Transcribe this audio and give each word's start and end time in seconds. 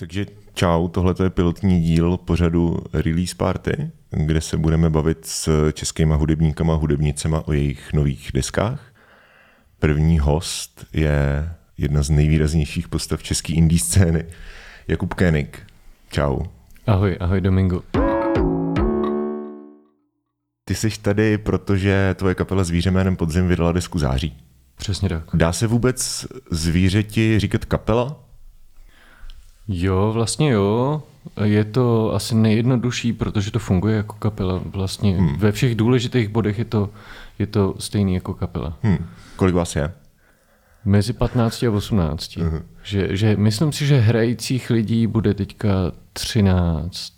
Takže 0.00 0.26
čau, 0.54 0.88
tohle 0.88 1.14
je 1.22 1.30
pilotní 1.30 1.80
díl 1.80 2.16
pořadu 2.16 2.76
Release 2.92 3.34
Party, 3.34 3.90
kde 4.10 4.40
se 4.40 4.56
budeme 4.56 4.90
bavit 4.90 5.18
s 5.26 5.72
českýma 5.72 6.16
hudebníkama 6.16 6.74
a 6.74 6.76
hudebnicema 6.76 7.48
o 7.48 7.52
jejich 7.52 7.92
nových 7.92 8.30
deskách. 8.34 8.92
První 9.78 10.18
host 10.18 10.86
je 10.92 11.50
jedna 11.78 12.02
z 12.02 12.10
nejvýraznějších 12.10 12.88
postav 12.88 13.22
české 13.22 13.52
indie 13.52 13.78
scény, 13.78 14.24
Jakub 14.88 15.14
Koenig. 15.14 15.66
Čau. 16.10 16.40
Ahoj, 16.86 17.16
ahoj 17.20 17.40
Domingo. 17.40 17.82
Ty 20.64 20.74
jsi 20.74 20.90
tady, 21.02 21.38
protože 21.38 22.14
tvoje 22.18 22.34
kapela 22.34 22.64
Zvíře 22.64 22.90
jménem 22.90 23.16
Podzim 23.16 23.48
vydala 23.48 23.72
desku 23.72 23.98
Září. 23.98 24.36
Přesně 24.76 25.08
tak. 25.08 25.24
Dá 25.34 25.52
se 25.52 25.66
vůbec 25.66 26.26
zvířeti 26.50 27.38
říkat 27.38 27.64
kapela? 27.64 28.29
Jo, 29.72 30.10
vlastně 30.14 30.50
jo. 30.50 31.02
Je 31.44 31.64
to 31.64 32.14
asi 32.14 32.34
nejjednodušší, 32.34 33.12
protože 33.12 33.50
to 33.50 33.58
funguje 33.58 33.96
jako 33.96 34.16
kapela. 34.18 34.60
Vlastně 34.64 35.16
hmm. 35.16 35.36
ve 35.38 35.52
všech 35.52 35.74
důležitých 35.74 36.28
bodech 36.28 36.58
je 36.58 36.64
to, 36.64 36.90
je 37.38 37.46
to 37.46 37.74
stejný 37.78 38.14
jako 38.14 38.34
kapela. 38.34 38.78
Hmm. 38.82 39.06
Kolik 39.36 39.54
vás 39.54 39.76
je? 39.76 39.92
Mezi 40.84 41.12
15 41.12 41.62
a 41.62 41.70
18. 41.70 42.36
Uh-huh. 42.36 42.62
Že, 42.82 43.16
že 43.16 43.36
myslím 43.36 43.72
si, 43.72 43.86
že 43.86 44.00
hrajících 44.00 44.70
lidí 44.70 45.06
bude 45.06 45.34
teďka 45.34 45.92
13. 46.12 47.12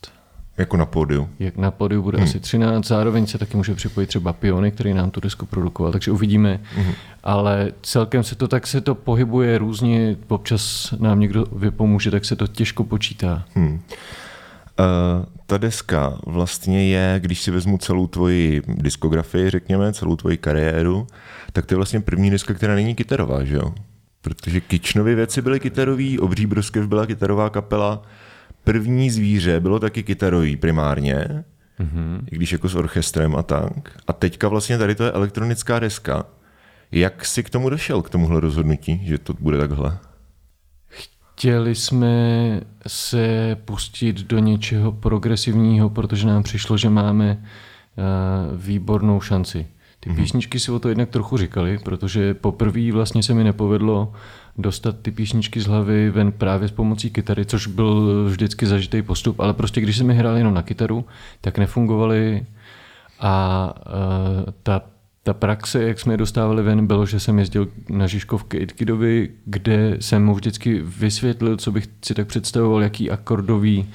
Jako 0.58 0.76
na 0.76 0.86
pódiu. 0.86 1.28
Jak 1.38 1.56
na 1.56 1.70
pódiu 1.70 2.02
bude 2.02 2.18
hmm. 2.18 2.24
asi 2.24 2.40
13, 2.40 2.86
zároveň 2.86 3.26
se 3.26 3.38
taky 3.38 3.56
může 3.56 3.74
připojit 3.74 4.06
třeba 4.06 4.32
Piony, 4.32 4.70
který 4.70 4.94
nám 4.94 5.10
tu 5.10 5.20
desku 5.20 5.46
produkoval, 5.46 5.92
takže 5.92 6.10
uvidíme. 6.10 6.60
Hmm. 6.74 6.92
Ale 7.22 7.72
celkem 7.82 8.22
se 8.22 8.34
to 8.34 8.48
tak 8.48 8.66
se 8.66 8.80
to 8.80 8.94
pohybuje 8.94 9.58
různě, 9.58 10.16
občas 10.28 10.94
nám 10.98 11.20
někdo 11.20 11.46
vypomůže, 11.52 12.10
tak 12.10 12.24
se 12.24 12.36
to 12.36 12.46
těžko 12.46 12.84
počítá. 12.84 13.44
Hmm. 13.54 13.72
Uh, 13.72 15.24
ta 15.46 15.58
deska 15.58 16.18
vlastně 16.26 16.88
je, 16.88 17.20
když 17.20 17.42
si 17.42 17.50
vezmu 17.50 17.78
celou 17.78 18.06
tvoji 18.06 18.62
diskografii, 18.68 19.50
řekněme, 19.50 19.92
celou 19.92 20.16
tvoji 20.16 20.36
kariéru, 20.36 21.06
tak 21.52 21.66
to 21.66 21.74
je 21.74 21.76
vlastně 21.76 22.00
první 22.00 22.30
deska, 22.30 22.54
která 22.54 22.74
není 22.74 22.94
kytarová, 22.94 23.44
že 23.44 23.54
jo? 23.54 23.74
Protože 24.20 24.60
Kičnovy 24.60 25.14
věci 25.14 25.42
byly 25.42 25.60
kytarový, 25.60 26.18
Obří 26.18 26.46
Broskev 26.46 26.86
byla 26.86 27.06
kytarová 27.06 27.50
kapela, 27.50 28.02
První 28.64 29.10
zvíře 29.10 29.60
bylo 29.60 29.78
taky 29.78 30.02
kytarový 30.02 30.56
primárně, 30.56 31.44
mm-hmm. 31.80 32.20
i 32.30 32.36
když 32.36 32.52
jako 32.52 32.68
s 32.68 32.74
orchestrem 32.74 33.36
a 33.36 33.42
tak. 33.42 33.98
A 34.06 34.12
teďka 34.12 34.48
vlastně 34.48 34.78
tady 34.78 34.94
to 34.94 35.04
je 35.04 35.12
elektronická 35.12 35.78
deska. 35.78 36.26
Jak 36.92 37.24
jsi 37.24 37.42
k 37.42 37.50
tomu 37.50 37.70
došel, 37.70 38.02
k 38.02 38.10
tomuhle 38.10 38.40
rozhodnutí, 38.40 39.00
že 39.04 39.18
to 39.18 39.34
bude 39.40 39.58
takhle? 39.58 39.98
Chtěli 40.88 41.74
jsme 41.74 42.60
se 42.86 43.56
pustit 43.64 44.20
do 44.20 44.38
něčeho 44.38 44.92
progresivního, 44.92 45.90
protože 45.90 46.26
nám 46.26 46.42
přišlo, 46.42 46.76
že 46.76 46.90
máme 46.90 47.36
uh, 47.36 48.60
výbornou 48.60 49.20
šanci. 49.20 49.66
Ty 50.00 50.10
mm-hmm. 50.10 50.16
písničky 50.16 50.60
si 50.60 50.72
o 50.72 50.78
to 50.78 50.88
jednak 50.88 51.08
trochu 51.08 51.36
říkali, 51.36 51.78
protože 51.78 52.34
poprvé 52.34 52.92
vlastně 52.92 53.22
se 53.22 53.34
mi 53.34 53.44
nepovedlo 53.44 54.12
dostat 54.58 54.96
ty 55.02 55.10
písničky 55.10 55.60
z 55.60 55.66
hlavy 55.66 56.10
ven 56.10 56.32
právě 56.32 56.68
s 56.68 56.72
pomocí 56.72 57.10
kytary, 57.10 57.44
což 57.44 57.66
byl 57.66 58.24
vždycky 58.28 58.66
zažitý 58.66 59.02
postup, 59.02 59.40
ale 59.40 59.54
prostě 59.54 59.80
když 59.80 59.98
jsme 59.98 60.12
hráli 60.14 60.40
jenom 60.40 60.54
na 60.54 60.62
kytaru, 60.62 61.04
tak 61.40 61.58
nefungovaly 61.58 62.46
a 63.20 63.74
uh, 63.86 64.52
ta 64.62 64.82
ta 65.24 65.32
praxe, 65.34 65.82
jak 65.82 66.00
jsme 66.00 66.12
je 66.12 66.16
dostávali 66.16 66.62
ven, 66.62 66.86
bylo, 66.86 67.06
že 67.06 67.20
jsem 67.20 67.38
jezdil 67.38 67.68
na 67.88 68.06
Žižkovky 68.06 68.56
Itkidovi, 68.56 69.28
kde 69.44 69.96
jsem 70.00 70.24
mu 70.24 70.34
vždycky 70.34 70.82
vysvětlil, 70.84 71.56
co 71.56 71.72
bych 71.72 71.86
si 72.04 72.14
tak 72.14 72.26
představoval, 72.26 72.82
jaký 72.82 73.10
akordový 73.10 73.86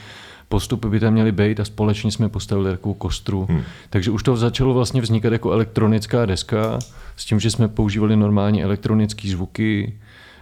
postupy 0.49 0.87
by 0.89 0.99
tam 0.99 1.13
měly 1.13 1.31
být 1.31 1.59
a 1.59 1.65
společně 1.65 2.11
jsme 2.11 2.29
postavili 2.29 2.71
takovou 2.71 2.93
kostru. 2.93 3.45
Hmm. 3.49 3.61
Takže 3.89 4.11
už 4.11 4.23
to 4.23 4.35
začalo 4.35 4.73
vlastně 4.73 5.01
vznikat 5.01 5.33
jako 5.33 5.51
elektronická 5.51 6.25
deska 6.25 6.79
s 7.15 7.25
tím, 7.25 7.39
že 7.39 7.51
jsme 7.51 7.67
používali 7.67 8.15
normálně 8.15 8.63
elektronické 8.63 9.29
zvuky, 9.29 9.99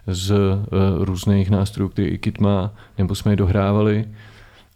z 0.07 0.31
uh, 0.31 1.03
různých 1.03 1.49
nástrojů, 1.49 1.89
který 1.89 2.07
i 2.07 2.17
Kit 2.17 2.39
má, 2.39 2.73
nebo 2.97 3.15
jsme 3.15 3.31
je 3.31 3.35
dohrávali. 3.35 4.05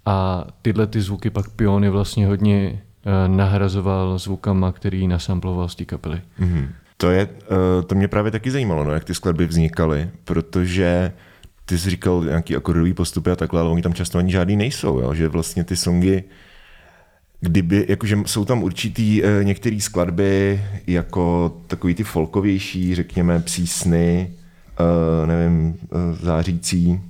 A 0.06 0.48
tyhle 0.62 0.88
ty 0.88 1.02
zvuky 1.02 1.30
pak 1.30 1.50
Piony 1.50 1.90
vlastně 1.90 2.28
hodně 2.28 2.82
uh, 3.06 3.36
nahrazoval 3.36 4.18
zvukama, 4.18 4.72
který 4.72 5.08
nasamploval 5.08 5.70
z 5.70 5.76
té 5.76 5.86
kapely. 5.86 6.22
Mm-hmm. 6.40 6.68
To, 6.98 7.12
je, 7.12 7.26
uh, 7.26 7.86
to 7.86 7.96
mě 7.96 8.08
právě 8.08 8.32
taky 8.32 8.52
zajímalo, 8.52 8.84
no, 8.84 8.92
jak 8.92 9.04
ty 9.04 9.16
skladby 9.16 9.46
vznikaly, 9.46 10.10
protože 10.26 11.12
ty 11.66 11.78
jsi 11.78 11.90
říkal 11.90 12.24
nějaký 12.24 12.56
akordový 12.56 12.94
postupy 12.94 13.32
a 13.32 13.36
takhle, 13.36 13.62
ale 13.62 13.70
oni 13.70 13.82
tam 13.82 13.94
často 13.94 14.18
ani 14.18 14.32
žádný 14.32 14.56
nejsou, 14.56 15.00
jo? 15.00 15.14
že 15.14 15.28
vlastně 15.28 15.64
ty 15.64 15.76
songy, 15.76 16.24
kdyby, 17.42 17.86
jakože 17.90 18.18
jsou 18.26 18.46
tam 18.46 18.64
určitý 18.64 19.22
některé 19.44 19.80
skladby 19.80 20.62
jako 20.88 21.56
takový 21.68 21.96
ty 21.96 22.04
folkovější, 22.04 22.96
řekněme, 22.96 23.40
psísny, 23.40 24.32
uh, 24.34 24.39
nevím, 25.26 25.70
uh, 25.70 26.00
zářící, 26.22 27.02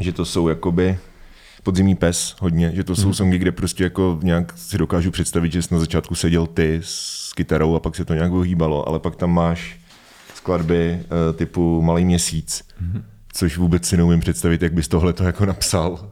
že 0.00 0.12
to 0.12 0.24
jsou 0.24 0.48
jakoby 0.48 0.98
podzimní 1.62 1.94
pes 1.94 2.36
hodně, 2.40 2.72
že 2.74 2.84
to 2.84 2.96
jsou 2.96 3.06
mm. 3.06 3.14
songy, 3.14 3.38
kde 3.38 3.52
prostě 3.52 3.84
jako 3.84 4.18
nějak 4.22 4.58
si 4.58 4.78
dokážu 4.78 5.10
představit, 5.10 5.52
že 5.52 5.62
jsi 5.62 5.74
na 5.74 5.80
začátku 5.80 6.14
seděl 6.14 6.46
ty 6.46 6.80
s 6.82 7.32
kytarou 7.32 7.74
a 7.74 7.80
pak 7.80 7.96
se 7.96 8.04
to 8.04 8.14
nějak 8.14 8.32
ohýbalo, 8.32 8.88
ale 8.88 8.98
pak 8.98 9.16
tam 9.16 9.30
máš 9.30 9.80
skladby 10.34 10.98
uh, 11.00 11.36
typu 11.36 11.82
Malý 11.82 12.04
měsíc, 12.04 12.64
mm 12.80 13.02
což 13.36 13.58
vůbec 13.58 13.86
si 13.86 13.96
neumím 13.96 14.20
představit, 14.20 14.62
jak 14.62 14.72
bys 14.72 14.88
tohle 14.88 15.12
to 15.12 15.24
jako 15.24 15.46
napsal. 15.46 16.10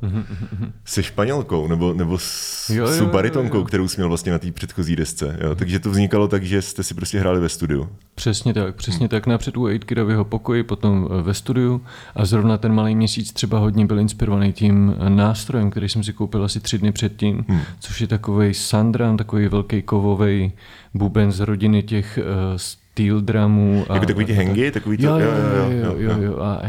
Se 0.84 1.02
španělkou 1.02 1.68
nebo, 1.68 1.94
nebo 1.94 2.18
s, 2.18 2.70
jo, 2.70 2.86
jo, 2.86 2.92
s 2.92 3.00
baritonkou, 3.00 3.56
jo, 3.56 3.60
jo. 3.60 3.66
kterou 3.66 3.88
jsi 3.88 3.96
měl 3.96 4.08
vlastně 4.08 4.32
na 4.32 4.38
té 4.38 4.52
předchozí 4.52 4.96
desce. 4.96 5.38
Jo? 5.40 5.54
Takže 5.54 5.78
to 5.78 5.90
vznikalo 5.90 6.28
tak, 6.28 6.42
že 6.42 6.62
jste 6.62 6.82
si 6.82 6.94
prostě 6.94 7.20
hráli 7.20 7.40
ve 7.40 7.48
studiu. 7.48 7.88
Přesně 8.14 8.54
tak, 8.54 8.76
přesně 8.76 8.98
hmm. 8.98 9.08
tak. 9.08 9.26
Napřed 9.26 9.56
u 9.56 9.66
Aidkida 9.66 10.04
v 10.04 10.10
jeho 10.10 10.24
pokoji, 10.24 10.62
potom 10.62 11.08
eh, 11.10 11.22
ve 11.22 11.34
studiu 11.34 11.80
a 12.14 12.24
zrovna 12.24 12.58
ten 12.58 12.72
malý 12.72 12.94
měsíc 12.94 13.32
třeba 13.32 13.58
hodně 13.58 13.86
byl 13.86 13.98
inspirovaný 13.98 14.52
tím 14.52 14.94
eh, 14.98 15.10
nástrojem, 15.10 15.70
který 15.70 15.88
jsem 15.88 16.04
si 16.04 16.12
koupil 16.12 16.44
asi 16.44 16.60
tři 16.60 16.78
dny 16.78 16.92
předtím, 16.92 17.44
hmm. 17.48 17.60
což 17.80 18.00
je 18.00 18.06
takový 18.06 18.54
Sandran, 18.54 19.16
takový 19.16 19.48
velký 19.48 19.82
kovový 19.82 20.52
buben 20.94 21.32
z 21.32 21.40
rodiny 21.40 21.82
těch 21.82 22.18
uh, 22.18 22.58
steel 22.94 23.20
drumů. 23.20 23.86
A, 23.88 23.94
jako 23.94 24.06
takový 24.06 24.24
ty 24.24 24.34
hangy? 24.34 24.70
Takový 24.70 24.96
to, 24.96 25.06
jo, 25.06 25.18
jo, 25.18 25.30
jo, 25.56 25.70
jo, 25.70 25.94
jo, 25.98 26.22
jo, 26.22 26.38
a 26.38 26.62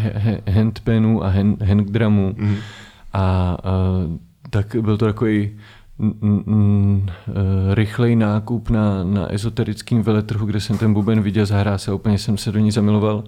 handpanů 0.51 1.23
a 1.23 1.29
hang 1.65 1.91
drumů. 1.91 2.35
Mm. 2.37 2.55
A, 3.13 3.21
a 3.21 3.57
tak 4.49 4.75
byl 4.81 4.97
to 4.97 5.05
takový 5.05 5.51
rychlej 7.73 8.15
nákup 8.15 8.69
na, 8.69 9.03
na 9.03 9.33
ezoterickém 9.33 10.03
veletrhu, 10.03 10.45
kde 10.45 10.59
jsem 10.59 10.77
ten 10.77 10.93
buben 10.93 11.21
viděl, 11.21 11.45
zahrál 11.45 11.77
se 11.77 11.91
a 11.91 11.93
úplně 11.93 12.17
jsem 12.17 12.37
se 12.37 12.51
do 12.51 12.59
ní 12.59 12.71
zamiloval. 12.71 13.23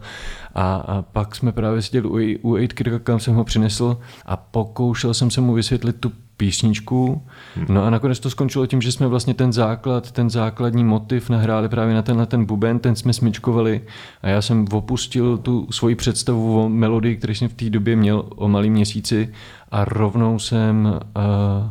A, 0.55 0.75
a 0.75 1.01
pak 1.01 1.35
jsme 1.35 1.51
právě 1.51 1.81
seděli 1.81 2.37
u, 2.39 2.49
u 2.49 2.53
8 2.53 2.67
kam 3.03 3.19
jsem 3.19 3.35
ho 3.35 3.43
přinesl 3.43 3.97
a 4.25 4.37
pokoušel 4.37 5.13
jsem 5.13 5.31
se 5.31 5.41
mu 5.41 5.53
vysvětlit 5.53 5.95
tu 5.99 6.11
písničku. 6.37 7.21
No 7.69 7.83
a 7.83 7.89
nakonec 7.89 8.19
to 8.19 8.29
skončilo 8.29 8.67
tím, 8.67 8.81
že 8.81 8.91
jsme 8.91 9.07
vlastně 9.07 9.33
ten 9.33 9.53
základ, 9.53 10.11
ten 10.11 10.29
základní 10.29 10.83
motiv 10.83 11.29
nahráli 11.29 11.69
právě 11.69 11.95
na 11.95 12.01
tenhle 12.01 12.25
ten 12.25 12.45
buben, 12.45 12.79
ten 12.79 12.95
jsme 12.95 13.13
smyčkovali 13.13 13.81
a 14.21 14.27
já 14.27 14.41
jsem 14.41 14.65
opustil 14.71 15.37
tu 15.37 15.67
svoji 15.71 15.95
představu 15.95 16.65
o 16.65 16.69
melodii, 16.69 17.15
který 17.15 17.35
jsem 17.35 17.49
v 17.49 17.53
té 17.53 17.69
době 17.69 17.95
měl 17.95 18.25
o 18.35 18.47
malý 18.47 18.69
měsíci 18.69 19.29
a 19.71 19.85
rovnou 19.85 20.39
jsem 20.39 20.85
uh, 20.85 21.69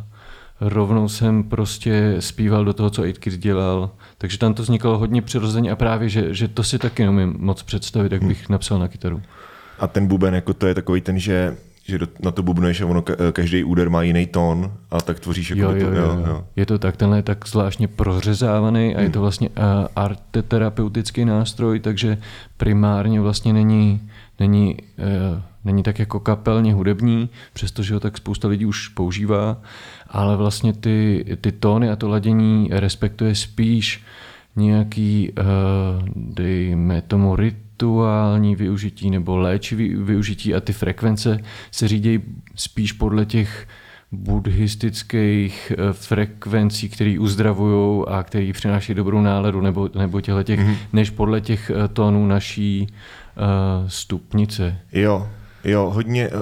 rovnou 0.60 1.08
jsem 1.08 1.44
prostě 1.44 2.16
zpíval 2.20 2.64
do 2.64 2.72
toho, 2.72 2.90
co 2.90 3.02
8 3.02 3.12
dělal. 3.36 3.90
Takže 4.18 4.38
tam 4.38 4.54
to 4.54 4.62
vznikalo 4.62 4.98
hodně 4.98 5.22
přirozeně 5.22 5.70
a 5.70 5.76
právě, 5.76 6.08
že, 6.08 6.34
že 6.34 6.48
to 6.48 6.62
si 6.62 6.78
taky 6.78 7.04
nemůžu 7.04 7.38
moc 7.38 7.62
představit, 7.62 8.12
jak 8.12 8.24
bych 8.24 8.48
napsal 8.48 8.78
na 8.78 8.88
kytaru. 8.88 9.22
A 9.78 9.86
ten 9.86 10.06
buben, 10.06 10.34
jako 10.34 10.54
to 10.54 10.66
je 10.66 10.74
takový 10.74 11.00
ten, 11.00 11.18
že 11.18 11.56
že 11.88 11.98
na 12.22 12.30
to 12.30 12.42
bubnuješ 12.42 12.80
a 12.80 12.86
ono 12.86 13.02
každý 13.32 13.64
úder 13.64 13.90
má 13.90 14.02
jiný 14.02 14.26
tón 14.26 14.72
a 14.90 15.00
tak 15.00 15.20
tvoříš 15.20 15.50
jako 15.50 15.62
jo, 15.62 15.70
jo, 15.70 15.90
jo, 15.92 16.02
jo. 16.02 16.24
jo. 16.26 16.44
Je 16.56 16.66
to 16.66 16.78
tak, 16.78 16.96
tenhle 16.96 17.18
je 17.18 17.22
tak 17.22 17.48
zvláštně 17.48 17.88
prořezávaný 17.88 18.94
a 18.94 18.98
hmm. 18.98 19.06
je 19.06 19.10
to 19.10 19.20
vlastně 19.20 19.48
uh, 19.48 19.54
arteterapeutický 19.96 21.24
nástroj, 21.24 21.80
takže 21.80 22.18
primárně 22.56 23.20
vlastně 23.20 23.52
není, 23.52 24.10
není, 24.40 24.76
uh, 24.98 25.42
není 25.64 25.82
tak 25.82 25.98
jako 25.98 26.20
kapelně 26.20 26.74
hudební, 26.74 27.30
přestože 27.52 27.94
ho 27.94 28.00
tak 28.00 28.16
spousta 28.16 28.48
lidí 28.48 28.66
už 28.66 28.88
používá, 28.88 29.56
ale 30.08 30.36
vlastně 30.36 30.72
ty, 30.72 31.24
ty 31.40 31.52
tóny 31.52 31.90
a 31.90 31.96
to 31.96 32.08
ladění 32.08 32.68
respektuje 32.72 33.34
spíš 33.34 34.04
nějaký, 34.56 35.32
uh, 35.38 36.08
dejme 36.16 37.02
tomu, 37.02 37.36
rytm, 37.36 37.65
rituální 37.76 38.56
využití 38.56 39.10
nebo 39.10 39.36
léčivý 39.36 39.94
využití 39.94 40.54
a 40.54 40.60
ty 40.60 40.72
frekvence 40.72 41.38
se 41.70 41.88
řídí 41.88 42.20
spíš 42.54 42.92
podle 42.92 43.26
těch 43.26 43.66
buddhistických 44.12 45.72
eh, 45.72 45.92
frekvencí, 45.92 46.88
které 46.88 47.16
uzdravují 47.18 48.04
a 48.08 48.22
které 48.22 48.52
přináší 48.52 48.94
dobrou 48.94 49.20
náladu, 49.20 49.60
nebo, 49.60 49.88
nebo 49.98 50.20
těchto 50.20 50.42
těch, 50.42 50.60
mm-hmm. 50.60 50.76
než 50.92 51.10
podle 51.10 51.40
těch 51.40 51.70
eh, 51.70 51.88
tónů 51.88 52.26
naší 52.26 52.86
uh, 53.36 53.88
stupnice. 53.88 54.78
Jo, 54.92 55.28
jo, 55.64 55.90
hodně 55.94 56.28
uh, 56.28 56.34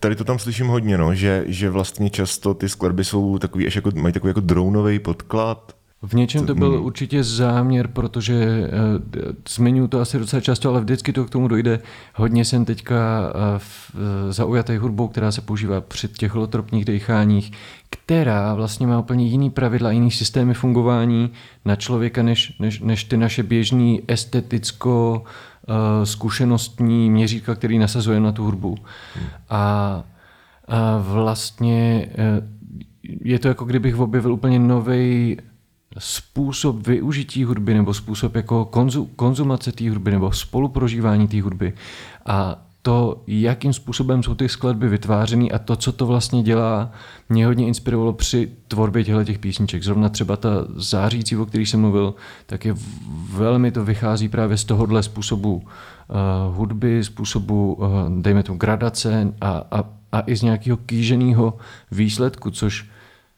tady 0.00 0.16
to 0.16 0.24
tam 0.24 0.38
slyším 0.38 0.66
hodně, 0.66 0.98
no, 0.98 1.14
že, 1.14 1.44
že 1.46 1.70
vlastně 1.70 2.10
často 2.10 2.54
ty 2.54 2.68
skladby 2.68 3.04
jsou 3.04 3.38
takový, 3.38 3.66
až 3.66 3.76
jako, 3.76 3.90
mají 3.94 4.12
takový 4.12 4.30
jako 4.30 4.40
dronový 4.40 4.98
podklad, 4.98 5.76
v 6.06 6.14
něčem 6.14 6.46
to 6.46 6.54
byl 6.54 6.72
hmm. 6.72 6.84
určitě 6.84 7.24
záměr, 7.24 7.88
protože 7.88 8.44
uh, 8.44 9.32
zmiňuji 9.48 9.88
to 9.88 10.00
asi 10.00 10.18
docela 10.18 10.40
často, 10.40 10.70
ale 10.70 10.80
vždycky 10.80 11.12
to 11.12 11.24
k 11.24 11.30
tomu 11.30 11.48
dojde. 11.48 11.80
Hodně 12.14 12.44
jsem 12.44 12.64
teďka 12.64 13.32
uh, 13.54 14.00
zaujatý 14.30 14.76
hudbou, 14.76 15.08
která 15.08 15.32
se 15.32 15.40
používá 15.40 15.80
při 15.80 16.08
těch 16.08 16.32
holotropních 16.32 16.84
decháních, 16.84 17.52
která 17.90 18.54
vlastně 18.54 18.86
má 18.86 18.98
úplně 18.98 19.26
jiný 19.26 19.50
pravidla, 19.50 19.90
jiný 19.90 20.10
systémy 20.10 20.54
fungování 20.54 21.30
na 21.64 21.76
člověka, 21.76 22.22
než, 22.22 22.58
než, 22.58 22.80
než 22.80 23.04
ty 23.04 23.16
naše 23.16 23.42
běžný 23.42 24.02
esteticko 24.08 25.22
uh, 25.68 26.04
zkušenostní 26.04 27.10
měřítka, 27.10 27.54
který 27.54 27.78
nasazuje 27.78 28.20
na 28.20 28.32
tu 28.32 28.44
hudbu. 28.44 28.74
Hmm. 29.14 29.26
A, 29.50 30.04
a 30.68 30.98
vlastně 30.98 32.08
uh, 32.38 32.48
je 33.20 33.38
to 33.38 33.48
jako 33.48 33.64
kdybych 33.64 33.98
objevil 33.98 34.32
úplně 34.32 34.58
nový 34.58 35.36
způsob 35.98 36.86
využití 36.86 37.44
hudby 37.44 37.74
nebo 37.74 37.94
způsob 37.94 38.34
jako 38.34 38.64
konzu, 38.64 39.04
konzumace 39.16 39.72
té 39.72 39.90
hudby 39.90 40.10
nebo 40.10 40.32
spoluprožívání 40.32 41.28
té 41.28 41.42
hudby 41.42 41.72
a 42.26 42.64
to, 42.82 43.22
jakým 43.26 43.72
způsobem 43.72 44.22
jsou 44.22 44.34
ty 44.34 44.48
skladby 44.48 44.88
vytvářeny 44.88 45.50
a 45.52 45.58
to, 45.58 45.76
co 45.76 45.92
to 45.92 46.06
vlastně 46.06 46.42
dělá, 46.42 46.90
mě 47.28 47.46
hodně 47.46 47.66
inspirovalo 47.66 48.12
při 48.12 48.52
tvorbě 48.68 49.04
těchto 49.04 49.24
těch 49.24 49.38
písniček. 49.38 49.82
Zrovna 49.82 50.08
třeba 50.08 50.36
ta 50.36 50.48
zářící, 50.76 51.36
o 51.36 51.46
který 51.46 51.66
jsem 51.66 51.80
mluvil, 51.80 52.14
tak 52.46 52.64
je 52.64 52.74
velmi 53.30 53.72
to 53.72 53.84
vychází 53.84 54.28
právě 54.28 54.56
z 54.56 54.64
tohohle 54.64 55.02
způsobu 55.02 55.54
uh, 55.54 56.56
hudby, 56.56 57.04
způsobu, 57.04 57.74
uh, 57.74 57.86
dejme 58.20 58.42
tomu, 58.42 58.58
gradace 58.58 59.34
a, 59.40 59.62
a, 59.70 59.84
a 60.12 60.22
i 60.26 60.36
z 60.36 60.42
nějakého 60.42 60.76
kýženého 60.76 61.56
výsledku, 61.90 62.50
což 62.50 62.86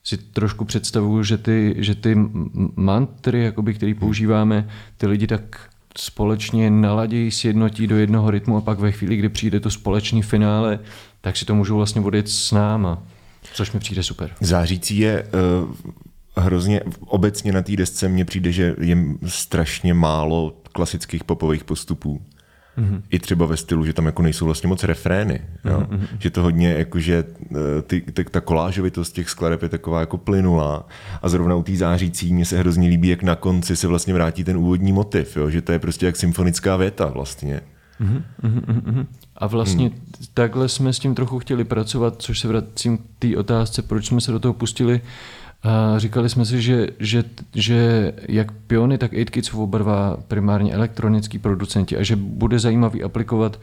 si 0.06 0.16
trošku 0.16 0.64
představuju, 0.64 1.22
že 1.22 1.38
ty, 1.38 1.74
že 1.78 1.94
ty 1.94 2.16
mantry, 2.76 3.44
jakoby, 3.44 3.74
který 3.74 3.94
používáme, 3.94 4.68
ty 4.96 5.06
lidi 5.06 5.26
tak 5.26 5.70
společně 5.98 6.70
naladí, 6.70 7.30
sjednotí 7.30 7.86
do 7.86 7.96
jednoho 7.96 8.30
rytmu 8.30 8.56
a 8.56 8.60
pak 8.60 8.78
ve 8.78 8.92
chvíli, 8.92 9.16
kdy 9.16 9.28
přijde 9.28 9.60
to 9.60 9.70
společný 9.70 10.22
finále, 10.22 10.78
tak 11.20 11.36
si 11.36 11.44
to 11.44 11.54
můžou 11.54 11.76
vlastně 11.76 12.00
vodit 12.00 12.28
s 12.28 12.52
náma, 12.52 13.02
což 13.52 13.72
mi 13.72 13.80
přijde 13.80 14.02
super. 14.02 14.30
Zářící 14.40 14.98
je 14.98 15.24
uh, 15.24 15.74
hrozně, 16.36 16.80
obecně 17.00 17.52
na 17.52 17.62
té 17.62 17.76
desce 17.76 18.08
mně 18.08 18.24
přijde, 18.24 18.52
že 18.52 18.74
je 18.80 18.96
strašně 19.26 19.94
málo 19.94 20.56
klasických 20.72 21.24
popových 21.24 21.64
postupů. 21.64 22.22
Mm-hmm. 22.78 23.02
I 23.11 23.19
třeba 23.19 23.46
ve 23.46 23.56
stylu, 23.56 23.84
že 23.84 23.93
tam 23.93 24.06
jako 24.06 24.23
nejsou 24.23 24.44
vlastně 24.44 24.69
moc 24.69 24.84
refrény. 24.84 25.40
Jo? 25.64 25.81
Mm-hmm. 25.81 26.06
Že 26.19 26.31
to 26.31 26.43
hodně, 26.43 26.69
jakože 26.69 27.25
eh, 27.50 27.82
ty, 27.82 28.00
ty, 28.00 28.25
ta 28.25 28.40
kolážovitost 28.40 29.14
těch 29.14 29.31
skladeb 29.31 29.62
je 29.62 29.69
taková 29.69 30.00
jako 30.00 30.19
plynulá. 30.19 30.87
A 31.23 31.28
zrovna 31.28 31.55
u 31.55 31.62
té 31.62 31.76
zářící 31.76 32.34
mě 32.34 32.44
se 32.44 32.58
hrozně 32.58 32.88
líbí, 32.88 33.08
jak 33.08 33.23
na 33.23 33.37
konci 33.37 33.76
se 33.76 33.87
vlastně 33.87 34.14
vrátí 34.14 34.44
ten 34.44 34.56
úvodní 34.56 34.93
motiv. 34.93 35.37
Jo? 35.37 35.50
Že 35.50 35.62
to 35.62 35.73
je 35.73 35.78
prostě 35.78 36.06
jak 36.06 36.17
symfonická 36.17 36.76
věta 36.76 37.06
vlastně. 37.06 37.61
Mm-hmm. 38.00 39.06
A 39.37 39.46
vlastně 39.46 39.84
mm. 39.84 39.94
takhle 40.34 40.69
jsme 40.69 40.93
s 40.93 40.99
tím 40.99 41.14
trochu 41.14 41.38
chtěli 41.38 41.64
pracovat, 41.64 42.14
což 42.19 42.40
se 42.40 42.49
vracím 42.49 42.99
k 42.99 43.02
té 43.19 43.37
otázce, 43.37 43.82
proč 43.82 44.06
jsme 44.06 44.20
se 44.20 44.32
do 44.32 44.38
toho 44.38 44.55
pustili. 44.55 45.00
A 45.66 45.98
říkali 45.98 46.28
jsme 46.28 46.44
si, 46.44 46.62
že, 46.62 46.86
že, 46.98 47.24
že 47.54 48.12
jak 48.28 48.52
Piony, 48.52 48.98
tak 48.98 49.12
8 49.12 49.42
jsou 49.42 49.62
oba 49.62 49.78
dva 49.78 50.16
primárně 50.28 50.72
elektronický 50.72 51.38
producenti 51.38 51.96
a 51.96 52.02
že 52.02 52.16
bude 52.16 52.58
zajímavý 52.58 53.02
aplikovat 53.02 53.60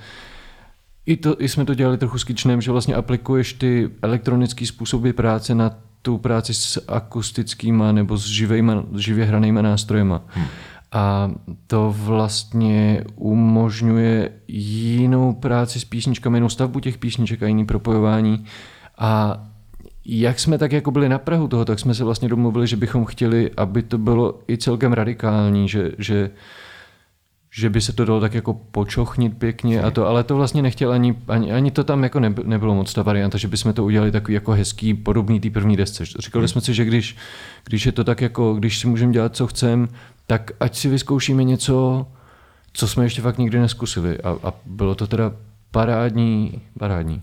i, 1.05 1.17
to, 1.17 1.41
I 1.41 1.49
jsme 1.49 1.65
to 1.65 1.73
dělali 1.73 1.97
trochu 1.97 2.17
s 2.17 2.23
Kitchenem, 2.23 2.61
že 2.61 2.71
vlastně 2.71 2.95
aplikuješ 2.95 3.53
ty 3.53 3.89
elektronické 4.01 4.65
způsoby 4.65 5.09
práce 5.09 5.55
na 5.55 5.71
tu 6.01 6.17
práci 6.17 6.53
s 6.53 6.85
akustickýma 6.87 7.91
nebo 7.91 8.17
s 8.17 8.25
živejma, 8.25 8.83
živě 8.97 9.25
hranýma 9.25 9.61
nástrojema. 9.61 10.21
Hmm. 10.27 10.45
A 10.91 11.31
to 11.67 11.95
vlastně 11.97 13.03
umožňuje 13.15 14.31
jinou 14.47 15.33
práci 15.33 15.79
s 15.79 15.85
písničkami, 15.85 16.37
jinou 16.37 16.49
stavbu 16.49 16.79
těch 16.79 16.97
písniček 16.97 17.43
a 17.43 17.47
jiný 17.47 17.65
propojování. 17.65 18.45
A 18.97 19.43
jak 20.05 20.39
jsme 20.39 20.57
tak 20.57 20.71
jako 20.71 20.91
byli 20.91 21.09
na 21.09 21.19
Prahu 21.19 21.47
toho, 21.47 21.65
tak 21.65 21.79
jsme 21.79 21.93
se 21.93 22.03
vlastně 22.03 22.29
domluvili, 22.29 22.67
že 22.67 22.77
bychom 22.77 23.05
chtěli, 23.05 23.51
aby 23.57 23.83
to 23.83 23.97
bylo 23.97 24.39
i 24.49 24.57
celkem 24.57 24.93
radikální, 24.93 25.69
že, 25.69 25.91
že, 25.97 26.29
že 27.51 27.69
by 27.69 27.81
se 27.81 27.93
to 27.93 28.05
dalo 28.05 28.19
tak 28.19 28.33
jako 28.33 28.53
počochnit 28.53 29.37
pěkně 29.37 29.81
a 29.81 29.91
to, 29.91 30.07
ale 30.07 30.23
to 30.23 30.35
vlastně 30.35 30.61
nechtěl 30.61 30.91
ani, 30.91 31.15
ani, 31.27 31.51
ani 31.51 31.71
to 31.71 31.83
tam 31.83 32.03
jako 32.03 32.19
nebylo 32.19 32.75
moc 32.75 32.93
ta 32.93 33.01
varianta, 33.01 33.37
že 33.37 33.47
bychom 33.47 33.73
to 33.73 33.83
udělali 33.83 34.11
takový 34.11 34.33
jako 34.33 34.51
hezký, 34.51 34.93
podobný 34.93 35.39
té 35.39 35.49
první 35.49 35.77
desce. 35.77 36.05
Říkali 36.05 36.47
jsme 36.47 36.61
si, 36.61 36.73
že 36.73 36.85
když, 36.85 37.17
když 37.65 37.85
je 37.85 37.91
to 37.91 38.03
tak 38.03 38.21
jako, 38.21 38.53
když 38.53 38.79
si 38.79 38.87
můžeme 38.87 39.13
dělat, 39.13 39.35
co 39.35 39.47
chceme, 39.47 39.87
tak 40.27 40.51
ať 40.59 40.75
si 40.75 40.89
vyzkoušíme 40.89 41.43
něco, 41.43 42.07
co 42.73 42.87
jsme 42.87 43.05
ještě 43.05 43.21
fakt 43.21 43.37
nikdy 43.37 43.59
neskusili 43.59 44.17
a, 44.17 44.29
a 44.43 44.53
bylo 44.65 44.95
to 44.95 45.07
teda 45.07 45.31
parádní, 45.71 46.61
parádní. 46.79 47.21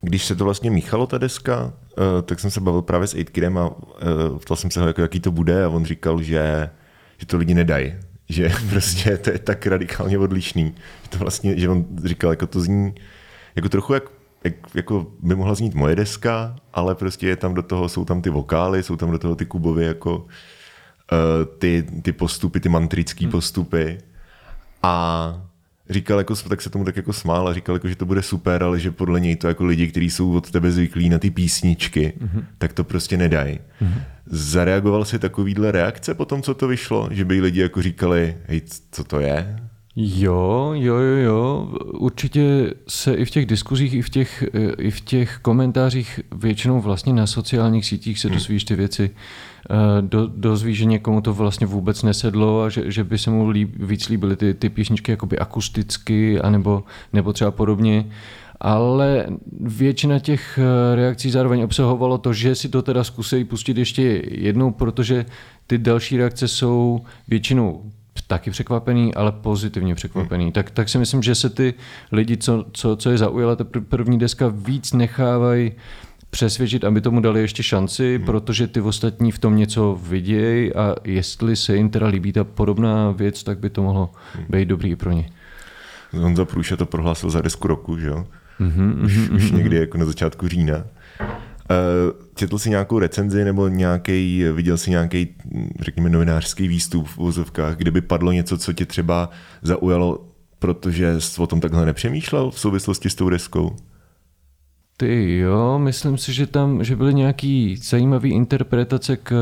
Když 0.00 0.24
se 0.24 0.36
to 0.36 0.44
vlastně 0.44 0.70
míchalo, 0.70 1.06
ta 1.06 1.18
deska, 1.18 1.72
eh, 1.98 2.22
tak 2.22 2.40
jsem 2.40 2.50
se 2.50 2.60
bavil 2.60 2.82
právě 2.82 3.06
s 3.06 3.14
Aidkidem 3.14 3.58
a 3.58 3.70
eh, 4.00 4.38
ptal 4.38 4.56
jsem 4.56 4.70
se 4.70 4.80
ho, 4.80 4.86
jako, 4.86 5.02
jaký 5.02 5.20
to 5.20 5.30
bude 5.30 5.64
a 5.64 5.68
on 5.68 5.84
říkal, 5.84 6.22
že, 6.22 6.70
že 7.18 7.26
to 7.26 7.36
lidi 7.36 7.54
nedají. 7.54 7.94
Že 8.30 8.52
prostě 8.70 9.16
to 9.16 9.30
je 9.30 9.38
tak 9.38 9.66
radikálně 9.66 10.18
odlišný. 10.18 10.74
Že 11.02 11.08
to 11.08 11.18
vlastně, 11.18 11.58
že 11.60 11.68
on 11.68 11.86
říkal, 12.04 12.30
jako 12.30 12.46
to 12.46 12.60
zní 12.60 12.94
jako 13.56 13.68
trochu 13.68 13.94
jak, 13.94 14.02
jak 14.44 14.54
jako 14.74 15.06
by 15.20 15.34
mohla 15.34 15.54
znít 15.54 15.74
moje 15.74 15.96
deska, 15.96 16.56
ale 16.72 16.94
prostě 16.94 17.28
je 17.28 17.36
tam 17.36 17.54
do 17.54 17.62
toho, 17.62 17.88
jsou 17.88 18.04
tam 18.04 18.22
ty 18.22 18.30
vokály, 18.30 18.82
jsou 18.82 18.96
tam 18.96 19.10
do 19.10 19.18
toho 19.18 19.34
ty 19.34 19.46
kubovy 19.46 19.84
jako 19.84 20.16
uh, 20.16 20.26
ty, 21.58 21.86
ty 22.02 22.12
postupy, 22.12 22.60
ty 22.60 22.68
mantrické 22.68 23.24
hmm. 23.24 23.32
postupy. 23.32 23.98
A 24.82 25.47
říkal, 25.90 26.18
jako, 26.18 26.34
tak 26.36 26.62
se 26.62 26.70
tomu 26.70 26.84
tak 26.84 26.96
jako 26.96 27.12
smál 27.12 27.48
a 27.48 27.54
říkal, 27.54 27.76
jako, 27.76 27.88
že 27.88 27.96
to 27.96 28.06
bude 28.06 28.22
super, 28.22 28.62
ale 28.62 28.80
že 28.80 28.90
podle 28.90 29.20
něj 29.20 29.36
to 29.36 29.48
jako 29.48 29.64
lidi, 29.64 29.88
kteří 29.88 30.10
jsou 30.10 30.32
od 30.36 30.50
tebe 30.50 30.72
zvyklí 30.72 31.08
na 31.08 31.18
ty 31.18 31.30
písničky, 31.30 32.12
mm-hmm. 32.20 32.44
tak 32.58 32.72
to 32.72 32.84
prostě 32.84 33.16
nedají. 33.16 33.58
Mm-hmm. 33.82 34.02
Zareagoval 34.26 35.04
si 35.04 35.18
takovýhle 35.18 35.72
reakce 35.72 36.14
po 36.14 36.24
tom, 36.24 36.42
co 36.42 36.54
to 36.54 36.68
vyšlo? 36.68 37.08
Že 37.10 37.24
by 37.24 37.40
lidi 37.40 37.60
jako 37.60 37.82
říkali, 37.82 38.36
hej, 38.46 38.62
co 38.90 39.04
to 39.04 39.20
je? 39.20 39.67
Jo, 40.00 40.70
jo, 40.74 40.96
jo, 40.96 41.16
jo. 41.16 41.68
Určitě 41.84 42.74
se 42.88 43.14
i 43.14 43.24
v 43.24 43.30
těch 43.30 43.46
diskuzích, 43.46 43.94
i 43.94 44.02
v 44.02 44.10
těch, 44.10 44.44
i 44.78 44.90
v 44.90 45.00
těch 45.00 45.38
komentářích, 45.42 46.20
většinou 46.36 46.80
vlastně 46.80 47.12
na 47.12 47.26
sociálních 47.26 47.86
sítích 47.86 48.18
se 48.18 48.28
hmm. 48.28 48.36
dozvíš 48.36 48.64
ty 48.64 48.74
věci. 48.74 49.10
Eh, 49.70 50.02
do, 50.02 50.26
dozví, 50.26 50.74
že 50.74 50.84
někomu 50.84 51.20
to 51.20 51.34
vlastně 51.34 51.66
vůbec 51.66 52.02
nesedlo 52.02 52.62
a 52.62 52.68
že, 52.68 52.90
že 52.90 53.04
by 53.04 53.18
se 53.18 53.30
mu 53.30 53.50
líb, 53.50 53.74
víc 53.76 54.08
líbily 54.08 54.36
ty, 54.36 54.54
ty 54.54 54.68
písničky 54.68 55.10
jakoby 55.10 55.38
akusticky 55.38 56.40
anebo, 56.40 56.84
nebo 57.12 57.32
třeba 57.32 57.50
podobně. 57.50 58.06
Ale 58.60 59.26
většina 59.60 60.18
těch 60.18 60.58
eh, 60.58 60.96
reakcí 60.96 61.30
zároveň 61.30 61.62
obsahovalo 61.62 62.18
to, 62.18 62.32
že 62.32 62.54
si 62.54 62.68
to 62.68 62.82
teda 62.82 63.04
zkusí 63.04 63.44
pustit 63.44 63.78
ještě 63.78 64.22
jednou, 64.30 64.70
protože 64.70 65.26
ty 65.66 65.78
další 65.78 66.16
reakce 66.16 66.48
jsou 66.48 67.00
většinou 67.28 67.82
taky 68.28 68.50
překvapený, 68.50 69.14
ale 69.14 69.32
pozitivně 69.32 69.94
překvapený. 69.94 70.44
Hmm. 70.44 70.52
Tak, 70.52 70.70
tak 70.70 70.88
si 70.88 70.98
myslím, 70.98 71.22
že 71.22 71.34
se 71.34 71.50
ty 71.50 71.74
lidi, 72.12 72.36
co, 72.36 72.64
co, 72.72 72.96
co 72.96 73.10
je 73.10 73.18
zaujala 73.18 73.56
ta 73.56 73.64
první 73.88 74.18
deska, 74.18 74.52
víc 74.54 74.92
nechávají 74.92 75.72
přesvědčit, 76.30 76.84
aby 76.84 77.00
tomu 77.00 77.20
dali 77.20 77.40
ještě 77.40 77.62
šanci, 77.62 78.16
hmm. 78.16 78.26
protože 78.26 78.66
ty 78.66 78.80
ostatní 78.80 79.32
v 79.32 79.38
tom 79.38 79.56
něco 79.56 80.00
vidějí 80.02 80.74
a 80.74 80.94
jestli 81.04 81.56
se 81.56 81.76
jim 81.76 81.90
teda 81.90 82.06
líbí 82.06 82.32
ta 82.32 82.44
podobná 82.44 83.10
věc, 83.10 83.42
tak 83.42 83.58
by 83.58 83.70
to 83.70 83.82
mohlo 83.82 84.10
hmm. 84.34 84.44
být 84.48 84.68
dobrý 84.68 84.90
i 84.90 84.96
pro 84.96 85.12
ně. 85.12 85.30
Honza 86.12 86.44
Průša 86.44 86.76
to 86.76 86.86
prohlásil 86.86 87.30
za 87.30 87.40
desku 87.40 87.68
roku, 87.68 87.98
že 87.98 88.06
jo? 88.06 88.26
Mm-hmm, 88.60 89.04
už, 89.04 89.18
mm-hmm. 89.18 89.36
už 89.36 89.50
někdy 89.50 89.76
jako 89.76 89.98
na 89.98 90.04
začátku 90.04 90.48
října. 90.48 90.84
Uh, 91.70 92.28
četl 92.34 92.58
jsi 92.58 92.70
nějakou 92.70 92.98
recenzi 92.98 93.44
nebo 93.44 93.68
nějaký, 93.68 94.44
viděl 94.52 94.78
jsi 94.78 94.90
nějaký, 94.90 95.28
řekněme, 95.80 96.10
novinářský 96.10 96.68
výstup 96.68 97.06
v 97.06 97.18
úzovkách, 97.18 97.76
kde 97.76 97.90
by 97.90 98.00
padlo 98.00 98.32
něco, 98.32 98.58
co 98.58 98.72
tě 98.72 98.86
třeba 98.86 99.30
zaujalo, 99.62 100.24
protože 100.58 101.20
jsi 101.20 101.42
o 101.42 101.46
tom 101.46 101.60
takhle 101.60 101.86
nepřemýšlel 101.86 102.50
v 102.50 102.60
souvislosti 102.60 103.10
s 103.10 103.14
tou 103.14 103.28
deskou? 103.28 103.76
Ty 105.00 105.38
jo, 105.38 105.78
myslím 105.78 106.18
si, 106.18 106.32
že 106.32 106.46
tam 106.46 106.84
že 106.84 106.96
byly 106.96 107.14
nějaký 107.14 107.76
zajímavé 107.76 108.28
interpretace 108.28 109.16
k, 109.16 109.32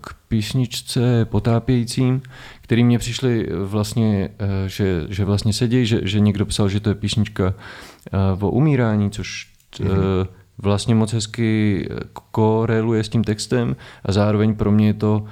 k 0.00 0.14
písničce 0.28 1.24
Potápějícím, 1.24 2.22
který 2.60 2.84
mě 2.84 2.98
přišli 2.98 3.48
vlastně, 3.64 4.30
eh, 4.38 4.68
že, 4.68 5.04
že 5.08 5.24
vlastně 5.24 5.52
sedí, 5.52 5.86
že, 5.86 6.00
že 6.02 6.20
někdo 6.20 6.46
psal, 6.46 6.68
že 6.68 6.80
to 6.80 6.88
je 6.88 6.94
písnička 6.94 7.54
eh, 8.12 8.44
o 8.44 8.50
umírání, 8.50 9.10
což 9.10 9.52
mm-hmm. 9.72 10.26
Vlastně 10.58 10.94
moc 10.94 11.12
hezky 11.12 11.88
koreluje 12.30 13.04
s 13.04 13.08
tím 13.08 13.24
textem 13.24 13.76
a 14.04 14.12
zároveň 14.12 14.54
pro 14.54 14.72
mě 14.72 14.86
je 14.86 14.94
to 14.94 15.24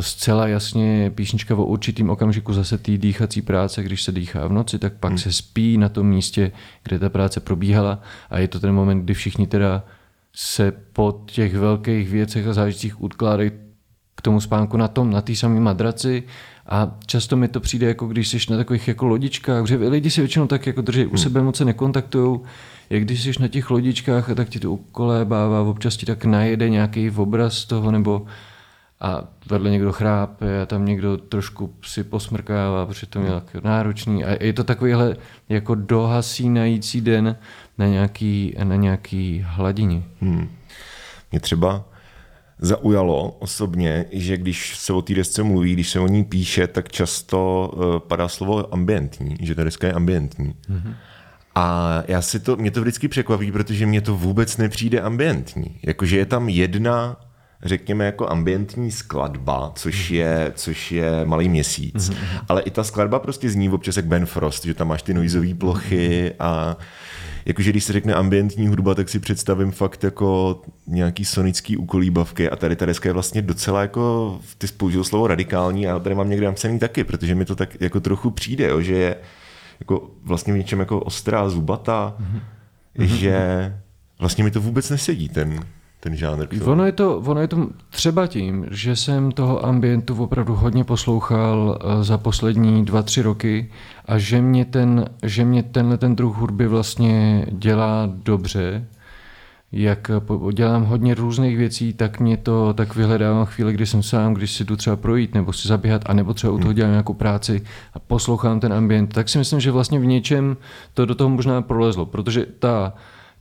zcela 0.00 0.48
jasně 0.48 1.12
písnička 1.14 1.54
o 1.54 1.64
určitým 1.64 2.10
okamžiku 2.10 2.52
zase 2.52 2.78
té 2.78 2.98
dýchací 2.98 3.42
práce, 3.42 3.82
když 3.82 4.02
se 4.02 4.12
dýchá 4.12 4.46
v 4.46 4.52
noci, 4.52 4.78
tak 4.78 4.92
pak 4.92 5.10
hmm. 5.10 5.18
se 5.18 5.32
spí 5.32 5.78
na 5.78 5.88
tom 5.88 6.06
místě, 6.06 6.52
kde 6.82 6.98
ta 6.98 7.08
práce 7.08 7.40
probíhala 7.40 8.00
a 8.30 8.38
je 8.38 8.48
to 8.48 8.60
ten 8.60 8.74
moment, 8.74 9.02
kdy 9.02 9.14
všichni 9.14 9.46
teda 9.46 9.84
se 10.32 10.72
po 10.92 11.22
těch 11.26 11.54
velkých 11.54 12.08
věcech 12.08 12.46
a 12.46 12.52
zážitcích 12.52 13.02
utkládají 13.02 13.50
k 14.14 14.22
tomu 14.22 14.40
spánku 14.40 14.76
na 14.76 14.88
tom, 14.88 15.10
na 15.10 15.20
té 15.20 15.36
samé 15.36 15.60
madraci 15.60 16.22
a 16.66 16.98
často 17.06 17.36
mi 17.36 17.48
to 17.48 17.60
přijde, 17.60 17.86
jako 17.86 18.06
když 18.06 18.28
jsi 18.28 18.38
na 18.50 18.56
takových 18.56 18.88
jako 18.88 19.06
lodičkách, 19.06 19.66
že 19.66 19.76
lidi 19.76 20.10
si 20.10 20.20
většinou 20.20 20.46
tak 20.46 20.66
jako 20.66 20.80
drží 20.80 21.06
u 21.06 21.08
hmm. 21.08 21.18
sebe, 21.18 21.42
moc 21.42 21.56
se 21.56 21.64
nekontaktují, 21.64 22.40
jak 22.90 23.02
když 23.02 23.22
jsi 23.22 23.32
na 23.40 23.48
těch 23.48 23.70
lodičkách, 23.70 24.34
tak 24.34 24.48
ti 24.48 24.60
to 24.60 24.72
ukolébává, 24.72 25.62
občas 25.62 25.96
ti 25.96 26.06
tak 26.06 26.24
najede 26.24 26.70
nějaký 26.70 27.10
obraz 27.10 27.64
toho, 27.64 27.90
nebo 27.90 28.26
a 29.00 29.24
vedle 29.50 29.70
někdo 29.70 29.92
chrápe 29.92 30.62
a 30.62 30.66
tam 30.66 30.84
někdo 30.84 31.16
trošku 31.16 31.74
si 31.84 32.04
posmrkává, 32.04 32.86
protože 32.86 33.06
to 33.06 33.20
je 33.20 33.30
náročný. 33.62 34.24
A 34.24 34.44
je 34.44 34.52
to 34.52 34.64
takovýhle 34.64 35.16
jako 35.48 35.74
dohasínající 35.74 37.00
den 37.00 37.36
na 37.78 37.86
nějaký, 37.86 38.54
na 38.64 38.76
nějaký 38.76 39.44
hladině. 39.46 40.02
Hmm. 40.20 40.48
Mě 41.32 41.40
třeba 41.40 41.84
zaujalo 42.58 43.30
osobně, 43.30 44.04
že 44.12 44.36
když 44.36 44.78
se 44.78 44.92
o 44.92 45.02
té 45.02 45.14
desce 45.14 45.42
mluví, 45.42 45.72
když 45.72 45.90
se 45.90 46.00
o 46.00 46.06
ní 46.06 46.24
píše, 46.24 46.66
tak 46.66 46.88
často 46.88 47.70
uh, 47.76 47.98
padá 47.98 48.28
slovo 48.28 48.74
ambientní, 48.74 49.36
že 49.40 49.54
ta 49.54 49.64
deska 49.64 49.86
je 49.86 49.92
ambientní. 49.92 50.54
Mm-hmm. 50.70 50.94
A 51.54 52.02
já 52.08 52.22
si 52.22 52.40
to, 52.40 52.56
mě 52.56 52.70
to 52.70 52.80
vždycky 52.80 53.08
překvapí, 53.08 53.52
protože 53.52 53.86
mě 53.86 54.00
to 54.00 54.16
vůbec 54.16 54.56
nepřijde 54.56 55.00
ambientní. 55.00 55.78
Jakože 55.82 56.18
je 56.18 56.26
tam 56.26 56.48
jedna 56.48 57.16
řekněme, 57.64 58.06
jako 58.06 58.30
ambientní 58.30 58.90
skladba, 58.90 59.72
což 59.74 60.10
mhm. 60.10 60.18
je, 60.18 60.52
což 60.54 60.92
je 60.92 61.10
malý 61.24 61.48
měsíc. 61.48 61.94
Mm-hmm. 61.94 62.44
Ale 62.48 62.62
i 62.62 62.70
ta 62.70 62.84
skladba 62.84 63.18
prostě 63.18 63.50
zní 63.50 63.70
občas 63.70 63.96
jak 63.96 64.06
Ben 64.06 64.26
Frost, 64.26 64.64
že 64.64 64.74
tam 64.74 64.88
máš 64.88 65.02
ty 65.02 65.14
noizové 65.14 65.54
plochy 65.54 66.32
a 66.38 66.76
jakože 67.46 67.70
když 67.70 67.84
se 67.84 67.92
řekne 67.92 68.14
ambientní 68.14 68.68
hudba, 68.68 68.94
tak 68.94 69.08
si 69.08 69.18
představím 69.18 69.70
fakt 69.70 70.04
jako 70.04 70.60
nějaký 70.86 71.24
sonický 71.24 71.76
ukolíbavky 71.76 72.50
a 72.50 72.56
tady 72.56 72.76
ta 72.76 72.86
deska 72.86 73.08
je 73.08 73.12
vlastně 73.12 73.42
docela 73.42 73.80
jako, 73.80 74.38
ty 74.58 74.68
spoužil 74.68 75.04
slovo 75.04 75.26
radikální 75.26 75.88
a 75.88 75.98
tady 75.98 76.14
mám 76.14 76.30
někde 76.30 76.46
napsaný 76.46 76.78
taky, 76.78 77.04
protože 77.04 77.34
mi 77.34 77.44
to 77.44 77.56
tak 77.56 77.80
jako 77.80 78.00
trochu 78.00 78.30
přijde, 78.30 78.68
jo, 78.68 78.80
že 78.80 78.94
je 78.94 79.16
jako 79.84 80.10
vlastně 80.22 80.52
v 80.52 80.56
něčem 80.56 80.80
jako 80.80 81.00
ostrá, 81.00 81.48
zubatá, 81.48 82.16
mm-hmm. 82.18 83.04
že 83.04 83.74
vlastně 84.18 84.44
mi 84.44 84.50
to 84.50 84.60
vůbec 84.60 84.90
nesedí 84.90 85.28
ten, 85.28 85.60
ten 86.00 86.16
žánr. 86.16 86.46
Ono 86.64 86.86
je, 86.86 86.92
to, 86.92 87.18
ono 87.18 87.40
je 87.40 87.48
to 87.48 87.68
třeba 87.90 88.26
tím, 88.26 88.66
že 88.70 88.96
jsem 88.96 89.32
toho 89.32 89.66
ambientu 89.66 90.22
opravdu 90.22 90.54
hodně 90.54 90.84
poslouchal 90.84 91.78
eh, 91.80 92.04
za 92.04 92.18
poslední 92.18 92.84
dva, 92.84 93.02
tři 93.02 93.22
roky 93.22 93.70
a 94.04 94.18
že 94.18 94.42
mě, 94.42 94.64
ten, 94.64 95.04
že 95.22 95.44
mě 95.44 95.62
tenhle 95.62 95.98
ten 95.98 96.16
druh 96.16 96.36
hudby 96.36 96.68
vlastně 96.68 97.46
dělá 97.50 98.08
dobře. 98.24 98.86
Jak 99.76 100.10
dělám 100.52 100.84
hodně 100.84 101.14
různých 101.14 101.56
věcí, 101.56 101.92
tak 101.92 102.20
mě 102.20 102.36
to 102.36 102.74
tak 102.74 102.94
vyhledávám 102.94 103.46
chvíli, 103.46 103.72
kdy 103.72 103.86
jsem 103.86 104.02
sám, 104.02 104.34
když 104.34 104.52
si 104.52 104.64
jdu 104.64 104.76
třeba 104.76 104.96
projít 104.96 105.34
nebo 105.34 105.52
si 105.52 105.68
zaběhat, 105.68 106.02
anebo 106.06 106.34
třeba 106.34 106.52
u 106.52 106.58
toho 106.58 106.68
hmm. 106.68 106.76
dělám 106.76 106.90
nějakou 106.90 107.14
práci 107.14 107.62
a 107.94 107.98
poslouchám 107.98 108.60
ten 108.60 108.72
ambient, 108.72 109.14
tak 109.14 109.28
si 109.28 109.38
myslím, 109.38 109.60
že 109.60 109.70
vlastně 109.70 109.98
v 109.98 110.06
něčem 110.06 110.56
to 110.94 111.06
do 111.06 111.14
toho 111.14 111.30
možná 111.30 111.62
prolezlo, 111.62 112.06
protože 112.06 112.46
ta 112.58 112.92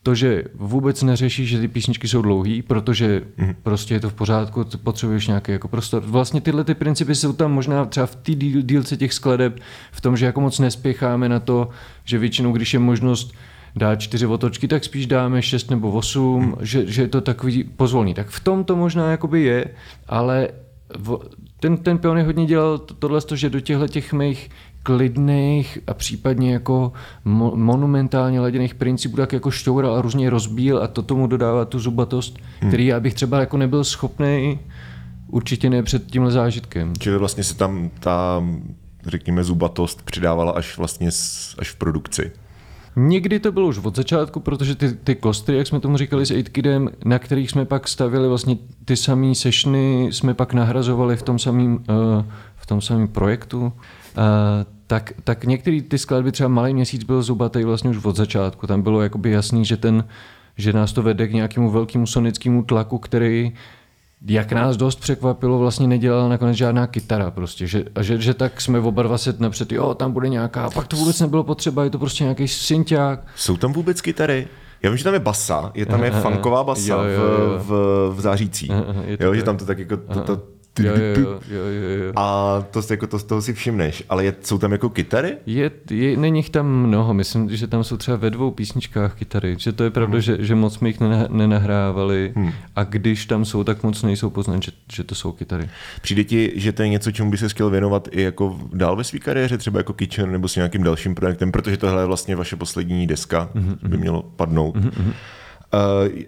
to, 0.04 0.16
že 0.16 0.44
vůbec 0.56 1.04
neřeší, 1.04 1.46
že 1.46 1.60
ty 1.60 1.68
písničky 1.68 2.08
jsou 2.08 2.22
dlouhé, 2.22 2.62
protože 2.68 3.22
mm. 3.38 3.56
prostě 3.64 3.94
je 3.94 4.00
to 4.00 4.10
v 4.10 4.14
pořádku, 4.14 4.66
potřebuješ 4.84 5.28
nějaký 5.28 5.52
jako 5.52 5.68
prostor. 5.68 6.04
Vlastně 6.06 6.42
tyhle 6.42 6.64
ty 6.64 6.74
principy 6.74 7.16
jsou 7.16 7.34
tam 7.34 7.52
možná 7.52 7.86
třeba 7.86 8.06
v 8.06 8.16
té 8.16 8.32
díl, 8.32 8.62
dílce 8.62 8.98
těch 8.98 9.14
skladeb, 9.14 9.60
v 9.92 10.02
tom, 10.02 10.18
že 10.18 10.26
jako 10.26 10.42
moc 10.42 10.60
nespěcháme 10.60 11.30
na 11.30 11.40
to, 11.40 11.70
že 12.06 12.18
většinou, 12.18 12.52
když 12.52 12.74
je 12.74 12.80
možnost 12.80 13.34
dát 13.76 13.96
čtyři 13.96 14.26
otočky, 14.26 14.68
tak 14.68 14.84
spíš 14.84 15.06
dáme 15.06 15.42
šest 15.42 15.70
nebo 15.70 15.92
osm, 15.92 16.42
mm. 16.42 16.56
že, 16.62 16.92
že 16.92 17.02
je 17.02 17.08
to 17.08 17.22
takový 17.22 17.64
pozvolný. 17.64 18.14
Tak 18.14 18.28
v 18.28 18.40
tom 18.40 18.64
to 18.64 18.76
možná 18.76 19.12
jakoby 19.12 19.42
je, 19.42 19.66
ale 20.08 20.48
v, 20.98 21.20
ten, 21.60 21.78
ten 21.78 21.98
Piony 21.98 22.24
hodně 22.24 22.46
dělal 22.46 22.78
tohle, 22.78 23.22
že 23.34 23.50
do 23.50 23.60
těchto 23.60 23.88
těch 23.88 24.14
mých 24.14 24.50
klidných 24.84 25.78
a 25.88 25.94
případně 25.94 26.54
jako 26.54 26.92
mo- 27.26 27.56
monumentálně 27.56 28.40
laděných 28.40 28.76
principů 28.76 29.18
tak 29.18 29.34
jako 29.34 29.52
šťoural 29.52 29.96
a 29.96 30.02
různě 30.02 30.30
rozbíl 30.30 30.84
a 30.84 30.88
to 30.88 31.02
tomu 31.02 31.28
dodává 31.28 31.66
tu 31.66 31.80
zubatost, 31.80 32.38
hmm. 32.60 32.70
který 32.70 32.86
já 32.86 33.00
bych 33.00 33.14
třeba 33.14 33.40
jako 33.40 33.58
nebyl 33.58 33.84
schopný 33.84 34.60
určitě 35.28 35.70
ne 35.70 35.84
před 35.84 36.06
tímhle 36.06 36.32
zážitkem. 36.32 36.94
Čili 37.00 37.18
vlastně 37.18 37.44
se 37.44 37.56
tam 37.56 37.90
ta, 38.00 38.44
řekněme, 39.06 39.44
zubatost 39.44 40.02
přidávala 40.02 40.52
až 40.52 40.78
vlastně 40.78 41.08
až 41.58 41.70
v 41.70 41.76
produkci. 41.76 42.32
Někdy 42.96 43.40
to 43.40 43.52
bylo 43.52 43.68
už 43.68 43.78
od 43.78 43.96
začátku, 43.96 44.40
protože 44.40 44.76
ty, 44.76 44.92
ty 44.92 45.16
kostry, 45.16 45.58
jak 45.58 45.68
jsme 45.68 45.80
tomu 45.80 45.98
říkali 45.98 46.26
s 46.26 46.32
8 46.32 46.90
na 47.06 47.20
kterých 47.20 47.52
jsme 47.52 47.66
pak 47.66 47.88
stavili 47.88 48.28
vlastně 48.28 48.58
ty 48.86 48.96
samé 48.96 49.36
sešny, 49.36 50.08
jsme 50.12 50.34
pak 50.34 50.54
nahrazovali 50.54 51.16
v 51.16 51.24
tom 51.24 51.40
samém 51.40 51.74
uh, 51.74 52.26
v 52.56 52.66
tom 52.66 52.82
samém 52.82 53.08
projektu. 53.08 53.62
Uh, 53.62 53.72
tak, 54.88 55.14
tak 55.24 55.46
některé 55.46 55.82
ty 55.82 55.98
skladby, 55.98 56.32
třeba 56.32 56.50
Malý 56.50 56.74
měsíc 56.74 57.04
byl 57.04 57.22
zubatý 57.22 57.64
vlastně 57.64 57.90
už 57.90 58.06
od 58.06 58.16
začátku. 58.16 58.68
Tam 58.68 58.82
bylo 58.82 59.02
jakoby 59.02 59.32
jasný, 59.32 59.66
že, 59.66 59.78
ten, 59.78 60.06
že 60.58 60.74
nás 60.74 60.94
to 60.94 61.02
vede 61.02 61.28
k 61.28 61.34
nějakému 61.34 61.72
velkému 61.72 62.08
sonickému 62.08 62.64
tlaku, 62.64 62.98
který 62.98 63.54
jak 64.28 64.52
nás 64.52 64.78
dost 64.78 65.00
překvapilo, 65.00 65.60
vlastně 65.60 65.88
nedělala 65.88 66.28
nakonec 66.28 66.58
žádná 66.58 66.88
kytara 66.88 67.32
prostě, 67.32 67.68
že, 67.68 67.84
a 67.96 68.02
že, 68.02 68.18
že 68.18 68.34
tak 68.34 68.62
jsme 68.62 68.80
oba 68.80 69.04
dva 69.04 69.18
set 69.18 69.40
napřed, 69.40 69.72
jo, 69.72 69.94
tam 69.94 70.12
bude 70.12 70.30
nějaká, 70.30 70.66
a 70.66 70.70
pak 70.70 70.88
to 70.88 70.96
vůbec 70.96 71.20
nebylo 71.20 71.44
potřeba, 71.44 71.84
je 71.84 71.90
to 71.90 72.00
prostě 72.00 72.24
nějaký 72.24 72.48
synťák. 72.48 73.28
Jsou 73.36 73.58
tam 73.58 73.74
vůbec 73.74 74.02
kytary? 74.02 74.48
Já 74.84 74.90
vím, 74.90 74.98
že 74.98 75.04
tam 75.04 75.14
je 75.14 75.20
basa, 75.20 75.72
je 75.74 75.86
tam 75.86 76.04
je 76.04 76.12
funková 76.22 76.64
basa 76.64 76.94
jo, 76.94 77.04
jo, 77.04 77.22
jo. 77.22 77.58
V, 77.58 77.68
v, 77.68 78.16
v 78.16 78.22
zářící. 78.22 78.70
Jo, 79.20 79.36
že 79.36 79.44
tam 79.44 79.58
to 79.58 79.66
tak 79.66 79.80
jako, 79.80 79.98
to, 79.98 80.22
to, 80.22 80.42
Jo, 80.80 80.94
jo, 80.96 81.40
jo, 81.50 81.66
jo, 81.66 82.04
jo. 82.06 82.14
A 82.16 82.66
to, 82.72 82.82
jako, 82.90 83.08
to 83.08 83.20
toho 83.20 83.42
si 83.42 83.54
všimneš. 83.54 84.04
Ale 84.10 84.26
je, 84.26 84.36
jsou 84.42 84.58
tam 84.58 84.72
jako 84.72 84.90
kytary? 84.90 85.38
Je, 85.46 85.72
je, 85.90 86.18
není 86.18 86.40
jich 86.40 86.50
tam 86.50 86.68
mnoho. 86.68 87.14
Myslím, 87.14 87.56
že 87.56 87.68
tam 87.68 87.84
jsou 87.84 87.98
třeba 87.98 88.18
ve 88.18 88.30
dvou 88.30 88.52
písničkách 88.52 89.16
kytary. 89.16 89.56
Že 89.60 89.72
to 89.72 89.84
je 89.84 89.90
pravda, 89.90 90.14
hmm. 90.14 90.22
že, 90.22 90.38
že 90.40 90.56
moc 90.56 90.74
jsme 90.74 90.90
jich 90.90 91.00
nenahrávali. 91.30 92.34
Hmm. 92.36 92.52
A 92.76 92.84
když 92.84 93.26
tam 93.26 93.46
jsou, 93.46 93.64
tak 93.64 93.84
moc 93.84 94.04
nejsou 94.04 94.30
poznat, 94.30 94.64
že, 94.64 94.72
že 94.94 95.04
to 95.04 95.16
jsou 95.16 95.32
kytary. 95.32 95.70
Přijde 96.02 96.24
ti, 96.24 96.52
že 96.56 96.72
to 96.72 96.82
je 96.82 96.90
něco, 96.90 97.12
čemu 97.12 97.32
by 97.32 97.38
se 97.38 97.50
chtěl 97.50 97.70
věnovat 97.70 98.08
i 98.12 98.22
jako 98.22 98.60
dál 98.74 98.96
ve 98.96 99.04
své 99.04 99.20
kariéře, 99.20 99.58
třeba 99.58 99.80
jako 99.80 99.94
Kitchen 99.94 100.32
nebo 100.32 100.48
s 100.48 100.56
nějakým 100.56 100.84
dalším 100.84 101.16
projektem, 101.16 101.52
protože 101.52 101.78
tohle 101.78 102.02
je 102.02 102.06
vlastně 102.06 102.36
vaše 102.36 102.56
poslední 102.56 103.08
deska, 103.08 103.50
hmm. 103.56 103.78
by 103.88 103.98
mělo 103.98 104.24
padnout. 104.24 104.76
Hmm. 104.76 105.14
Eh, 105.74 106.26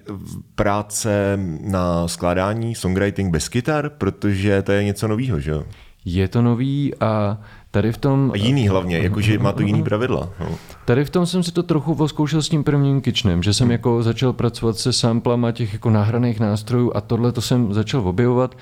práce 0.56 1.40
na 1.62 2.08
skládání, 2.08 2.76
songwriting 2.76 3.32
bez 3.32 3.50
kytar, 3.50 3.90
protože 3.90 4.62
to 4.62 4.72
je 4.72 4.84
něco 4.84 5.08
novýho, 5.08 5.40
že 5.40 5.52
jo? 5.52 5.64
Je 6.06 6.28
to 6.28 6.42
nový 6.42 6.94
a 7.00 7.38
tady 7.72 7.92
v 7.92 7.98
tom... 7.98 8.32
A 8.34 8.38
jiný 8.38 8.68
hlavně, 8.68 8.98
jakože 8.98 9.40
má 9.40 9.52
to 9.52 9.62
jiný 9.62 9.84
pravidla. 9.84 10.30
No. 10.40 10.50
Tady 10.86 11.06
v 11.06 11.10
tom 11.10 11.26
jsem 11.26 11.44
si 11.44 11.52
to 11.52 11.64
trochu 11.64 11.94
voskoušel 11.94 12.42
s 12.42 12.50
tím 12.50 12.64
prvním 12.64 13.02
kitchenem, 13.02 13.44
že 13.44 13.54
jsem 13.54 13.72
jako 13.72 14.04
začal 14.04 14.34
pracovat 14.34 14.78
se 14.78 14.94
samplama 14.94 15.52
těch 15.52 15.74
jako 15.74 15.90
nahraných 15.90 16.40
nástrojů 16.40 16.92
a 16.96 17.02
tohle 17.02 17.32
to 17.32 17.42
jsem 17.42 17.74
začal 17.74 18.08
objevovat 18.08 18.56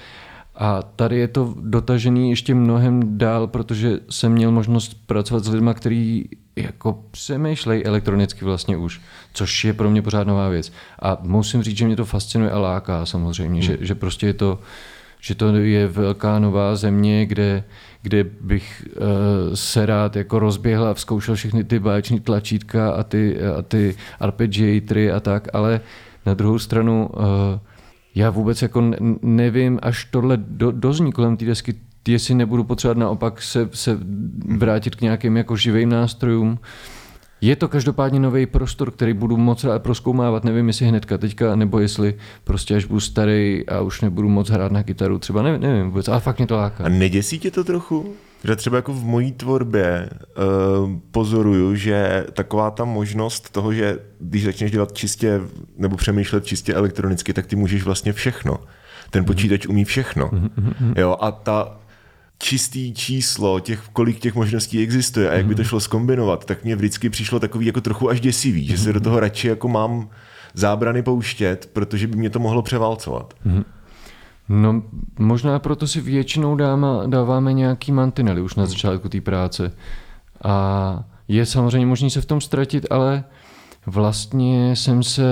a 0.55 0.81
tady 0.81 1.17
je 1.17 1.27
to 1.27 1.55
dotažený 1.61 2.29
ještě 2.29 2.55
mnohem 2.55 3.17
dál, 3.17 3.47
protože 3.47 3.99
jsem 4.09 4.31
měl 4.31 4.51
možnost 4.51 4.97
pracovat 5.05 5.43
s 5.43 5.49
lidmi, 5.49 5.71
kteří 5.73 6.29
jako 6.55 7.03
přemýšlej 7.11 7.83
elektronicky 7.85 8.45
vlastně 8.45 8.77
už, 8.77 9.01
což 9.33 9.63
je 9.65 9.73
pro 9.73 9.89
mě 9.89 10.01
pořád 10.01 10.27
nová 10.27 10.49
věc. 10.49 10.71
A 11.01 11.17
musím 11.21 11.63
říct, 11.63 11.77
že 11.77 11.85
mě 11.85 11.95
to 11.95 12.05
fascinuje 12.05 12.51
a 12.51 12.59
láká 12.59 13.05
samozřejmě, 13.05 13.61
hmm. 13.61 13.61
že, 13.61 13.77
že 13.81 13.95
prostě 13.95 14.27
je 14.27 14.33
to, 14.33 14.59
že 15.21 15.35
to 15.35 15.55
je 15.55 15.87
velká 15.87 16.39
nová 16.39 16.75
země, 16.75 17.25
kde, 17.25 17.63
kde 18.01 18.23
bych 18.23 18.87
uh, 18.95 19.03
se 19.53 19.85
rád 19.85 20.15
jako 20.15 20.39
rozběhl 20.39 20.87
a 20.87 20.95
zkoušel 20.95 21.35
všechny 21.35 21.63
ty 21.63 21.79
báječní 21.79 22.19
tlačítka 22.19 22.91
a 22.91 23.03
ty, 23.03 23.41
a 23.41 23.61
ty 23.61 23.95
arpeggiatory 24.19 25.11
a 25.11 25.19
tak, 25.19 25.47
ale 25.53 25.81
na 26.25 26.33
druhou 26.33 26.59
stranu 26.59 27.09
uh, 27.13 27.23
já 28.15 28.29
vůbec 28.29 28.61
jako 28.61 28.91
nevím, 29.21 29.79
až 29.81 30.05
tohle 30.05 30.37
do, 30.37 30.71
dozní 30.71 31.11
kolem 31.11 31.37
té 31.37 31.45
desky, 31.45 31.75
jestli 32.07 32.35
nebudu 32.35 32.63
potřebovat 32.63 32.97
naopak 32.97 33.41
se, 33.41 33.69
se 33.73 33.99
vrátit 34.57 34.95
k 34.95 35.01
nějakým 35.01 35.37
jako 35.37 35.55
živým 35.55 35.89
nástrojům. 35.89 36.59
Je 37.43 37.55
to 37.55 37.67
každopádně 37.67 38.19
nový 38.19 38.45
prostor, 38.45 38.91
který 38.91 39.13
budu 39.13 39.37
moc 39.37 39.63
rád 39.63 39.83
proskoumávat, 39.83 40.43
nevím 40.43 40.67
jestli 40.67 40.85
hnedka 40.85 41.17
teďka, 41.17 41.55
nebo 41.55 41.79
jestli 41.79 42.15
prostě 42.43 42.75
až 42.75 42.85
budu 42.85 42.99
starý 42.99 43.67
a 43.67 43.81
už 43.81 44.01
nebudu 44.01 44.29
moc 44.29 44.49
hrát 44.49 44.71
na 44.71 44.83
kytaru, 44.83 45.19
třeba 45.19 45.41
nevím, 45.41 45.61
nevím 45.61 45.85
vůbec, 45.85 46.07
ale 46.07 46.19
fakt 46.19 46.37
mě 46.37 46.47
to 46.47 46.55
láká. 46.55 46.83
A 46.83 46.89
neděsí 46.89 47.39
tě 47.39 47.51
to 47.51 47.63
trochu? 47.63 48.13
Že 48.43 48.55
třeba 48.55 48.75
jako 48.75 48.93
v 48.93 49.03
mojí 49.03 49.31
tvorbě 49.31 50.09
uh, 50.09 50.91
pozoruju, 51.11 51.75
že 51.75 52.25
taková 52.33 52.71
ta 52.71 52.85
možnost 52.85 53.49
toho, 53.49 53.73
že 53.73 53.99
když 54.19 54.43
začneš 54.43 54.71
dělat 54.71 54.91
čistě 54.91 55.41
nebo 55.77 55.97
přemýšlet 55.97 56.45
čistě 56.45 56.73
elektronicky, 56.73 57.33
tak 57.33 57.45
ty 57.45 57.55
můžeš 57.55 57.83
vlastně 57.83 58.13
všechno 58.13 58.59
ten 59.09 59.25
počítač 59.25 59.65
umí 59.65 59.85
všechno. 59.85 60.31
Jo, 60.97 61.17
a 61.21 61.31
ta 61.31 61.77
čistý 62.43 62.93
číslo 62.93 63.59
těch, 63.59 63.83
kolik 63.93 64.19
těch 64.19 64.35
možností 64.35 64.83
existuje 64.83 65.29
a 65.29 65.33
jak 65.33 65.45
by 65.45 65.55
to 65.55 65.63
šlo 65.63 65.79
skombinovat, 65.79 66.45
tak 66.45 66.63
mě 66.63 66.75
vždycky 66.75 67.09
přišlo 67.09 67.39
takový 67.39 67.65
jako 67.65 67.81
trochu 67.81 68.09
až 68.09 68.21
děsivý, 68.21 68.67
že 68.67 68.77
se 68.77 68.93
do 68.93 68.99
toho 68.99 69.19
radši 69.19 69.47
jako 69.47 69.67
mám 69.67 70.09
zábrany 70.53 71.03
pouštět, 71.03 71.69
protože 71.73 72.07
by 72.07 72.15
mě 72.15 72.29
to 72.29 72.39
mohlo 72.39 72.61
převálcovat. 72.61 73.33
No, 74.49 74.83
možná 75.19 75.59
proto 75.59 75.87
si 75.87 76.01
většinou 76.01 76.55
dáma, 76.55 77.03
dáváme 77.05 77.53
nějaký 77.53 77.91
mantinely 77.91 78.41
už 78.41 78.55
na 78.55 78.65
začátku 78.65 79.09
té 79.09 79.21
práce. 79.21 79.71
A 80.43 81.03
je 81.27 81.45
samozřejmě 81.45 81.85
možný 81.85 82.09
se 82.09 82.21
v 82.21 82.25
tom 82.25 82.41
ztratit, 82.41 82.85
ale 82.89 83.23
vlastně 83.85 84.75
jsem 84.75 85.03
se 85.03 85.23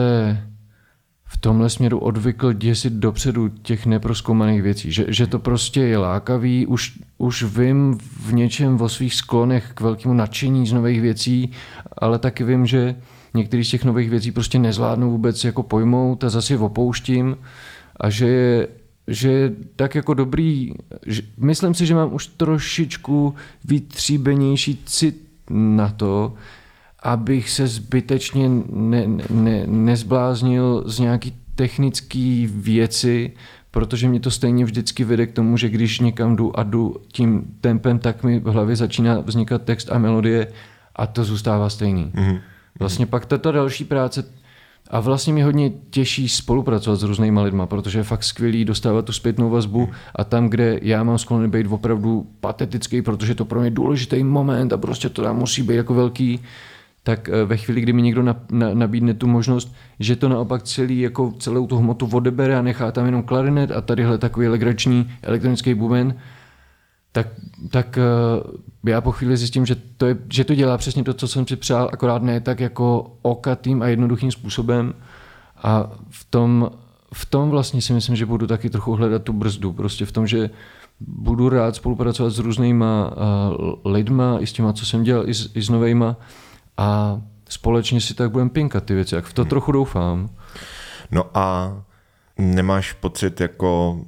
v 1.34 1.38
tomhle 1.38 1.70
směru 1.70 2.00
odvykl 2.00 2.54
děsit 2.54 2.94
dopředu 2.94 3.50
těch 3.50 3.86
neproskoumaných 3.86 4.62
věcí. 4.62 4.92
Že, 4.92 5.06
že 5.08 5.28
to 5.28 5.40
prostě 5.40 5.82
je 5.82 5.98
lákavý, 5.98 6.68
už, 6.68 7.00
už 7.18 7.44
vím 7.44 7.98
v 8.28 8.34
něčem 8.34 8.82
o 8.82 8.90
svých 8.90 9.16
sklonech 9.16 9.72
k 9.74 9.82
velkému 9.82 10.14
nadšení 10.14 10.68
z 10.68 10.74
nových 10.74 11.02
věcí, 11.02 11.52
ale 11.98 12.20
taky 12.20 12.44
vím, 12.44 12.66
že 12.66 12.96
některý 13.34 13.66
z 13.66 13.70
těch 13.70 13.84
nových 13.84 14.10
věcí 14.10 14.32
prostě 14.32 14.60
nezvládnu 14.60 15.12
vůbec 15.12 15.44
jako 15.44 15.64
pojmout 15.64 16.24
a 16.24 16.30
zase 16.30 16.58
opouštím 16.58 17.38
a 18.00 18.10
že 18.10 18.28
je, 18.28 18.68
že 19.08 19.32
je 19.32 19.52
tak 19.76 19.96
jako 19.96 20.14
dobrý, 20.14 20.74
že, 21.06 21.22
myslím 21.38 21.74
si, 21.74 21.86
že 21.86 21.96
mám 21.96 22.14
už 22.14 22.28
trošičku 22.28 23.36
vytříbenější 23.66 24.84
cit 24.86 25.22
na 25.50 25.90
to, 25.90 26.34
abych 27.02 27.50
se 27.50 27.68
zbytečně 27.68 28.50
ne, 28.70 29.08
ne, 29.30 29.64
nezbláznil 29.68 30.84
z 30.86 31.00
nějaký 31.00 31.34
technické 31.56 32.48
věci, 32.56 33.32
protože 33.72 34.10
mě 34.10 34.20
to 34.20 34.32
stejně 34.32 34.66
vždycky 34.66 35.04
vede 35.04 35.28
k 35.28 35.32
tomu, 35.32 35.58
že 35.58 35.70
když 35.70 36.00
někam 36.00 36.36
jdu 36.36 36.60
a 36.60 36.64
jdu 36.64 36.96
tím 37.12 37.44
tempem, 37.62 38.00
tak 38.00 38.24
mi 38.24 38.40
v 38.40 38.46
hlavě 38.46 38.76
začíná 38.76 39.20
vznikat 39.20 39.62
text 39.62 39.92
a 39.92 39.98
melodie 39.98 40.48
a 40.96 41.08
to 41.08 41.24
zůstává 41.24 41.70
stejný. 41.70 42.12
Mm-hmm. 42.16 42.40
Vlastně 42.80 43.06
pak 43.06 43.26
tato 43.26 43.52
další 43.52 43.84
práce 43.86 44.24
a 44.90 45.00
vlastně 45.00 45.34
mě 45.34 45.46
hodně 45.46 45.72
těší 45.90 46.30
spolupracovat 46.30 47.00
s 47.00 47.04
různýma 47.04 47.42
lidma, 47.42 47.66
protože 47.66 48.00
je 48.00 48.04
fakt 48.04 48.24
skvělý 48.24 48.66
dostávat 48.66 49.06
tu 49.06 49.14
zpětnou 49.14 49.50
vazbu 49.50 49.90
a 50.16 50.24
tam, 50.24 50.50
kde 50.50 50.80
já 50.82 51.04
mám 51.04 51.18
sklony 51.18 51.48
být 51.48 51.68
opravdu 51.70 52.28
patetický, 52.40 53.02
protože 53.02 53.36
to 53.36 53.46
pro 53.46 53.60
mě 53.60 53.68
je 53.68 53.72
důležitý 53.72 54.24
moment 54.24 54.74
a 54.74 54.78
prostě 54.78 55.10
to 55.10 55.24
tam 55.24 55.38
musí 55.38 55.64
být 55.64 55.76
jako 55.76 55.94
velký, 55.94 56.40
tak 57.04 57.30
eh, 57.30 57.46
ve 57.46 57.58
chvíli, 57.58 57.82
kdy 57.82 57.94
mi 57.94 58.02
někdo 58.02 58.36
nabídne 58.74 59.14
tu 59.14 59.28
možnost, 59.28 59.76
že 60.00 60.16
to 60.16 60.30
naopak 60.30 60.64
celý, 60.64 61.00
jako 61.00 61.34
celou 61.40 61.68
tu 61.68 61.78
hmotu 61.78 62.10
odebere 62.14 62.58
a 62.58 62.62
nechá 62.62 62.92
tam 62.92 63.06
jenom 63.06 63.24
klarinet 63.24 63.72
a 63.72 63.82
tadyhle 63.82 64.18
takový 64.18 64.48
legrační 64.48 65.12
elektronický 65.22 65.74
buben, 65.74 66.16
tak, 67.12 67.28
tak 67.72 67.98
eh, 67.98 68.92
já 68.92 69.02
po 69.02 69.12
chvíli 69.12 69.38
zjistím, 69.38 69.66
že 69.66 69.76
to, 69.98 70.06
je, 70.06 70.18
že 70.30 70.44
to 70.44 70.56
dělá 70.56 70.78
přesně 70.78 71.04
to, 71.04 71.14
co 71.14 71.28
jsem 71.28 71.48
si 71.48 71.56
přál, 71.56 71.90
akorát 71.94 72.24
ne 72.24 72.40
tak 72.40 72.60
jako 72.60 73.18
okatým 73.22 73.82
a 73.82 73.88
jednoduchým 73.88 74.32
způsobem. 74.32 74.94
A 75.64 75.92
v 76.10 76.26
tom, 76.30 76.72
v 77.14 77.26
tom 77.26 77.50
vlastně 77.50 77.82
si 77.82 77.94
myslím, 77.94 78.16
že 78.16 78.26
budu 78.26 78.48
taky 78.48 78.70
trochu 78.70 78.96
hledat 78.96 79.24
tu 79.24 79.34
brzdu. 79.34 79.74
Prostě 79.74 80.06
v 80.06 80.12
tom, 80.12 80.28
že 80.28 80.50
budu 81.00 81.50
rád 81.50 81.76
spolupracovat 81.76 82.30
s 82.30 82.40
různýma 82.40 83.12
uh, 83.12 83.92
lidma, 83.92 84.38
i 84.40 84.48
s 84.48 84.54
těma, 84.54 84.74
co 84.74 84.86
jsem 84.86 85.04
dělal, 85.04 85.30
i 85.30 85.34
s, 85.34 85.56
i 85.56 85.62
s 85.62 85.70
novejma 85.70 86.16
a 86.82 87.22
společně 87.50 88.02
si 88.02 88.14
tak 88.14 88.32
budeme 88.32 88.50
pinkat 88.50 88.84
ty 88.84 88.94
věci. 88.94 89.16
Jak 89.16 89.26
v 89.26 89.34
to 89.34 89.42
hmm. 89.42 89.50
trochu 89.50 89.72
doufám. 89.72 90.30
No 91.12 91.38
a 91.38 91.76
nemáš 92.38 92.94
pocit 92.94 93.42
jako 93.42 94.02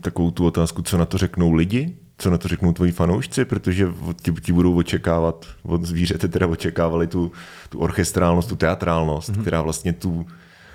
takovou 0.00 0.30
tu 0.30 0.46
otázku, 0.46 0.82
co 0.82 0.98
na 0.98 1.06
to 1.06 1.18
řeknou 1.18 1.52
lidi? 1.52 1.96
co 2.20 2.30
na 2.30 2.38
to 2.38 2.48
řeknou 2.48 2.72
tvoji 2.72 2.92
fanoušci, 2.92 3.44
protože 3.44 3.88
ti, 4.22 4.32
ti 4.32 4.52
budou 4.52 4.76
očekávat, 4.76 5.46
od 5.62 5.84
zvířete 5.84 6.28
teda 6.28 6.46
očekávali 6.46 7.06
tu, 7.06 7.32
tu 7.68 7.78
orchestrálnost, 7.78 8.48
tu 8.48 8.56
teatrálnost, 8.56 9.30
mm-hmm. 9.30 9.40
která 9.40 9.62
vlastně 9.62 9.92
tu 9.92 10.26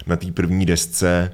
na 0.07 0.15
té 0.15 0.31
první 0.31 0.65
desce 0.65 1.31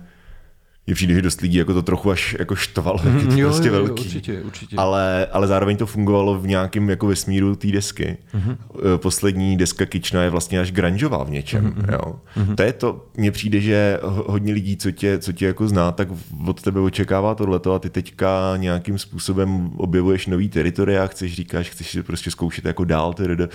je 0.87 0.95
přijde, 0.95 1.13
že 1.13 1.21
dost 1.21 1.41
lidí 1.41 1.57
jako 1.57 1.73
to 1.73 1.81
trochu 1.81 2.11
až 2.11 2.35
jako 2.39 2.55
štvalo, 2.55 2.99
mm, 3.03 3.19
je 3.19 3.25
to 3.25 3.37
jo, 3.37 3.49
prostě 3.49 3.67
jo, 3.67 3.73
velký. 3.73 4.03
Určitě, 4.03 4.41
určitě. 4.41 4.75
Ale, 4.75 5.27
ale 5.31 5.47
zároveň 5.47 5.77
to 5.77 5.85
fungovalo 5.85 6.39
v 6.39 6.47
nějakém 6.47 6.89
jako 6.89 7.07
vesmíru 7.07 7.55
té 7.55 7.67
desky. 7.67 8.17
Mm-hmm. 8.33 8.57
Poslední 8.97 9.57
deska 9.57 9.85
Kična 9.85 10.23
je 10.23 10.29
vlastně 10.29 10.59
až 10.59 10.71
granžová 10.71 11.23
v 11.23 11.29
něčem. 11.29 11.71
Mm-hmm. 11.71 11.93
Jo. 11.93 12.15
Mm-hmm. 12.37 12.55
To 12.55 12.63
je 12.63 12.73
to, 12.73 13.05
mně 13.17 13.31
přijde, 13.31 13.59
že 13.59 13.99
hodně 14.03 14.53
lidí, 14.53 14.77
co 14.77 14.91
tě, 14.91 15.19
co 15.19 15.31
tě 15.31 15.45
jako 15.45 15.67
zná, 15.67 15.91
tak 15.91 16.07
od 16.47 16.61
tebe 16.61 16.79
očekává 16.79 17.35
tohleto 17.35 17.73
a 17.73 17.79
ty 17.79 17.89
teďka 17.89 18.53
nějakým 18.57 18.97
způsobem 18.97 19.71
objevuješ 19.77 20.27
nový 20.27 20.49
teritoria, 20.49 21.07
chceš, 21.07 21.35
říkáš, 21.35 21.69
chceš 21.69 21.91
si 21.91 22.03
prostě 22.03 22.31
zkoušet 22.31 22.65
jako 22.65 22.83
dál. 22.83 23.13
Tedy. 23.13 23.47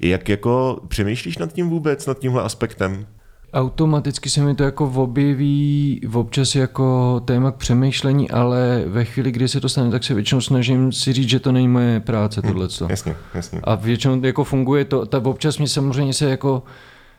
Jak 0.00 0.28
jako 0.28 0.80
přemýšlíš 0.88 1.38
nad 1.38 1.52
tím 1.52 1.68
vůbec, 1.68 2.06
nad 2.06 2.18
tímhle 2.18 2.42
aspektem? 2.42 3.06
Automaticky 3.52 4.30
se 4.30 4.40
mi 4.44 4.54
to 4.54 4.62
jako 4.62 4.92
objeví 4.94 6.00
občas 6.12 6.54
jako 6.54 7.20
téma 7.24 7.50
k 7.50 7.56
přemýšlení, 7.56 8.30
ale 8.30 8.82
ve 8.86 9.04
chvíli, 9.04 9.32
kdy 9.32 9.48
se 9.48 9.60
to 9.60 9.68
stane, 9.68 9.90
tak 9.90 10.04
se 10.04 10.14
většinou 10.14 10.40
snažím 10.40 10.92
si 10.92 11.12
říct, 11.12 11.28
že 11.28 11.40
to 11.40 11.52
není 11.52 11.68
moje 11.68 12.00
práce, 12.00 12.40
hm, 12.44 12.48
tohle. 12.48 12.68
Jasně, 12.88 13.16
jasně. 13.34 13.60
A 13.64 13.74
většinou 13.74 14.24
jako 14.24 14.44
funguje 14.44 14.84
to, 14.84 15.06
tak 15.06 15.26
občas 15.26 15.58
mě 15.58 15.68
samozřejmě 15.68 16.14
se 16.14 16.30
jako 16.30 16.62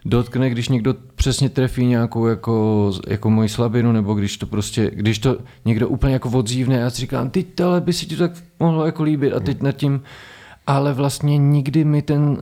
dotkne, 0.05 0.49
když 0.49 0.69
někdo 0.69 0.95
přesně 1.15 1.49
trefí 1.49 1.85
nějakou 1.85 2.27
jako, 2.27 2.91
jako 3.07 3.29
moji 3.29 3.49
slabinu, 3.49 3.91
nebo 3.91 4.13
když 4.13 4.37
to 4.37 4.45
prostě, 4.45 4.91
když 4.93 5.19
to 5.19 5.37
někdo 5.65 5.89
úplně 5.89 6.13
jako 6.13 6.29
odzívne 6.29 6.77
a 6.77 6.79
já 6.79 6.89
si 6.89 7.01
říkám, 7.01 7.29
ty 7.29 7.45
ale 7.63 7.81
by 7.81 7.93
si 7.93 8.05
ti 8.05 8.15
to 8.15 8.27
tak 8.27 8.37
mohlo 8.59 8.85
jako 8.85 9.03
líbit 9.03 9.33
a 9.33 9.39
teď 9.39 9.61
nad 9.61 9.71
tím, 9.71 10.01
ale 10.67 10.93
vlastně 10.93 11.37
nikdy 11.37 11.85
mi 11.85 12.01
ten 12.01 12.41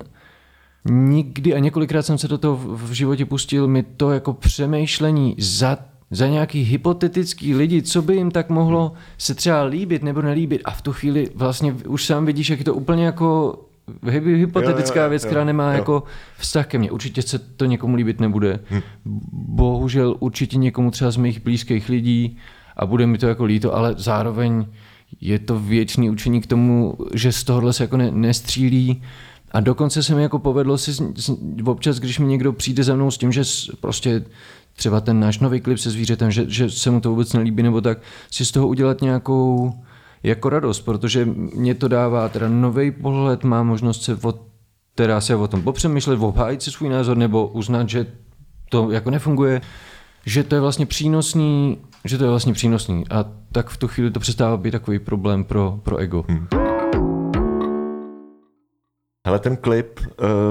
nikdy 0.86 1.54
a 1.54 1.60
několikrát 1.60 2.02
jsem 2.02 2.18
se 2.18 2.28
do 2.28 2.38
toho 2.38 2.56
v 2.58 2.92
životě 2.92 3.26
pustil, 3.26 3.68
mi 3.68 3.84
to 3.84 4.12
jako 4.12 4.34
přemýšlení 4.34 5.36
za, 5.40 5.78
za 6.12 6.28
nějaký 6.28 6.64
hypotetický 6.64 7.56
lidi, 7.56 7.82
co 7.82 8.02
by 8.02 8.16
jim 8.16 8.32
tak 8.32 8.50
mohlo 8.50 8.94
se 9.18 9.36
třeba 9.36 9.64
líbit 9.64 10.04
nebo 10.04 10.22
nelíbit 10.22 10.62
a 10.66 10.72
v 10.72 10.82
tu 10.82 10.94
chvíli 10.94 11.30
vlastně 11.36 11.74
už 11.74 12.06
sám 12.06 12.26
vidíš, 12.26 12.50
jak 12.50 12.60
je 12.60 12.66
to 12.66 12.74
úplně 12.74 13.06
jako 13.06 13.60
hypotetická 14.12 15.00
jo, 15.00 15.04
jo, 15.04 15.10
věc, 15.10 15.24
jo, 15.24 15.28
která 15.28 15.44
nemá 15.44 15.72
jo. 15.72 15.78
jako 15.78 16.04
vztah 16.38 16.68
ke 16.68 16.78
mně. 16.78 16.92
Určitě 16.92 17.22
se 17.22 17.40
to 17.40 17.66
někomu 17.66 17.96
líbit 17.96 18.20
nebude. 18.20 18.60
Hm. 18.70 18.82
Bohužel 19.32 20.16
určitě 20.20 20.58
někomu 20.58 20.92
třeba 20.92 21.12
z 21.12 21.18
mých 21.18 21.44
blízkých 21.44 21.90
lidí 21.90 22.38
a 22.76 22.86
bude 22.86 23.08
mi 23.08 23.18
to 23.18 23.28
jako 23.28 23.46
líto, 23.46 23.76
ale 23.76 23.96
zároveň 23.98 24.66
je 25.22 25.40
to 25.40 25.60
věčný 25.60 26.10
učení 26.10 26.42
k 26.42 26.48
tomu, 26.48 26.98
že 27.14 27.32
z 27.32 27.44
tohohle 27.44 27.74
se 27.74 27.84
jako 27.84 27.98
ne, 27.98 28.12
nestřílí 28.12 29.02
a 29.52 29.60
dokonce 29.60 30.04
se 30.04 30.16
mi 30.16 30.22
jako 30.22 30.40
povedlo 30.40 30.78
si 30.78 30.92
občas, 31.66 32.00
když 32.00 32.20
mi 32.20 32.26
někdo 32.26 32.54
přijde 32.54 32.84
za 32.84 32.96
mnou 32.96 33.12
s 33.12 33.18
tím, 33.18 33.32
že 33.32 33.42
prostě 33.82 34.26
třeba 34.76 35.02
ten 35.02 35.20
náš 35.20 35.40
nový 35.40 35.62
klip 35.62 35.78
se 35.78 35.90
zvířetem, 35.90 36.32
že, 36.32 36.46
že 36.48 36.70
se 36.70 36.92
mu 36.92 37.02
to 37.02 37.10
vůbec 37.10 37.34
nelíbí, 37.34 37.64
nebo 37.64 37.82
tak, 37.82 37.98
si 38.32 38.46
z 38.46 38.52
toho 38.52 38.68
udělat 38.68 39.02
nějakou 39.02 39.74
jako 40.24 40.50
radost, 40.50 40.82
protože 40.82 41.26
mě 41.56 41.76
to 41.76 41.88
dává 41.88 42.30
teda 42.30 42.50
nový 42.50 42.92
pohled, 42.92 43.44
má 43.44 43.64
možnost 43.64 44.04
se 44.04 44.18
o, 44.24 44.34
teda 44.96 45.22
se 45.22 45.36
o 45.36 45.48
tom 45.48 45.62
popřemýšlet, 45.62 46.20
obhájit 46.20 46.64
si 46.64 46.72
svůj 46.72 46.90
názor, 46.90 47.18
nebo 47.18 47.48
uznat, 47.48 47.90
že 47.90 48.06
to 48.70 48.92
jako 48.92 49.12
nefunguje, 49.12 49.62
že 50.26 50.44
to 50.44 50.56
je 50.56 50.62
vlastně 50.62 50.86
přínosný, 50.86 51.78
že 52.06 52.18
to 52.18 52.24
je 52.24 52.30
vlastně 52.30 52.54
přínosný 52.54 53.04
a 53.10 53.26
tak 53.52 53.70
v 53.70 53.78
tu 53.78 53.88
chvíli 53.88 54.12
to 54.12 54.20
přestává 54.20 54.58
být 54.58 54.72
takový 54.72 55.00
problém 55.00 55.44
pro, 55.44 55.80
pro 55.84 55.98
ego. 55.98 56.26
Hmm. 56.28 56.67
Hele, 59.28 59.40
ten 59.40 59.58
klip, 59.58 60.00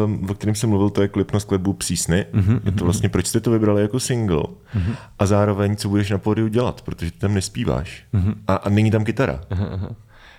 um, 0.04 0.30
o 0.30 0.34
kterém 0.34 0.54
jsem 0.54 0.70
mluvil, 0.70 0.90
to 0.90 1.02
je 1.02 1.08
klip 1.08 1.32
na 1.32 1.40
skladbu 1.40 1.72
Psísny. 1.72 2.26
Mm-hmm, 2.32 2.60
je 2.64 2.72
to 2.72 2.84
vlastně, 2.84 3.08
proč 3.08 3.26
jste 3.26 3.40
to 3.40 3.50
vybrali 3.50 3.82
jako 3.82 4.00
single 4.00 4.42
mm-hmm. 4.42 4.96
a 5.18 5.26
zároveň, 5.26 5.76
co 5.76 5.88
budeš 5.88 6.10
na 6.10 6.18
pódiu 6.18 6.48
dělat, 6.48 6.82
protože 6.82 7.10
ty 7.10 7.18
tam 7.18 7.34
nespíváš 7.34 8.04
mm-hmm. 8.14 8.34
a, 8.46 8.54
a 8.54 8.68
není 8.68 8.90
tam 8.90 9.04
kytara. 9.04 9.40
Aha, 9.50 9.90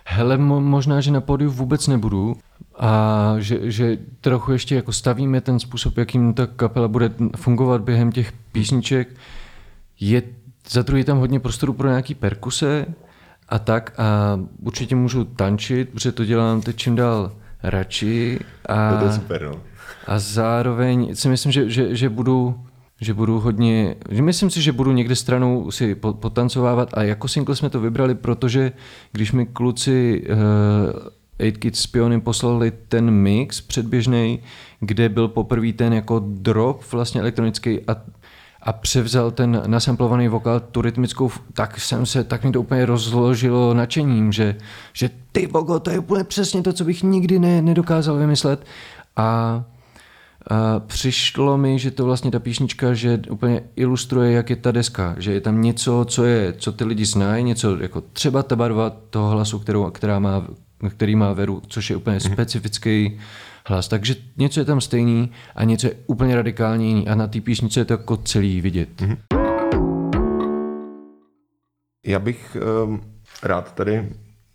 Hele, 0.04 0.36
mo- 0.38 0.60
možná, 0.60 1.00
že 1.00 1.10
na 1.10 1.20
pódiu 1.20 1.50
vůbec 1.50 1.86
nebudu 1.86 2.36
a 2.78 3.34
že, 3.38 3.70
že 3.70 3.98
trochu 4.20 4.52
ještě 4.52 4.74
jako 4.74 4.92
stavíme 4.92 5.40
ten 5.40 5.58
způsob, 5.58 5.98
jakým 5.98 6.34
ta 6.34 6.46
kapela 6.46 6.88
bude 6.88 7.10
fungovat 7.36 7.80
během 7.80 8.12
těch 8.12 8.32
písniček. 8.52 9.08
Je 10.00 10.22
za 10.70 10.82
druhý 10.82 11.04
tam 11.04 11.18
hodně 11.18 11.40
prostoru 11.40 11.72
pro 11.72 11.88
nějaký 11.88 12.14
perkuse 12.14 12.86
a 13.48 13.58
tak 13.58 13.94
a 13.98 14.40
určitě 14.62 14.96
můžu 14.96 15.24
tančit, 15.24 15.88
protože 15.88 16.12
to 16.12 16.24
dělám 16.24 16.60
teď 16.60 16.76
čím 16.76 16.96
dál 16.96 17.32
radši. 17.62 18.38
A, 18.66 19.00
to 19.00 19.06
je 19.06 19.12
super, 19.12 19.42
no. 19.42 19.60
A 20.06 20.18
zároveň 20.18 21.14
si 21.14 21.28
myslím, 21.28 21.52
že, 21.52 21.70
že, 21.70 21.96
že 21.96 22.08
budu 22.08 22.60
že 23.00 23.14
budu 23.14 23.40
hodně, 23.40 23.94
že 24.10 24.22
myslím 24.22 24.50
si, 24.50 24.62
že 24.62 24.72
budu 24.72 24.92
někde 24.92 25.16
stranou 25.16 25.70
si 25.70 25.94
potancovávat 25.94 26.88
a 26.94 27.02
jako 27.02 27.28
single 27.28 27.56
jsme 27.56 27.70
to 27.70 27.80
vybrali, 27.80 28.14
protože 28.14 28.72
když 29.12 29.32
mi 29.32 29.46
kluci 29.46 30.24
uh, 30.30 30.38
Eight 31.38 31.58
Kids 31.58 31.80
s 31.80 31.92
poslali 32.20 32.72
ten 32.88 33.10
mix 33.10 33.60
předběžný, 33.60 34.40
kde 34.80 35.08
byl 35.08 35.28
poprvé 35.28 35.72
ten 35.72 35.92
jako 35.92 36.18
drop 36.26 36.92
vlastně 36.92 37.20
elektronický 37.20 37.80
a, 37.80 37.96
a 38.68 38.72
převzal 38.72 39.30
ten 39.30 39.62
nasamplovaný 39.66 40.28
vokál, 40.28 40.60
tu 40.60 40.80
rytmickou, 40.80 41.30
tak 41.52 41.80
jsem 41.80 42.06
se, 42.06 42.24
tak 42.24 42.44
mi 42.44 42.52
to 42.52 42.60
úplně 42.60 42.86
rozložilo 42.86 43.74
nadšením, 43.74 44.32
že, 44.32 44.56
že 44.92 45.10
ty 45.32 45.46
bogo, 45.46 45.80
to 45.80 45.90
je 45.90 45.98
úplně 45.98 46.24
přesně 46.24 46.62
to, 46.62 46.72
co 46.72 46.84
bych 46.84 47.02
nikdy 47.02 47.38
ne, 47.38 47.62
nedokázal 47.62 48.16
vymyslet. 48.16 48.66
A 49.16 49.62
a 50.50 50.80
přišlo 50.80 51.58
mi, 51.58 51.78
že 51.78 51.90
to 51.90 52.04
vlastně 52.04 52.30
ta 52.30 52.38
píšnička, 52.38 52.94
že 52.94 53.20
úplně 53.30 53.62
ilustruje, 53.76 54.32
jak 54.32 54.50
je 54.50 54.56
ta 54.56 54.72
deska, 54.72 55.14
že 55.18 55.32
je 55.32 55.40
tam 55.40 55.62
něco, 55.62 56.06
co 56.08 56.24
je, 56.24 56.54
co 56.58 56.72
ty 56.72 56.84
lidi 56.84 57.04
znají, 57.04 57.44
něco 57.44 57.76
jako 57.76 58.00
třeba 58.00 58.42
ta 58.42 58.56
barva 58.56 58.90
toho 59.10 59.30
hlasu, 59.30 59.58
kterou, 59.58 59.90
která 59.90 60.18
má, 60.18 60.46
který 60.88 61.16
má 61.16 61.32
Veru, 61.32 61.62
což 61.68 61.90
je 61.90 61.96
úplně 61.96 62.18
mm-hmm. 62.18 62.32
specifický 62.32 63.18
hlas. 63.68 63.88
Takže 63.88 64.14
něco 64.36 64.60
je 64.60 64.64
tam 64.64 64.80
stejný 64.80 65.30
a 65.54 65.64
něco 65.64 65.86
je 65.86 65.94
úplně 66.06 66.36
radikálně 66.36 66.88
jiný 66.88 67.08
a 67.08 67.14
na 67.14 67.26
té 67.26 67.40
píšnice 67.40 67.80
je 67.80 67.84
to 67.84 67.92
jako 67.92 68.16
celý 68.16 68.60
vidět. 68.60 68.88
Mm-hmm. 68.96 69.16
Já 72.06 72.18
bych 72.18 72.56
um, 72.84 73.00
rád 73.42 73.74
tady 73.74 74.08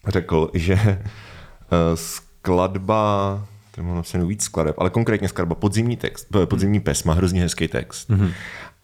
řekl, 0.08 0.52
že 0.54 0.74
uh, 0.74 1.96
skladba 1.96 3.46
to 3.76 3.84
mohlo 3.84 4.04
se 4.04 4.26
víc 4.26 4.44
skladeb, 4.44 4.76
ale 4.80 4.90
konkrétně 4.90 5.30
skladba 5.30 5.56
Podzimní 5.56 5.98
text, 5.98 6.28
eh, 6.36 6.46
Podzimní 6.46 6.80
pes 6.80 7.04
má 7.04 7.14
hrozně 7.14 7.42
hezký 7.42 7.68
text. 7.68 8.10
Mm-hmm. 8.10 8.32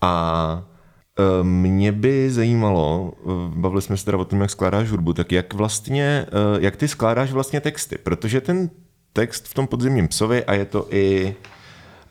A 0.01 0.63
eh, 1.19 1.43
mě 1.43 1.91
by 1.91 2.31
zajímalo, 2.31 3.13
bavili 3.55 3.81
jsme 3.81 3.97
se 3.97 4.05
teda 4.05 4.17
o 4.17 4.25
tom, 4.25 4.41
jak 4.41 4.49
skládáš 4.49 4.89
hudbu, 4.89 5.13
tak 5.13 5.31
jak 5.31 5.53
vlastně, 5.53 6.25
jak 6.59 6.75
ty 6.75 6.87
skládáš 6.87 7.31
vlastně 7.31 7.61
texty, 7.61 7.97
protože 7.97 8.41
ten 8.41 8.69
text 9.13 9.48
v 9.48 9.54
tom 9.54 9.67
podzimním 9.67 10.08
psovi 10.08 10.43
a 10.43 10.54
je 10.54 10.65
to 10.65 10.88
i 10.89 11.36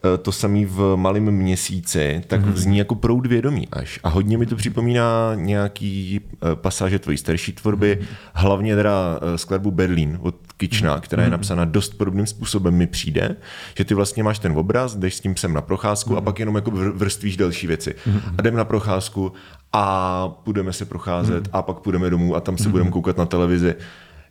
Eh, 0.04 0.18
to 0.18 0.32
samý 0.32 0.64
v 0.64 0.96
malém 0.96 1.30
měsíci, 1.30 2.22
tak 2.26 2.40
mm-hmm. 2.40 2.52
vzní 2.52 2.78
jako 2.78 2.94
proud 2.94 3.26
vědomí 3.26 3.68
až. 3.72 4.00
A 4.02 4.08
hodně 4.08 4.38
mi 4.38 4.46
to 4.46 4.56
připomíná 4.56 5.34
nějaký 5.34 6.20
eh, 6.20 6.36
pasáže 6.54 6.98
tvojí 6.98 7.18
starší 7.18 7.52
tvorby, 7.52 7.98
mm-hmm. 8.00 8.06
hlavně 8.34 8.76
teda 8.76 9.20
eh, 9.20 9.38
skladbu 9.38 9.70
Berlín 9.70 10.18
od 10.22 10.34
Kična, 10.56 10.96
mm-hmm. 10.96 11.00
která 11.00 11.22
je 11.22 11.28
mhm. 11.28 11.32
napsána 11.32 11.64
dost 11.64 11.98
podobným 11.98 12.26
způsobem 12.26 12.74
mi 12.74 12.86
přijde, 12.86 13.36
že 13.78 13.84
ty 13.84 13.94
vlastně 13.94 14.22
máš 14.22 14.38
ten 14.38 14.52
obraz, 14.52 14.96
jdeš 14.96 15.14
s 15.14 15.20
tím 15.20 15.36
sem 15.36 15.52
na 15.52 15.60
procházku 15.60 16.10
mm-hmm. 16.10 16.16
a 16.16 16.20
mhm. 16.20 16.24
pak 16.24 16.38
jenom 16.38 16.54
jako 16.54 16.70
vrstvíš 16.70 17.36
další 17.36 17.66
věci. 17.66 17.90
Mm-hmm. 17.90 18.34
A 18.38 18.42
jdem 18.42 18.56
na 18.56 18.64
procházku 18.64 19.32
a 19.72 20.28
budeme 20.44 20.72
se 20.72 20.84
procházet 20.84 21.44
mm-hmm. 21.44 21.58
a 21.58 21.62
pak 21.62 21.78
půjdeme 21.78 22.10
domů 22.10 22.36
a 22.36 22.40
tam 22.40 22.58
se 22.58 22.64
mm-hmm. 22.64 22.70
budeme 22.70 22.90
koukat 22.90 23.16
na 23.16 23.26
televizi. 23.26 23.74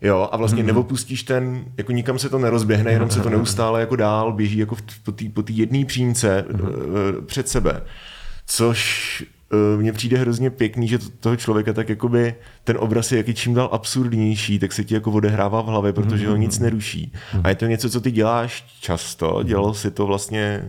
Jo, 0.01 0.29
a 0.31 0.37
vlastně 0.37 0.63
mm-hmm. 0.63 0.73
neopustíš 0.73 1.23
ten, 1.23 1.65
jako 1.77 1.91
nikam 1.91 2.19
se 2.19 2.29
to 2.29 2.39
nerozběhne, 2.39 2.91
jenom 2.91 3.09
se 3.09 3.21
to 3.21 3.29
neustále 3.29 3.79
jako 3.79 3.95
dál 3.95 4.33
běží 4.33 4.57
jako 4.57 4.75
po 5.03 5.11
té 5.11 5.25
po 5.29 5.43
jedné 5.49 5.85
přímce 5.85 6.45
mm-hmm. 6.49 7.25
před 7.25 7.49
sebe. 7.49 7.81
Což 8.45 9.23
uh, 9.75 9.81
mně 9.81 9.93
přijde 9.93 10.17
hrozně 10.17 10.49
pěkný, 10.49 10.87
že 10.87 10.97
to, 10.97 11.05
toho 11.19 11.35
člověka 11.35 11.73
tak 11.73 11.89
jakoby 11.89 12.35
ten 12.63 12.77
obraz 12.79 13.11
je 13.11 13.17
jaký 13.17 13.33
čím 13.33 13.53
dál 13.53 13.69
absurdnější, 13.71 14.59
tak 14.59 14.73
se 14.73 14.83
ti 14.83 14.93
jako 14.93 15.11
odehrává 15.11 15.61
v 15.61 15.65
hlavě, 15.65 15.93
protože 15.93 16.25
mm-hmm. 16.25 16.29
ho 16.29 16.35
nic 16.35 16.59
neruší. 16.59 17.11
Mm-hmm. 17.13 17.41
A 17.43 17.49
je 17.49 17.55
to 17.55 17.65
něco, 17.65 17.89
co 17.89 18.01
ty 18.01 18.11
děláš 18.11 18.65
často, 18.81 19.43
dělal 19.43 19.73
si 19.73 19.91
to 19.91 20.05
vlastně 20.05 20.63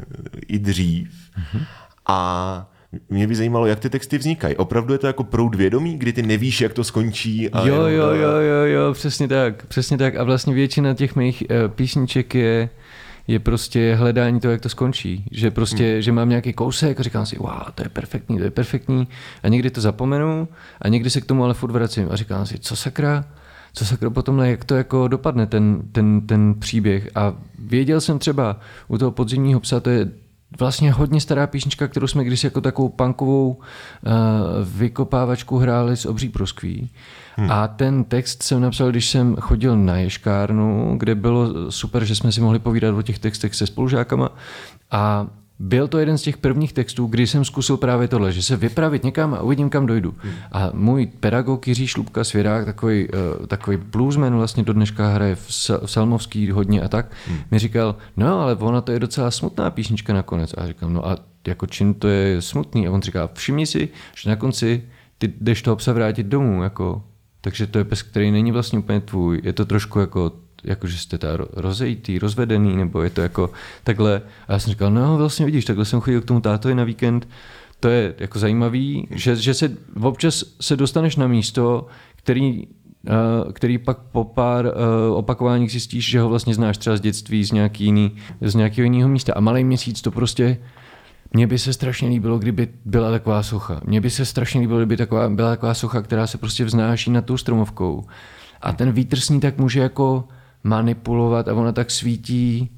i 0.46 0.58
dřív. 0.58 1.08
Mm-hmm. 1.08 1.64
A 2.06 2.70
mě 3.08 3.26
by 3.26 3.34
zajímalo, 3.34 3.66
jak 3.66 3.80
ty 3.80 3.90
texty 3.90 4.18
vznikají. 4.18 4.56
Opravdu 4.56 4.92
je 4.92 4.98
to 4.98 5.06
jako 5.06 5.24
proud 5.24 5.54
vědomí, 5.54 5.98
kdy 5.98 6.12
ty 6.12 6.22
nevíš, 6.22 6.60
jak 6.60 6.72
to 6.72 6.84
skončí? 6.84 7.50
A 7.50 7.66
jo, 7.66 7.74
jo, 7.74 8.06
jo, 8.14 8.36
jo, 8.40 8.64
jo, 8.64 8.92
přesně 8.92 9.28
tak, 9.28 9.66
přesně 9.66 9.98
tak. 9.98 10.16
A 10.16 10.24
vlastně 10.24 10.54
většina 10.54 10.94
těch 10.94 11.16
mých 11.16 11.42
uh, 11.50 11.74
písniček 11.74 12.34
je, 12.34 12.68
je 13.26 13.38
prostě 13.38 13.94
hledání 13.94 14.40
toho, 14.40 14.52
jak 14.52 14.60
to 14.60 14.68
skončí. 14.68 15.24
Že 15.30 15.50
prostě, 15.50 15.92
hmm. 15.92 16.02
že 16.02 16.12
mám 16.12 16.28
nějaký 16.28 16.52
kousek 16.52 17.00
a 17.00 17.02
říkám 17.02 17.26
si, 17.26 17.38
wow, 17.38 17.62
to 17.74 17.82
je 17.82 17.88
perfektní, 17.88 18.38
to 18.38 18.44
je 18.44 18.50
perfektní. 18.50 19.08
A 19.42 19.48
někdy 19.48 19.70
to 19.70 19.80
zapomenu 19.80 20.48
a 20.82 20.88
někdy 20.88 21.10
se 21.10 21.20
k 21.20 21.26
tomu 21.26 21.44
ale 21.44 21.54
furt 21.54 21.72
vracím 21.72 22.08
a 22.10 22.16
říkám 22.16 22.46
si, 22.46 22.58
co 22.58 22.76
sakra, 22.76 23.24
co 23.72 23.86
sakra 23.86 24.10
potom, 24.10 24.38
jak 24.38 24.64
to 24.64 24.74
jako 24.74 25.08
dopadne 25.08 25.46
ten, 25.46 25.82
ten, 25.92 26.26
ten 26.26 26.54
příběh. 26.54 27.08
A 27.14 27.34
věděl 27.58 28.00
jsem 28.00 28.18
třeba 28.18 28.60
u 28.88 28.98
toho 28.98 29.10
podzimního 29.10 29.60
psa, 29.60 29.80
to 29.80 29.90
je 29.90 30.08
vlastně 30.58 30.92
hodně 30.92 31.20
stará 31.20 31.46
písnička, 31.46 31.88
kterou 31.88 32.06
jsme 32.06 32.24
když 32.24 32.44
jako 32.44 32.60
takovou 32.60 32.88
punkovou 32.88 33.50
uh, 33.50 33.58
vykopávačku 34.78 35.58
hráli 35.58 35.96
s 35.96 36.06
obří 36.06 36.28
proskví. 36.28 36.90
Hmm. 37.36 37.50
A 37.50 37.68
ten 37.68 38.04
text 38.04 38.42
jsem 38.42 38.60
napsal, 38.60 38.90
když 38.90 39.10
jsem 39.10 39.36
chodil 39.36 39.76
na 39.76 39.96
ješkárnu, 39.96 40.94
kde 40.98 41.14
bylo 41.14 41.72
super, 41.72 42.04
že 42.04 42.14
jsme 42.14 42.32
si 42.32 42.40
mohli 42.40 42.58
povídat 42.58 42.94
o 42.94 43.02
těch 43.02 43.18
textech 43.18 43.54
se 43.54 43.66
spolužákama. 43.66 44.28
A 44.90 45.26
byl 45.58 45.88
to 45.88 45.98
jeden 45.98 46.18
z 46.18 46.22
těch 46.22 46.36
prvních 46.36 46.72
textů, 46.72 47.06
kdy 47.06 47.26
jsem 47.26 47.44
zkusil 47.44 47.76
právě 47.76 48.08
tohle, 48.08 48.32
že 48.32 48.42
se 48.42 48.56
vypravit 48.56 49.04
někam 49.04 49.34
a 49.34 49.42
uvidím, 49.42 49.70
kam 49.70 49.86
dojdu. 49.86 50.14
Hmm. 50.18 50.32
A 50.52 50.70
můj 50.72 51.06
pedagog 51.06 51.68
Jiří 51.68 51.86
Šlupka 51.86 52.24
Svěrák, 52.24 52.64
takový, 52.64 53.08
uh, 53.08 53.46
takový 53.46 53.76
bluesman, 53.76 54.36
vlastně 54.36 54.62
do 54.62 54.72
dneška 54.72 55.08
hraje 55.08 55.34
v, 55.34 55.70
Salmovský 55.84 56.50
hodně 56.50 56.82
a 56.82 56.88
tak, 56.88 57.12
hmm. 57.26 57.38
mi 57.50 57.58
říkal, 57.58 57.96
no 58.16 58.40
ale 58.40 58.56
ona 58.56 58.80
to 58.80 58.92
je 58.92 59.00
docela 59.00 59.30
smutná 59.30 59.70
písnička 59.70 60.12
nakonec. 60.12 60.54
A 60.58 60.66
říkám, 60.66 60.92
no 60.92 61.08
a 61.08 61.16
jako 61.46 61.66
čím 61.66 61.94
to 61.94 62.08
je 62.08 62.42
smutný? 62.42 62.86
A 62.88 62.90
on 62.90 63.02
říká, 63.02 63.30
všimni 63.34 63.66
si, 63.66 63.88
že 64.16 64.30
na 64.30 64.36
konci 64.36 64.82
ty 65.18 65.32
jdeš 65.40 65.62
toho 65.62 65.76
psa 65.76 65.92
vrátit 65.92 66.26
domů, 66.26 66.62
jako. 66.62 67.02
Takže 67.40 67.66
to 67.66 67.78
je 67.78 67.84
pes, 67.84 68.02
který 68.02 68.30
není 68.30 68.52
vlastně 68.52 68.78
úplně 68.78 69.00
tvůj. 69.00 69.40
Je 69.44 69.52
to 69.52 69.64
trošku 69.64 69.98
jako 70.00 70.32
jako 70.64 70.86
že 70.86 70.98
jste 70.98 71.18
ta 71.18 71.28
rozejtý, 71.52 72.18
rozvedený, 72.18 72.76
nebo 72.76 73.02
je 73.02 73.10
to 73.10 73.20
jako 73.20 73.50
takhle. 73.84 74.22
A 74.48 74.52
já 74.52 74.58
jsem 74.58 74.70
říkal, 74.70 74.90
no 74.90 75.16
vlastně 75.16 75.46
vidíš, 75.46 75.64
takhle 75.64 75.84
jsem 75.84 76.00
chodil 76.00 76.20
k 76.20 76.24
tomu 76.24 76.40
tátovi 76.40 76.74
na 76.74 76.84
víkend, 76.84 77.28
to 77.80 77.88
je 77.88 78.14
jako 78.18 78.38
zajímavý, 78.38 79.08
že, 79.10 79.36
že 79.36 79.54
se 79.54 79.76
občas 80.02 80.44
se 80.60 80.76
dostaneš 80.76 81.16
na 81.16 81.26
místo, 81.26 81.86
který 82.16 82.66
Uh, 83.08 83.52
který 83.52 83.78
pak 83.78 83.98
po 83.98 84.24
pár 84.24 84.66
uh, 84.66 84.72
opakováních 85.16 85.70
zjistíš, 85.70 86.10
že 86.10 86.20
ho 86.20 86.28
vlastně 86.28 86.54
znáš 86.54 86.78
třeba 86.78 86.96
z 86.96 87.00
dětství, 87.00 87.44
z, 87.44 87.52
nějaký 87.52 87.84
jiný, 87.84 88.16
z 88.40 88.54
nějakého 88.54 88.84
jiného 88.84 89.08
místa. 89.08 89.32
A 89.36 89.40
malý 89.40 89.64
měsíc 89.64 90.02
to 90.02 90.10
prostě 90.10 90.58
mně 91.32 91.46
by 91.46 91.58
se 91.58 91.72
strašně 91.72 92.08
líbilo, 92.08 92.38
kdyby 92.38 92.68
byla 92.84 93.10
taková 93.10 93.42
socha. 93.42 93.80
Mně 93.84 94.00
by 94.00 94.10
se 94.10 94.24
strašně 94.24 94.60
líbilo, 94.60 94.78
kdyby 94.78 94.96
taková, 94.96 95.28
byla 95.28 95.50
taková 95.50 95.74
socha, 95.74 96.02
která 96.02 96.26
se 96.26 96.38
prostě 96.38 96.64
vznáší 96.64 97.10
nad 97.10 97.24
tou 97.24 97.36
stromovkou. 97.36 98.04
A 98.60 98.72
ten 98.72 98.92
vítr 98.92 99.20
s 99.20 99.28
ní 99.28 99.40
tak 99.40 99.58
může 99.58 99.80
jako 99.80 100.28
manipulovat 100.64 101.48
a 101.48 101.54
ona 101.54 101.72
tak 101.72 101.90
svítí 101.90 102.70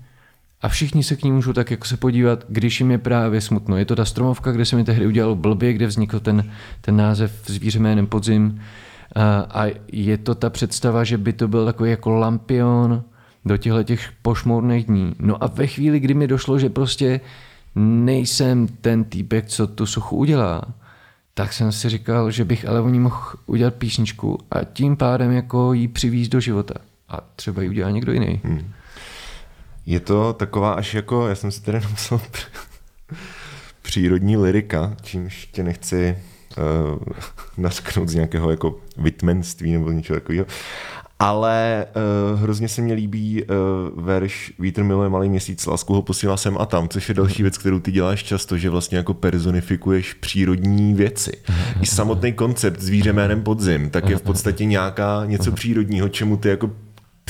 a 0.63 0.69
všichni 0.69 1.03
se 1.03 1.17
k 1.17 1.23
ní 1.23 1.33
můžou 1.33 1.53
tak 1.53 1.71
jako 1.71 1.85
se 1.85 1.97
podívat, 1.97 2.45
když 2.49 2.81
jim 2.81 2.91
je 2.91 2.99
právě 2.99 3.41
smutno. 3.41 3.77
Je 3.77 3.85
to 3.85 3.97
ta 3.97 4.05
stromovka, 4.05 4.53
kde 4.53 4.65
se 4.65 4.77
mi 4.77 4.85
tehdy 4.85 5.07
udělalo 5.07 5.35
blbě, 5.37 5.73
kde 5.73 5.87
vznikl 5.87 6.21
ten, 6.21 6.51
ten 6.81 6.97
název 6.97 7.43
zvíře 7.47 7.79
jménem 7.79 8.07
Podzim. 8.07 8.61
A, 9.15 9.41
a 9.41 9.71
je 9.93 10.19
to 10.19 10.35
ta 10.35 10.51
představa, 10.51 11.05
že 11.05 11.19
by 11.19 11.33
to 11.33 11.49
byl 11.49 11.65
takový 11.65 11.91
jako 11.91 12.11
lampion 12.11 13.03
do 13.45 13.57
těchto 13.57 13.83
těch 13.83 14.13
pošmourných 14.23 14.85
dní. 14.85 15.15
No 15.19 15.45
a 15.45 15.47
ve 15.47 15.67
chvíli, 15.67 16.01
kdy 16.01 16.15
mi 16.15 16.27
došlo, 16.27 16.59
že 16.59 16.69
prostě 16.69 17.21
nejsem 17.75 18.69
ten 18.81 19.05
týpek, 19.05 19.47
co 19.47 19.67
tu 19.67 19.87
suchu 19.87 20.17
udělá, 20.17 20.63
tak 21.35 21.53
jsem 21.53 21.73
si 21.73 21.89
říkal, 21.89 22.31
že 22.31 22.45
bych 22.45 22.69
ale 22.69 22.81
o 22.81 22.89
ní 22.89 23.01
mohl 23.01 23.17
udělat 23.47 23.75
písničku 23.75 24.39
a 24.51 24.65
tím 24.65 24.97
pádem 24.97 25.33
jako 25.33 25.73
jí 25.73 25.89
přivízt 25.89 26.33
do 26.33 26.41
života 26.41 26.75
a 27.11 27.21
třeba 27.37 27.63
ji 27.63 27.69
udělá 27.69 27.91
někdo 27.91 28.13
jiný. 28.13 28.41
Hmm. 28.45 28.73
Je 29.87 30.01
to 30.01 30.33
taková 30.33 30.73
až 30.73 30.95
jako, 30.95 31.29
já 31.29 31.35
jsem 31.35 31.51
si 31.51 31.63
tady 31.63 31.81
napsal 31.81 32.21
přírodní 33.83 34.37
lirika, 34.37 34.97
čímž 35.03 35.49
tě 35.53 35.63
nechci 35.63 36.19
uh, 36.59 36.99
nasknout 37.57 38.09
z 38.09 38.15
nějakého 38.15 38.51
jako 38.51 38.81
vitmenství 38.97 39.73
nebo 39.73 39.91
něčeho 39.91 40.21
takového. 40.21 40.47
Ale 41.19 41.87
uh, 42.33 42.41
hrozně 42.41 42.69
se 42.69 42.83
mi 42.83 42.93
líbí 42.93 43.43
uh, 43.43 44.05
verš 44.05 44.53
Vítr 44.59 44.83
miluje 44.83 45.09
malý 45.09 45.29
měsíc, 45.29 45.67
lásku 45.67 45.95
ho 45.95 46.03
posílá 46.03 46.37
sem 46.37 46.57
a 46.59 46.67
tam, 46.67 46.89
což 46.89 47.09
je 47.09 47.15
další 47.15 47.43
věc, 47.43 47.59
kterou 47.59 47.81
ty 47.81 47.93
děláš 47.93 48.23
často, 48.23 48.59
že 48.59 48.71
vlastně 48.71 48.99
jako 48.99 49.15
personifikuješ 49.15 50.15
přírodní 50.15 50.95
věci. 50.95 51.33
I 51.81 51.87
samotný 51.87 52.33
koncept 52.33 52.81
zvíře 52.81 53.13
jménem 53.13 53.43
podzim, 53.43 53.91
tak 53.91 54.09
je 54.09 54.17
v 54.17 54.23
podstatě 54.23 54.65
nějaká 54.65 55.23
něco 55.27 55.53
přírodního, 55.53 56.09
čemu 56.09 56.37
ty 56.37 56.49
jako 56.49 56.71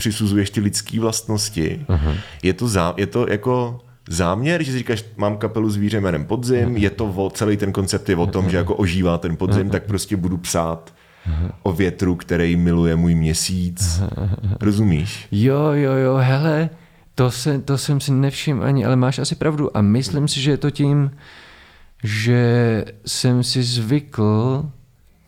přisuzuješ 0.00 0.50
ty 0.50 0.60
lidské 0.60 1.00
vlastnosti. 1.00 1.84
Uh-huh. 1.88 2.16
Je, 2.42 2.52
to 2.52 2.68
zá, 2.68 2.94
je 2.96 3.06
to 3.06 3.28
jako 3.28 3.80
záměr, 4.08 4.62
že 4.62 4.72
si 4.72 4.78
říkáš, 4.78 5.04
mám 5.16 5.36
kapelu 5.36 5.70
zvíře 5.70 6.00
jménem 6.00 6.24
Podzim, 6.24 6.74
uh-huh. 6.74 6.80
je 6.80 6.90
to 6.90 7.04
o, 7.04 7.30
celý 7.30 7.56
ten 7.56 7.72
koncept 7.72 8.08
je 8.08 8.16
o 8.16 8.26
tom, 8.26 8.44
uh-huh. 8.44 8.50
že 8.50 8.56
jako 8.56 8.74
ožívá 8.74 9.18
ten 9.18 9.36
podzim, 9.36 9.68
uh-huh. 9.68 9.70
tak 9.70 9.84
prostě 9.84 10.16
budu 10.16 10.36
psát 10.36 10.92
uh-huh. 11.28 11.50
o 11.62 11.72
větru, 11.72 12.16
který 12.16 12.56
miluje 12.56 12.96
můj 12.96 13.14
měsíc. 13.14 14.00
Uh-huh. 14.00 14.56
Rozumíš? 14.60 15.28
Jo, 15.30 15.72
jo, 15.72 15.92
jo, 15.92 16.16
hele, 16.16 16.70
to, 17.14 17.30
se, 17.30 17.58
to 17.58 17.78
jsem 17.78 18.00
si 18.00 18.12
nevšiml 18.12 18.64
ani, 18.64 18.84
ale 18.84 18.96
máš 18.96 19.18
asi 19.18 19.34
pravdu 19.34 19.76
a 19.76 19.80
myslím 19.80 20.28
si, 20.28 20.40
že 20.40 20.50
je 20.50 20.56
to 20.56 20.70
tím, 20.70 21.10
že 22.04 22.84
jsem 23.06 23.44
si 23.44 23.62
zvykl 23.62 24.64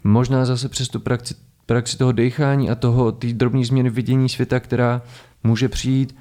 možná 0.04 0.44
zase 0.44 0.68
přes 0.68 0.88
tu 0.88 1.00
praxi 1.00 1.35
praxi 1.72 1.98
toho 1.98 2.12
dechání 2.12 2.70
a 2.70 2.74
toho, 2.74 3.12
ty 3.12 3.32
drobné 3.32 3.64
změny 3.64 3.90
vidění 3.90 4.28
světa, 4.28 4.61
která 4.61 5.02
může 5.44 5.68
přijít, 5.68 6.16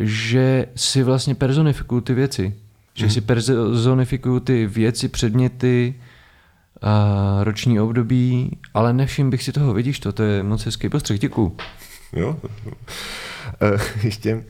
že 0.00 0.66
si 0.76 1.02
vlastně 1.02 1.34
personifikuju 1.34 2.00
ty 2.00 2.14
věci. 2.14 2.54
Že 2.94 3.10
si 3.10 3.20
personifikuju 3.20 4.40
ty 4.40 4.66
věci, 4.66 5.08
předměty, 5.08 5.94
a 6.82 7.38
roční 7.42 7.80
období, 7.80 8.58
ale 8.74 8.92
nevšim 8.92 9.30
bych 9.30 9.42
si 9.42 9.52
toho, 9.52 9.74
vidíš 9.74 10.00
to, 10.00 10.12
to 10.12 10.22
je 10.22 10.42
moc 10.42 10.64
hezký 10.64 10.88
postřeh, 10.88 11.18
děkuju. 11.18 11.56
Jo, 12.12 12.36
ještě 14.04 14.44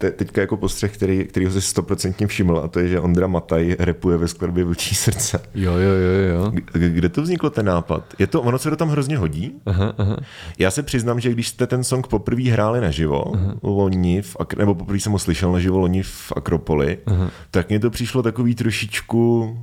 te, 0.00 0.10
teďka 0.10 0.40
jako 0.40 0.56
postřeh, 0.56 0.94
který, 0.94 1.24
který 1.24 1.46
ho 1.46 1.52
si 1.52 1.62
stoprocentně 1.62 2.26
všiml, 2.26 2.58
a 2.64 2.68
to 2.68 2.80
je, 2.80 2.88
že 2.88 3.00
Ondra 3.00 3.26
Mataj 3.26 3.76
repuje 3.78 4.16
ve 4.16 4.28
skladbě 4.28 4.64
Vlčí 4.64 4.94
srdce. 4.94 5.40
Jo, 5.54 5.72
jo, 5.72 5.90
jo, 5.90 6.36
jo. 6.36 6.52
Kde 6.72 7.08
to 7.08 7.22
vzniklo 7.22 7.50
ten 7.50 7.66
nápad? 7.66 8.14
Je 8.18 8.26
to, 8.26 8.42
ono 8.42 8.58
se 8.58 8.70
to 8.70 8.76
tam 8.76 8.88
hrozně 8.88 9.18
hodí. 9.18 9.52
Aha, 9.66 9.94
aha. 9.98 10.16
Já 10.58 10.70
se 10.70 10.82
přiznám, 10.82 11.20
že 11.20 11.30
když 11.30 11.48
jste 11.48 11.66
ten 11.66 11.84
song 11.84 12.06
poprvé 12.06 12.42
hráli 12.42 12.80
naživo, 12.80 13.34
aha. 13.34 13.54
loni, 13.62 14.22
v, 14.22 14.36
nebo 14.58 14.74
poprvé 14.74 15.00
jsem 15.00 15.12
ho 15.12 15.18
slyšel 15.18 15.52
naživo 15.52 15.78
loni 15.78 16.02
v 16.02 16.32
Akropoli, 16.36 16.98
aha. 17.06 17.30
tak 17.50 17.68
mně 17.68 17.80
to 17.80 17.90
přišlo 17.90 18.22
takový 18.22 18.54
trošičku 18.54 19.56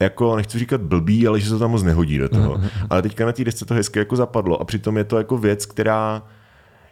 jako, 0.00 0.36
nechci 0.36 0.58
říkat 0.58 0.80
blbý, 0.80 1.26
ale 1.26 1.40
že 1.40 1.46
se 1.46 1.52
to 1.52 1.58
tam 1.58 1.70
moc 1.70 1.82
nehodí 1.82 2.18
do 2.18 2.28
toho. 2.28 2.60
Ale 2.90 3.02
teďka 3.02 3.26
na 3.26 3.32
té 3.32 3.44
desce 3.44 3.64
to 3.64 3.74
hezky 3.74 3.98
jako 3.98 4.16
zapadlo 4.16 4.60
a 4.60 4.64
přitom 4.64 4.96
je 4.96 5.04
to 5.04 5.18
jako 5.18 5.38
věc, 5.38 5.66
která 5.66 6.22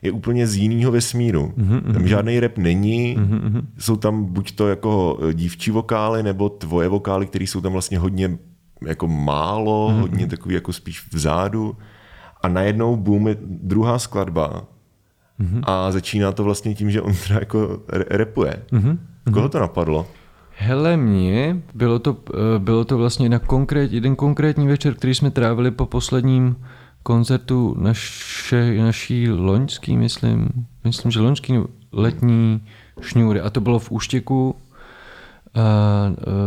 je 0.03 0.13
úplně 0.13 0.47
z 0.47 0.57
jiného 0.57 0.93
vesmíru. 0.93 1.53
Mm-hmm. 1.59 1.93
Tam 1.93 2.09
žádný 2.09 2.41
rap 2.41 2.59
není, 2.59 3.17
mm-hmm. 3.17 3.63
jsou 3.79 3.97
tam 3.97 4.25
buď 4.25 4.53
to 4.53 4.69
jako 4.69 5.19
dívčí 5.33 5.71
vokály, 5.71 6.23
nebo 6.23 6.49
tvoje 6.49 6.89
vokály, 6.89 7.27
které 7.27 7.45
jsou 7.45 7.61
tam 7.61 7.73
vlastně 7.73 7.99
hodně 7.99 8.39
jako 8.87 9.09
málo, 9.09 9.91
mm-hmm. 9.91 10.01
hodně 10.01 10.27
takový 10.27 10.55
jako 10.55 10.73
spíš 10.73 11.13
vzadu. 11.13 11.77
A 12.43 12.49
najednou 12.49 12.97
boom 12.97 13.29
je 13.29 13.37
druhá 13.43 13.99
skladba 13.99 14.63
mm-hmm. 15.41 15.61
a 15.63 15.93
začíná 15.93 16.33
to 16.33 16.45
vlastně 16.45 16.75
tím, 16.75 16.91
že 16.91 17.03
on 17.03 17.13
teda 17.29 17.41
jako 17.41 17.83
repuje. 17.91 18.63
Mm-hmm. 18.73 18.99
Koho 19.33 19.49
to 19.49 19.61
napadlo? 19.61 20.07
Hele, 20.61 20.97
mě 20.97 21.63
bylo 21.75 21.99
to, 21.99 22.17
eh, 22.35 22.59
bylo 22.59 22.85
to 22.85 22.99
vlastně 22.99 23.29
na 23.29 23.39
konkrét, 23.39 23.93
jeden 23.93 24.17
konkrétní 24.17 24.67
večer, 24.67 24.95
který 24.95 25.15
jsme 25.15 25.31
trávili 25.31 25.71
po 25.71 25.87
posledním 25.87 26.57
koncertu 27.03 27.77
naše, 27.79 28.75
naší 28.83 29.31
loňský, 29.31 29.97
myslím, 29.97 30.49
myslím, 30.85 31.11
že 31.11 31.21
loňský 31.21 31.55
letní 31.93 32.63
šňůry. 33.01 33.41
A 33.41 33.51
to 33.51 33.61
bylo 33.61 33.79
v 33.79 33.91
Úštěku, 33.91 34.57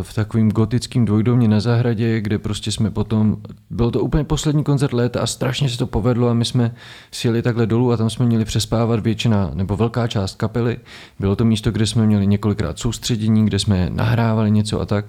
v 0.02 0.14
takovým 0.14 0.52
gotickým 0.52 1.06
dvojdomě 1.06 1.48
na 1.48 1.60
zahradě, 1.60 2.22
kde 2.22 2.40
prostě 2.40 2.72
jsme 2.72 2.92
potom, 2.92 3.38
byl 3.70 3.92
to 3.92 4.00
úplně 4.00 4.24
poslední 4.24 4.64
koncert 4.64 4.94
léta 4.94 5.22
a 5.22 5.28
strašně 5.28 5.70
se 5.70 5.78
to 5.78 5.88
povedlo 5.88 6.30
a 6.30 6.34
my 6.34 6.46
jsme 6.46 6.76
sjeli 7.12 7.42
takhle 7.42 7.66
dolů 7.66 7.92
a 7.92 7.98
tam 7.98 8.10
jsme 8.10 8.26
měli 8.26 8.46
přespávat 8.46 9.00
většina 9.00 9.52
nebo 9.54 9.78
velká 9.78 10.08
část 10.08 10.36
kapely. 10.36 10.78
Bylo 11.20 11.36
to 11.36 11.46
místo, 11.46 11.72
kde 11.72 11.88
jsme 11.88 12.08
měli 12.08 12.28
několikrát 12.28 12.80
soustředění, 12.80 13.46
kde 13.46 13.60
jsme 13.60 13.90
nahrávali 13.90 14.52
něco 14.52 14.82
a 14.82 14.86
tak. 14.86 15.06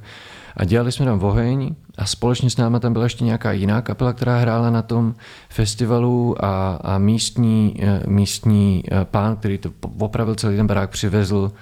A 0.56 0.64
dělali 0.64 0.92
jsme 0.92 1.06
tam 1.06 1.24
oheň 1.24 1.74
a 1.98 2.06
společně 2.06 2.50
s 2.50 2.56
náma 2.56 2.78
tam 2.78 2.92
byla 2.92 3.04
ještě 3.04 3.24
nějaká 3.24 3.52
jiná 3.52 3.82
kapela, 3.82 4.12
která 4.12 4.38
hrála 4.38 4.70
na 4.70 4.82
tom 4.82 5.14
festivalu 5.48 6.44
a, 6.44 6.74
a 6.82 6.98
místní, 6.98 7.76
eh, 7.80 8.02
místní 8.06 8.84
eh, 8.92 9.04
pán, 9.04 9.36
který 9.36 9.58
to 9.58 9.70
opravil 9.98 10.34
celý 10.34 10.56
ten 10.56 10.66
barák, 10.66 10.90
přivezl 10.90 11.52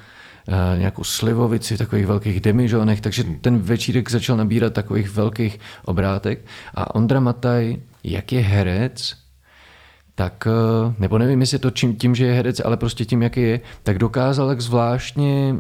eh, 0.48 0.79
nějakou 0.79 1.05
slivovici 1.05 1.74
v 1.74 1.79
takových 1.79 2.07
velkých 2.07 2.40
demižonech, 2.40 3.00
takže 3.00 3.24
ten 3.40 3.59
večírek 3.59 4.11
začal 4.11 4.37
nabírat 4.37 4.72
takových 4.72 5.11
velkých 5.11 5.59
obrátek. 5.85 6.44
A 6.74 6.94
Ondra 6.94 7.20
Mataj, 7.20 7.76
jak 8.05 8.33
je 8.33 8.40
herec, 8.40 9.16
tak, 10.14 10.48
nebo 10.98 11.18
nevím, 11.18 11.40
jestli 11.40 11.59
to 11.59 11.70
tím, 11.70 11.96
tím, 11.96 12.14
že 12.14 12.26
je 12.26 12.33
herec, 12.33 12.61
ale 12.64 12.76
prostě 12.76 13.05
tím, 13.05 13.22
jaký 13.22 13.42
je, 13.42 13.61
tak 13.83 13.98
dokázal 13.98 14.48
tak 14.48 14.61
zvláštně 14.61 15.55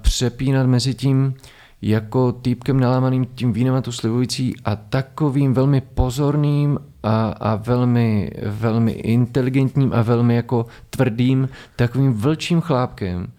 přepínat 0.00 0.66
mezi 0.66 0.94
tím, 0.94 1.34
jako 1.82 2.32
týpkem 2.32 2.80
nalámaným 2.80 3.26
tím 3.34 3.52
vínem 3.52 3.74
a 3.74 3.80
tu 3.80 3.92
slivující 3.92 4.54
a 4.64 4.76
takovým 4.76 5.54
velmi 5.54 5.80
pozorným 5.80 6.78
a, 7.02 7.28
a 7.28 7.54
velmi, 7.54 8.30
velmi 8.42 8.92
inteligentním 8.92 9.92
a 9.92 10.02
velmi 10.02 10.36
jako 10.36 10.66
tvrdým, 10.90 11.48
takovým 11.76 12.12
vlčím 12.12 12.60
chlápkem. 12.60 13.32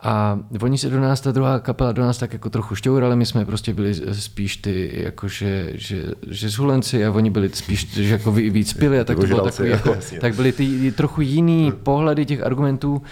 A 0.00 0.40
oni 0.62 0.78
se 0.78 0.90
do 0.90 1.00
nás, 1.00 1.20
ta 1.20 1.32
druhá 1.32 1.60
kapela 1.60 1.92
do 1.92 2.02
nás 2.02 2.18
tak 2.18 2.32
jako 2.32 2.50
trochu 2.50 2.74
šťourali, 2.74 3.16
my 3.16 3.26
jsme 3.26 3.44
prostě 3.44 3.74
byli 3.74 3.94
spíš 4.12 4.56
ty, 4.56 4.90
jakože, 4.94 5.70
že, 5.74 6.02
že 6.30 6.48
zhulenci 6.48 7.04
a 7.04 7.10
oni 7.10 7.30
byli 7.30 7.48
spíš, 7.48 7.94
že 7.94 8.12
jako 8.12 8.32
víc 8.32 8.72
pili 8.72 9.00
a 9.00 9.04
tak 9.04 9.18
to 9.18 9.26
bylo 9.26 9.44
takový, 9.44 9.68
jako, 9.68 9.96
tak 10.20 10.34
byly 10.34 10.52
ty 10.52 10.92
trochu 10.92 11.20
jiný 11.20 11.72
pohledy 11.82 12.26
těch 12.26 12.42
argumentů. 12.42 13.02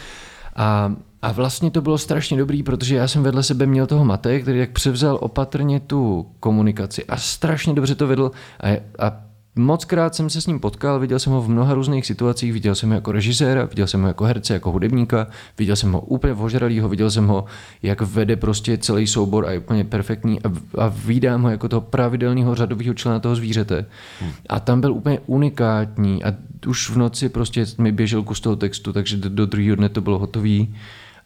A 0.57 0.94
a 1.24 1.32
vlastně 1.32 1.70
to 1.70 1.80
bylo 1.80 1.98
strašně 1.98 2.37
dobrý, 2.37 2.62
protože 2.62 2.96
já 2.96 3.08
jsem 3.08 3.22
vedle 3.22 3.42
sebe 3.42 3.66
měl 3.66 3.87
toho 3.87 4.04
Mate, 4.04 4.40
který 4.40 4.58
jak 4.58 4.70
převzal 4.70 5.18
opatrně 5.20 5.80
tu 5.80 6.26
komunikaci 6.40 7.04
a 7.04 7.16
strašně 7.16 7.74
dobře 7.74 7.94
to 7.94 8.06
vedl 8.06 8.30
a, 8.60 8.68
a 8.98 9.24
Moc 9.56 9.84
krát 9.84 10.14
jsem 10.14 10.30
se 10.30 10.40
s 10.40 10.46
ním 10.46 10.60
potkal, 10.60 11.00
viděl 11.00 11.18
jsem 11.18 11.32
ho 11.32 11.42
v 11.42 11.48
mnoha 11.48 11.74
různých 11.74 12.06
situacích, 12.06 12.52
viděl 12.52 12.74
jsem 12.74 12.88
ho 12.88 12.94
jako 12.94 13.12
režiséra, 13.12 13.64
viděl 13.64 13.87
jsem 13.87 14.02
ho 14.02 14.08
jako 14.08 14.24
herce, 14.24 14.54
jako 14.54 14.70
hudebníka, 14.70 15.26
viděl 15.58 15.76
jsem 15.76 15.92
ho 15.92 16.00
úplně 16.00 16.32
vožralýho, 16.32 16.88
viděl 16.88 17.10
jsem 17.10 17.26
ho, 17.26 17.44
jak 17.82 18.00
vede 18.00 18.37
prostě 18.37 18.78
celý 18.78 19.06
soubor 19.06 19.46
a 19.46 19.50
je 19.50 19.58
úplně 19.58 19.84
perfektní 19.84 20.42
a, 20.42 20.48
a 20.78 20.88
vídám 20.88 21.42
ho 21.42 21.50
jako 21.50 21.68
toho 21.68 21.80
pravidelného 21.80 22.54
řadového 22.54 22.94
člena 22.94 23.20
toho 23.20 23.37
zvířete. 23.37 23.87
Hmm. 24.20 24.30
A 24.48 24.60
tam 24.60 24.80
byl 24.80 24.92
úplně 24.92 25.20
unikátní 25.26 26.24
a 26.24 26.34
už 26.66 26.90
v 26.90 26.96
noci 26.96 27.28
prostě 27.28 27.66
mi 27.78 27.92
běžel 27.92 28.22
kus 28.22 28.40
toho 28.40 28.56
textu, 28.56 28.92
takže 28.92 29.16
do, 29.16 29.28
do 29.28 29.46
druhého 29.46 29.76
dne 29.76 29.88
to 29.88 30.00
bylo 30.00 30.18
hotový 30.18 30.74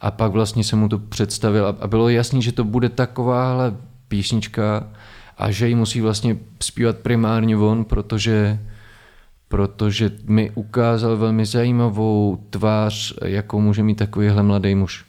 a 0.01 0.11
pak 0.11 0.33
vlastně 0.33 0.65
jsem 0.65 0.79
mu 0.79 0.89
to 0.89 0.99
představil 0.99 1.77
a 1.81 1.87
bylo 1.87 2.09
jasný, 2.09 2.43
že 2.43 2.53
to 2.53 2.65
bude 2.65 2.89
takováhle 2.89 3.77
písnička 4.09 4.87
a 5.39 5.51
že 5.51 5.69
ji 5.69 5.75
musí 5.75 6.01
vlastně 6.01 6.37
zpívat 6.61 6.99
primárně 6.99 7.57
on, 7.57 7.85
protože 7.85 8.59
protože 9.49 10.11
mi 10.25 10.51
ukázal 10.51 11.17
velmi 11.17 11.47
zajímavou 11.47 12.45
tvář, 12.51 13.15
jakou 13.25 13.61
může 13.61 13.83
mít 13.83 13.95
takovýhle 13.95 14.43
mladý 14.43 14.75
muž. 14.75 15.05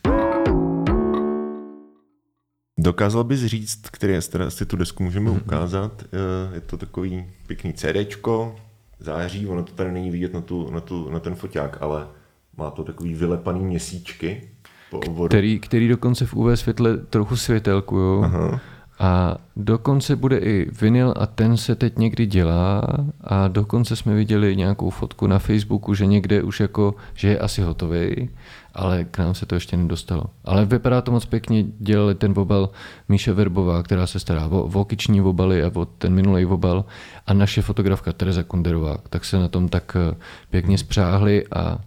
Dokázal 2.80 3.24
bys 3.24 3.46
říct, 3.46 3.90
který 3.92 4.14
si 4.50 4.66
tu 4.66 4.78
desku 4.78 5.04
můžeme 5.04 5.32
mm-hmm. 5.32 5.42
ukázat? 5.46 6.04
Eh, 6.04 6.56
je 6.56 6.62
to 6.62 6.78
takový 6.78 7.26
pěkný 7.48 7.74
CDčko, 7.74 8.56
září, 9.00 9.48
ono 9.48 9.64
to 9.64 9.74
tady 9.74 9.92
není 9.92 10.12
vidět 10.12 10.34
na, 10.34 10.42
tu, 10.42 10.72
na, 10.72 10.80
tu, 10.80 11.10
na 11.10 11.20
ten 11.20 11.36
foťák, 11.36 11.78
ale 11.82 12.08
má 12.58 12.72
to 12.72 12.84
takový 12.84 13.14
vylepaný 13.14 13.60
měsíčky 13.60 14.50
po 14.90 15.28
Který, 15.28 15.60
který 15.60 15.88
dokonce 15.88 16.26
v 16.26 16.34
UV 16.34 16.60
světle 16.60 16.98
trochu 16.98 17.36
světelku, 17.36 18.22
Aha. 18.24 18.60
A 19.00 19.36
dokonce 19.56 20.16
bude 20.16 20.38
i 20.38 20.68
vinyl 20.82 21.14
a 21.18 21.26
ten 21.26 21.58
se 21.58 21.76
teď 21.76 21.98
někdy 21.98 22.26
dělá 22.26 22.82
a 23.22 23.48
dokonce 23.48 23.96
jsme 23.96 24.16
viděli 24.16 24.56
nějakou 24.56 24.90
fotku 24.90 25.28
na 25.28 25.40
Facebooku, 25.40 25.94
že 25.94 26.06
někde 26.06 26.44
už 26.44 26.60
jako, 26.60 26.96
že 27.14 27.28
je 27.28 27.40
asi 27.40 27.62
hotový, 27.62 28.30
ale 28.74 29.04
k 29.04 29.18
nám 29.18 29.34
se 29.34 29.46
to 29.46 29.56
ještě 29.56 29.78
nedostalo. 29.78 30.24
Ale 30.46 30.66
vypadá 30.66 31.02
to 31.02 31.12
moc 31.12 31.26
pěkně, 31.26 31.66
dělali 31.80 32.16
ten 32.16 32.34
vobal 32.34 32.70
Míše 33.10 33.34
Verbová, 33.34 33.84
která 33.84 34.08
se 34.08 34.20
stará 34.20 34.48
o, 34.48 34.62
o 34.74 34.86
kiční 34.86 35.22
vobaly 35.22 35.64
a 35.64 35.72
o 35.76 35.86
ten 35.86 36.14
minulý 36.14 36.46
vobal 36.46 36.86
a 37.28 37.34
naše 37.34 37.62
fotografka 37.62 38.14
Tereza 38.14 38.44
Kunderová, 38.44 38.98
tak 39.10 39.26
se 39.26 39.40
na 39.40 39.48
tom 39.48 39.70
tak 39.70 39.96
eh, 39.96 40.16
pěkně 40.50 40.78
spřáhli 40.78 41.44
a 41.56 41.80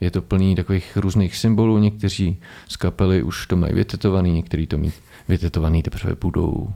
je 0.00 0.10
to 0.10 0.22
plný 0.22 0.54
takových 0.54 0.96
různých 0.96 1.36
symbolů, 1.36 1.78
někteří 1.78 2.40
z 2.68 2.76
kapely 2.76 3.22
už 3.22 3.46
to 3.46 3.56
mají 3.56 3.74
vytetovaný, 3.74 4.32
někteří 4.32 4.66
to 4.66 4.78
mít 4.78 4.94
vytetovaný 5.28 5.82
teprve 5.82 6.16
budou. 6.20 6.72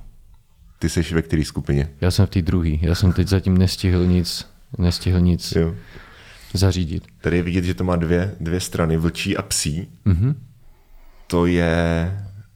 Ty 0.79 0.89
jsi 0.89 1.15
ve 1.15 1.23
které 1.23 1.45
skupině? 1.45 1.89
Já 2.01 2.11
jsem 2.11 2.27
v 2.27 2.31
té 2.31 2.43
druhé. 2.43 2.71
Já 2.81 2.95
jsem 2.95 3.13
teď 3.13 3.29
zatím 3.29 3.59
nestihl 3.59 4.07
nic, 4.07 4.47
nestihl 4.79 5.21
nic 5.21 5.53
jo. 5.53 5.75
zařídit. 6.55 7.05
Tady 7.21 7.37
je 7.37 7.43
vidět, 7.43 7.65
že 7.65 7.75
to 7.75 7.85
má 7.85 7.97
dvě, 7.97 8.35
dvě 8.41 8.61
strany, 8.61 8.97
vlčí 8.97 9.37
a 9.37 9.43
psí. 9.43 9.89
Mm-hmm. 10.07 10.35
To 11.27 11.47
je 11.47 12.11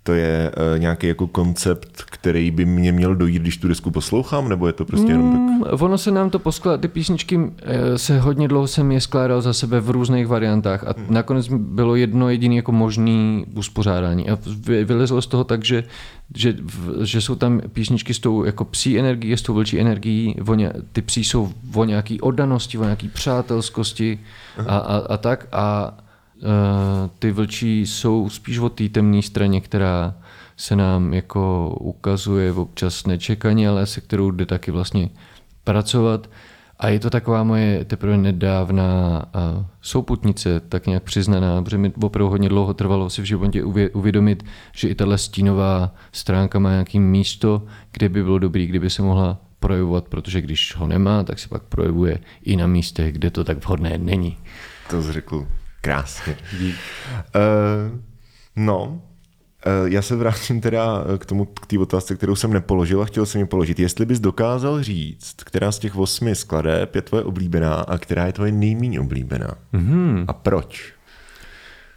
to 0.08 0.14
je 0.14 0.50
uh, 0.74 0.78
nějaký 0.78 1.06
jako 1.06 1.26
koncept, 1.26 2.02
který 2.06 2.50
by 2.50 2.64
mě 2.64 2.92
měl 2.92 3.14
dojít, 3.14 3.42
když 3.42 3.56
tu 3.56 3.68
desku 3.68 3.90
poslouchám, 3.90 4.48
nebo 4.48 4.66
je 4.66 4.72
to 4.72 4.84
prostě 4.84 5.12
jenom 5.12 5.32
tak? 5.32 5.40
Mm, 5.40 5.82
ono 5.84 5.98
se 5.98 6.10
nám 6.10 6.30
to 6.30 6.38
poskládá, 6.38 6.78
ty 6.78 6.88
písničky 6.88 7.40
eh, 7.62 7.98
se 7.98 8.20
hodně 8.20 8.48
dlouho 8.48 8.66
jsem 8.66 8.92
je 8.92 9.00
skládal 9.00 9.40
za 9.40 9.52
sebe 9.52 9.80
v 9.80 9.90
různých 9.90 10.26
variantách 10.26 10.84
a 10.84 10.94
hmm. 10.96 11.06
nakonec 11.10 11.48
bylo 11.48 11.96
jedno 11.96 12.28
jediné 12.28 12.54
jako 12.54 12.72
možný 12.72 13.44
uspořádání 13.54 14.30
a 14.30 14.38
vylezlo 14.84 15.22
z 15.22 15.26
toho 15.26 15.44
tak, 15.44 15.64
že, 15.64 15.84
že, 16.36 16.56
že 17.02 17.20
jsou 17.20 17.34
tam 17.34 17.60
písničky 17.72 18.14
s 18.14 18.18
tou 18.18 18.44
jako 18.44 18.64
psí 18.64 18.98
energií, 18.98 19.32
s 19.32 19.42
tou 19.42 19.54
vlčí 19.54 19.80
energií, 19.80 20.36
ně, 20.54 20.72
ty 20.92 21.02
psí 21.02 21.24
jsou 21.24 21.52
o 21.74 21.84
nějaký 21.84 22.20
oddanosti, 22.20 22.78
o 22.78 22.84
nějaký 22.84 23.08
přátelskosti 23.08 24.18
a, 24.66 24.76
a, 24.78 24.96
a 24.96 25.16
tak 25.16 25.46
a 25.52 25.96
ty 27.18 27.30
vlčí 27.30 27.86
jsou 27.86 28.28
spíš 28.28 28.58
o 28.58 28.68
té 28.68 28.88
temné 28.88 29.22
straně, 29.22 29.60
která 29.60 30.14
se 30.56 30.76
nám 30.76 31.14
jako 31.14 31.74
ukazuje 31.80 32.52
občas 32.52 33.06
nečekaně, 33.06 33.68
ale 33.68 33.86
se 33.86 34.00
kterou 34.00 34.30
jde 34.30 34.46
taky 34.46 34.70
vlastně 34.70 35.08
pracovat. 35.64 36.30
A 36.80 36.88
je 36.88 37.00
to 37.00 37.10
taková 37.10 37.44
moje 37.44 37.84
teprve 37.84 38.16
nedávná 38.16 39.24
uh, 39.34 39.64
souputnice, 39.82 40.60
tak 40.60 40.86
nějak 40.86 41.02
přiznaná, 41.02 41.62
protože 41.62 41.78
mi 41.78 41.92
opravdu 42.02 42.30
hodně 42.30 42.48
dlouho 42.48 42.74
trvalo 42.74 43.10
si 43.10 43.22
v 43.22 43.24
životě 43.24 43.64
uvědomit, 43.92 44.44
že 44.72 44.88
i 44.88 44.94
tahle 44.94 45.18
stínová 45.18 45.94
stránka 46.12 46.58
má 46.58 46.70
nějaký 46.70 47.00
místo, 47.00 47.62
kde 47.92 48.08
by 48.08 48.22
bylo 48.22 48.38
dobrý, 48.38 48.66
kdyby 48.66 48.90
se 48.90 49.02
mohla 49.02 49.38
projevovat, 49.60 50.08
protože 50.08 50.40
když 50.40 50.76
ho 50.76 50.86
nemá, 50.86 51.24
tak 51.24 51.38
se 51.38 51.48
pak 51.48 51.62
projevuje 51.62 52.18
i 52.42 52.56
na 52.56 52.66
místech, 52.66 53.12
kde 53.12 53.30
to 53.30 53.44
tak 53.44 53.64
vhodné 53.64 53.98
není. 53.98 54.36
To 54.90 55.02
jsi 55.02 55.12
řekl 55.12 55.46
krásně. 55.80 56.36
Uh, 56.62 57.98
no, 58.56 59.00
Eh, 59.66 59.90
já 59.90 60.02
se 60.02 60.16
vrátím 60.16 60.60
teda 60.60 61.04
eh, 61.14 61.18
k 61.18 61.26
tomu, 61.26 61.44
k 61.44 61.66
té 61.66 61.78
otázce, 61.78 62.16
kterou 62.16 62.36
jsem 62.36 62.52
nepoložil 62.52 63.02
a 63.02 63.04
chtěl 63.04 63.26
jsem 63.26 63.40
ji 63.40 63.46
položit. 63.46 63.78
Jestli 63.78 64.06
bys 64.06 64.20
dokázal 64.20 64.82
říct, 64.82 65.34
která 65.44 65.72
z 65.72 65.78
těch 65.78 65.96
osmi 65.96 66.34
skladeb 66.34 66.94
je 66.94 67.02
tvoje 67.02 67.24
oblíbená 67.24 67.74
a 67.74 67.98
která 67.98 68.26
je 68.26 68.32
tvoje 68.32 68.52
nejméně 68.52 69.00
oblíbená? 69.00 69.54
Mm-hmm. 69.74 70.24
A 70.28 70.32
proč? 70.32 70.92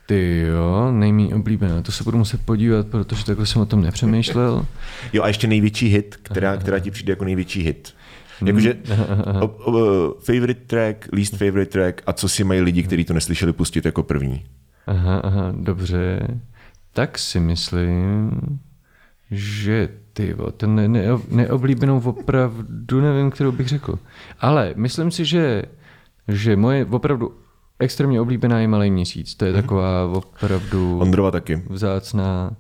Ty 0.06 0.39
jo, 0.39 0.91
nejméně 0.91 1.36
oblíbená. 1.36 1.82
To 1.82 1.91
se 1.91 2.04
budu 2.04 2.17
muset 2.17 2.41
podívat, 2.46 2.88
protože 2.88 3.26
takhle 3.26 3.46
jsem 3.46 3.62
o 3.62 3.65
tom 3.65 3.82
nepřemýšlel. 3.82 4.65
jo 5.13 5.24
a 5.24 5.28
ještě 5.28 5.48
největší 5.48 5.88
hit, 5.88 6.15
která, 6.24 6.58
která 6.58 6.80
ti 6.80 6.91
přijde 6.91 7.12
jako 7.12 7.26
největší 7.26 7.63
hit. 7.63 7.94
Jakože 8.45 8.77
o, 9.41 9.45
o, 9.47 10.15
favorite 10.19 10.62
track, 10.67 11.10
least 11.13 11.38
favorite 11.38 11.71
track 11.71 12.01
a 12.06 12.13
co 12.13 12.30
si 12.30 12.43
mají 12.43 12.62
lidi, 12.62 12.84
kteří 12.84 13.06
to 13.06 13.13
neslyšeli 13.13 13.54
pustit 13.54 13.86
jako 13.86 14.04
první. 14.04 14.45
Aha, 14.88 15.17
aha, 15.17 15.54
dobře 15.58 16.27
tak 16.93 17.19
si 17.19 17.39
myslím, 17.39 18.32
že 19.32 19.89
ty, 20.13 20.36
ten 20.58 20.75
ne, 20.75 20.88
ne, 20.88 21.06
neoblíbenou 21.30 21.99
opravdu 21.99 23.01
nevím, 23.01 23.32
kterou 23.32 23.51
bych 23.51 23.67
řekl. 23.67 23.99
Ale 24.39 24.73
myslím 24.75 25.12
si, 25.12 25.25
že, 25.25 25.63
že 26.27 26.56
moje 26.56 26.86
opravdu 26.86 27.34
extrémně 27.80 28.21
oblíbená 28.21 28.60
je 28.60 28.67
Malý 28.67 28.91
měsíc. 28.91 29.36
To 29.36 29.45
je 29.45 29.51
mhm. 29.51 29.62
taková 29.62 30.06
opravdu 30.06 30.99
Ondrova 30.99 31.32
taky. 31.32 31.63
vzácná. 31.69 32.56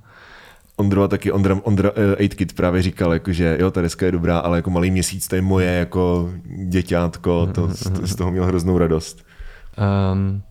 Ondrova 0.81 1.07
taky, 1.07 1.31
Ondra, 1.31 1.59
Ondra 1.63 1.91
uh, 1.91 1.97
eh, 2.19 2.25
8 2.25 2.27
Kid 2.27 2.53
právě 2.53 2.81
říkal, 2.81 3.13
jako, 3.13 3.31
že 3.31 3.57
jo, 3.59 3.71
ta 3.71 3.81
deska 3.81 4.05
je 4.05 4.11
dobrá, 4.11 4.39
ale 4.39 4.57
jako 4.57 4.69
malý 4.69 4.91
měsíc, 4.91 5.27
to 5.27 5.35
je 5.35 5.41
moje 5.41 5.71
jako 5.71 6.31
děťátko, 6.67 7.45
to, 7.45 7.67
to 7.67 8.07
z 8.07 8.15
toho 8.15 8.31
měl 8.31 8.45
hroznou 8.45 8.77
radost. 8.77 9.25
Um, 10.13 10.41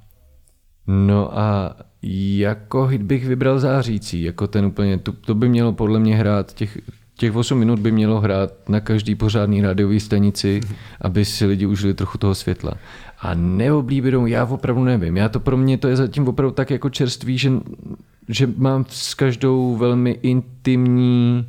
no 0.86 1.38
a 1.38 1.76
jako 2.02 2.86
hit 2.86 3.02
bych 3.02 3.26
vybral 3.26 3.58
zářící, 3.58 4.22
jako 4.22 4.46
ten 4.46 4.64
úplně, 4.64 4.98
to, 4.98 5.12
to 5.12 5.34
by 5.34 5.48
mělo 5.48 5.72
podle 5.72 5.98
mě 5.98 6.16
hrát, 6.16 6.52
těch, 6.52 6.78
těch 7.16 7.36
8 7.36 7.58
minut 7.58 7.78
by 7.78 7.92
mělo 7.92 8.20
hrát 8.20 8.68
na 8.68 8.80
každý 8.80 9.14
pořádný 9.14 9.60
rádiový 9.60 10.00
stanici, 10.00 10.60
aby 11.00 11.24
si 11.24 11.46
lidi 11.46 11.66
užili 11.66 11.94
trochu 11.94 12.18
toho 12.18 12.34
světla. 12.34 12.72
A 13.22 13.34
neoblíbenou, 13.34 14.26
já 14.26 14.44
opravdu 14.44 14.84
nevím. 14.84 15.16
Já 15.16 15.28
to 15.28 15.40
pro 15.40 15.56
mě, 15.56 15.78
to 15.78 15.88
je 15.88 15.96
zatím 15.96 16.28
opravdu 16.28 16.54
tak 16.54 16.70
jako 16.70 16.90
čerstvý, 16.90 17.38
že, 17.38 17.52
že 18.28 18.48
mám 18.56 18.84
s 18.88 19.14
každou 19.14 19.76
velmi 19.76 20.10
intimní 20.10 21.46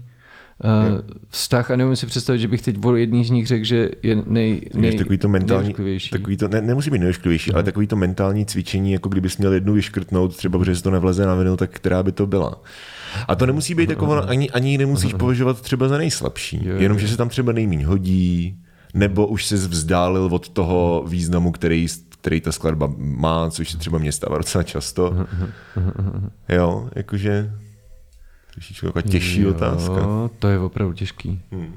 uh, 0.64 1.00
vztah 1.30 1.72
a 1.72 1.76
nevím 1.76 1.96
si 1.96 2.06
představit, 2.06 2.40
že 2.40 2.48
bych 2.48 2.62
teď 2.62 2.86
o 2.86 2.96
jedný 2.96 3.26
z 3.26 3.30
nich 3.30 3.48
řekl, 3.48 3.66
že 3.66 3.90
je 4.04 4.16
nej, 4.16 4.62
nej, 4.74 4.98
takový 4.98 5.18
to 5.18 5.30
mentální, 5.30 5.76
takový 6.12 6.38
to, 6.38 6.48
ne, 6.48 6.62
nemusí 6.62 6.90
být 6.90 7.00
nejošklivější, 7.00 7.52
no. 7.52 7.56
ale 7.56 7.64
takový 7.64 7.88
to 7.88 7.96
mentální 7.96 8.46
cvičení, 8.46 8.92
jako 8.92 9.10
kdybys 9.10 9.38
měl 9.38 9.54
jednu 9.54 9.74
vyškrtnout, 9.74 10.36
třeba 10.36 10.60
protože 10.60 10.76
se 10.76 10.84
to 10.84 10.92
nevleze 10.92 11.26
na 11.26 11.36
vinu, 11.36 11.58
tak 11.58 11.72
která 11.72 12.04
by 12.04 12.12
to 12.12 12.28
byla. 12.28 12.62
A 13.28 13.36
to 13.36 13.46
nemusí 13.46 13.76
být 13.76 13.90
jako, 13.90 14.12
ani, 14.12 14.50
ani 14.50 14.78
nemusíš 14.78 15.14
považovat 15.20 15.62
třeba 15.62 15.88
za 15.88 15.98
nejslabší, 15.98 16.62
jo, 16.64 16.76
jenom 16.76 17.00
že 17.00 17.08
se 17.08 17.18
tam 17.18 17.30
třeba 17.30 17.52
nejmíň 17.52 17.84
hodí, 17.84 18.58
nebo 18.94 19.28
už 19.28 19.46
se 19.46 19.56
vzdálil 19.56 20.30
od 20.32 20.50
toho 20.50 21.06
významu, 21.08 21.52
který, 21.52 21.88
který 22.10 22.42
ta 22.42 22.52
skladba 22.52 22.94
má, 22.98 23.50
což 23.50 23.72
se 23.72 23.78
třeba 23.78 23.98
mě 23.98 24.12
stává 24.12 24.38
docela 24.38 24.64
často. 24.64 25.28
Jo, 26.50 26.90
jakože 26.96 27.54
Trošičku 28.54 28.86
jako 28.86 29.02
těžší 29.02 29.42
jo, 29.42 29.50
otázka. 29.50 30.30
to 30.40 30.48
je 30.48 30.60
opravdu 30.60 30.94
těžký. 30.94 31.42
Hmm. 31.52 31.74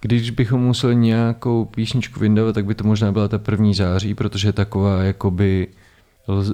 Když 0.00 0.30
bychom 0.30 0.60
museli 0.60 0.96
nějakou 0.96 1.64
písničku 1.64 2.20
vyndávat, 2.20 2.54
tak 2.54 2.64
by 2.64 2.74
to 2.74 2.84
možná 2.84 3.12
byla 3.12 3.28
ta 3.28 3.38
první 3.38 3.74
září, 3.74 4.14
protože 4.14 4.48
je 4.48 4.52
taková 4.52 5.02
jakoby 5.02 5.68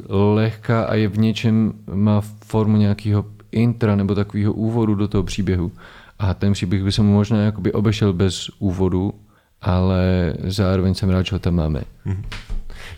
lehká 0.09 0.85
a 0.85 0.95
je 0.95 1.09
v 1.09 1.19
něčem, 1.19 1.73
má 1.95 2.21
formu 2.21 2.77
nějakého 2.77 3.25
intra 3.53 3.97
nebo 3.97 4.15
takového 4.15 4.53
úvodu 4.53 4.95
do 4.95 5.09
toho 5.09 5.25
příběhu. 5.25 5.73
A 6.19 6.35
ten 6.35 6.53
příběh 6.53 6.85
by 6.85 6.93
se 6.93 7.03
mu 7.03 7.13
možná 7.13 7.39
jakoby 7.39 7.73
obešel 7.73 8.13
bez 8.13 8.51
úvodu, 8.59 9.15
ale 9.63 10.35
zároveň 10.45 10.95
jsem 10.95 11.11
rád, 11.11 11.27
že 11.27 11.35
ho 11.35 11.39
tam 11.39 11.55
máme. 11.55 11.83
Hmm. 12.05 12.23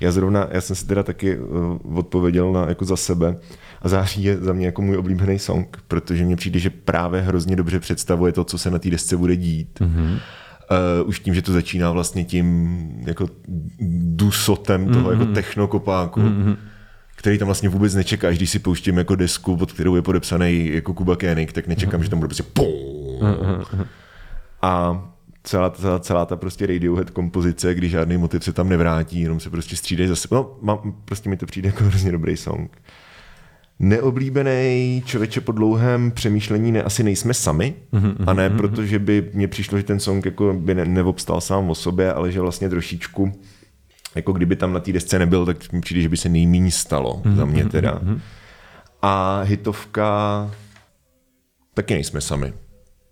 Já 0.01 0.13
zrovna, 0.13 0.49
já 0.51 0.61
jsem 0.61 0.77
si 0.77 0.87
teda 0.87 1.03
taky 1.03 1.39
uh, 1.39 1.99
odpověděl 1.99 2.53
na, 2.53 2.69
jako 2.69 2.85
za 2.85 2.97
sebe 2.97 3.37
a 3.83 3.89
září 3.89 4.25
je 4.25 4.37
za 4.39 4.53
mě 4.53 4.67
jako 4.67 4.83
můj 4.83 4.97
oblíbený 4.97 5.39
song, 5.39 5.79
protože 5.89 6.25
mně 6.25 6.37
přijde, 6.37 6.59
že 6.59 6.71
právě 6.71 7.21
hrozně 7.21 7.57
dobře 7.57 7.81
představuje 7.81 8.33
to, 8.33 8.45
co 8.45 8.59
se 8.59 8.71
na 8.71 8.79
té 8.79 8.91
desce 8.91 9.17
bude 9.17 9.37
dít. 9.37 9.81
Mm-hmm. 9.81 10.19
Uh, 11.03 11.09
už 11.09 11.21
tím, 11.21 11.35
že 11.35 11.43
to 11.43 11.53
začíná 11.53 11.91
vlastně 11.91 12.25
tím 12.25 12.79
jako 13.07 13.29
dusotem 14.17 14.89
toho 14.89 15.11
mm-hmm. 15.11 15.21
jako 15.21 15.33
technokopáku, 15.33 16.21
mm-hmm. 16.21 16.57
který 17.17 17.39
tam 17.39 17.47
vlastně 17.47 17.69
vůbec 17.69 17.95
nečekáš, 17.95 18.37
když 18.37 18.51
si 18.51 18.59
pouštím 18.59 18.99
jako 18.99 19.15
desku, 19.15 19.57
pod 19.57 19.73
kterou 19.73 19.97
je 19.97 20.03
podepsaný 20.03 20.71
jako 20.75 20.95
Kuba 20.95 21.17
Koenig, 21.17 21.53
tak 21.53 21.67
nečekám, 21.67 22.01
mm-hmm. 22.01 22.05
že 22.05 22.11
tam 22.11 22.19
bude 22.19 22.29
prostě 22.29 22.43
pum. 22.43 22.67
Mm-hmm. 23.21 23.87
A 24.63 25.03
celá, 25.45 25.71
celá, 25.71 25.99
celá 25.99 26.27
ta 26.27 26.37
prostě 26.37 26.67
Radiohead 26.67 27.11
kompozice, 27.11 27.75
kdy 27.75 27.89
žádný 27.89 28.17
motiv 28.17 28.45
se 28.45 28.53
tam 28.53 28.69
nevrátí, 28.69 29.21
jenom 29.21 29.41
se 29.41 29.51
prostě 29.51 29.77
střídají 29.77 30.09
zase. 30.09 30.29
No, 30.31 30.57
mám, 30.63 30.95
prostě 31.05 31.29
mi 31.29 31.37
to 31.37 31.47
přijde 31.47 31.69
jako 31.69 31.85
hrozně 31.85 32.13
dobrý 32.13 32.37
song. 32.37 32.83
Neoblíbený 33.79 35.03
člověče 35.07 35.41
po 35.41 35.53
dlouhém 35.53 36.11
přemýšlení 36.11 36.73
ne, 36.73 36.83
asi 36.83 37.03
nejsme 37.03 37.35
sami, 37.35 37.75
mm-hmm, 37.93 38.15
a 38.27 38.33
ne 38.33 38.49
mm-hmm. 38.49 38.57
proto, 38.57 38.87
že 38.87 38.99
by 38.99 39.31
mně 39.35 39.49
přišlo, 39.49 39.79
že 39.79 39.85
ten 39.85 40.01
song 40.01 40.25
jako 40.25 40.53
by 40.53 40.75
ne, 40.75 40.85
neobstal 40.85 41.41
sám 41.41 41.71
o 41.71 41.75
sobě, 41.75 42.13
ale 42.13 42.33
že 42.33 42.41
vlastně 42.41 42.69
trošičku, 42.69 43.33
jako 44.15 44.33
kdyby 44.33 44.57
tam 44.57 44.73
na 44.73 44.81
té 44.81 44.93
desce 44.93 45.19
nebyl, 45.19 45.47
tak 45.47 45.73
mi 45.73 45.81
přijde, 45.81 46.01
že 46.01 46.09
by 46.09 46.17
se 46.17 46.29
nejméně 46.29 46.71
stalo, 46.71 47.23
mm-hmm, 47.25 47.35
za 47.35 47.45
mě 47.45 47.65
teda. 47.65 47.95
Mm-hmm. 47.95 48.21
A 49.03 49.43
hitovka 49.43 50.51
taky 51.75 51.95
nejsme 51.95 52.21
sami. 52.21 52.53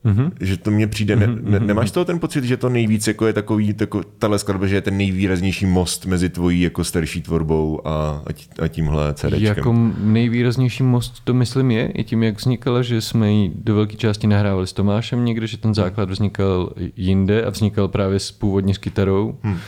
Mm-hmm. 0.05 0.31
Že 0.41 0.57
to 0.57 0.71
mně 0.71 0.87
přijde, 0.87 1.17
ne, 1.17 1.27
ne, 1.27 1.61
nemáš 1.61 1.91
toho 1.91 2.05
ten 2.05 2.19
pocit, 2.19 2.45
že 2.45 2.57
to 2.57 2.69
nejvíc 2.69 3.07
jako 3.07 3.27
je 3.27 3.33
takový, 3.33 3.75
tako, 3.75 4.03
tahle 4.19 4.39
skladba, 4.39 4.67
že 4.67 4.75
je 4.75 4.81
ten 4.81 4.97
nejvýraznější 4.97 5.67
most 5.67 6.07
mezi 6.07 6.29
tvojí 6.29 6.61
jako 6.61 6.85
starší 6.85 7.23
tvorbou 7.23 7.87
a, 7.87 8.23
a 8.63 8.69
tímhle 8.69 9.15
CDčkem? 9.15 9.43
Jako 9.43 9.77
nejvýraznější 9.99 10.83
most 10.83 11.21
to 11.25 11.35
myslím 11.35 11.71
je, 11.71 11.87
i 11.87 12.05
tím, 12.05 12.23
jak 12.23 12.39
vznikala, 12.39 12.83
že 12.83 13.01
jsme 13.01 13.33
ji 13.33 13.53
do 13.55 13.75
velké 13.75 13.97
části 13.97 14.27
nahrávali 14.27 14.67
s 14.67 14.73
Tomášem 14.73 15.25
někde, 15.25 15.47
že 15.47 15.57
ten 15.57 15.75
základ 15.75 16.11
vznikal 16.11 16.73
jinde 16.97 17.45
a 17.45 17.51
vznikal 17.51 17.89
právě 17.89 18.19
s 18.19 18.33
původně 18.33 18.75
s 18.75 18.79
kytarou. 18.79 19.39
Hmm. 19.43 19.59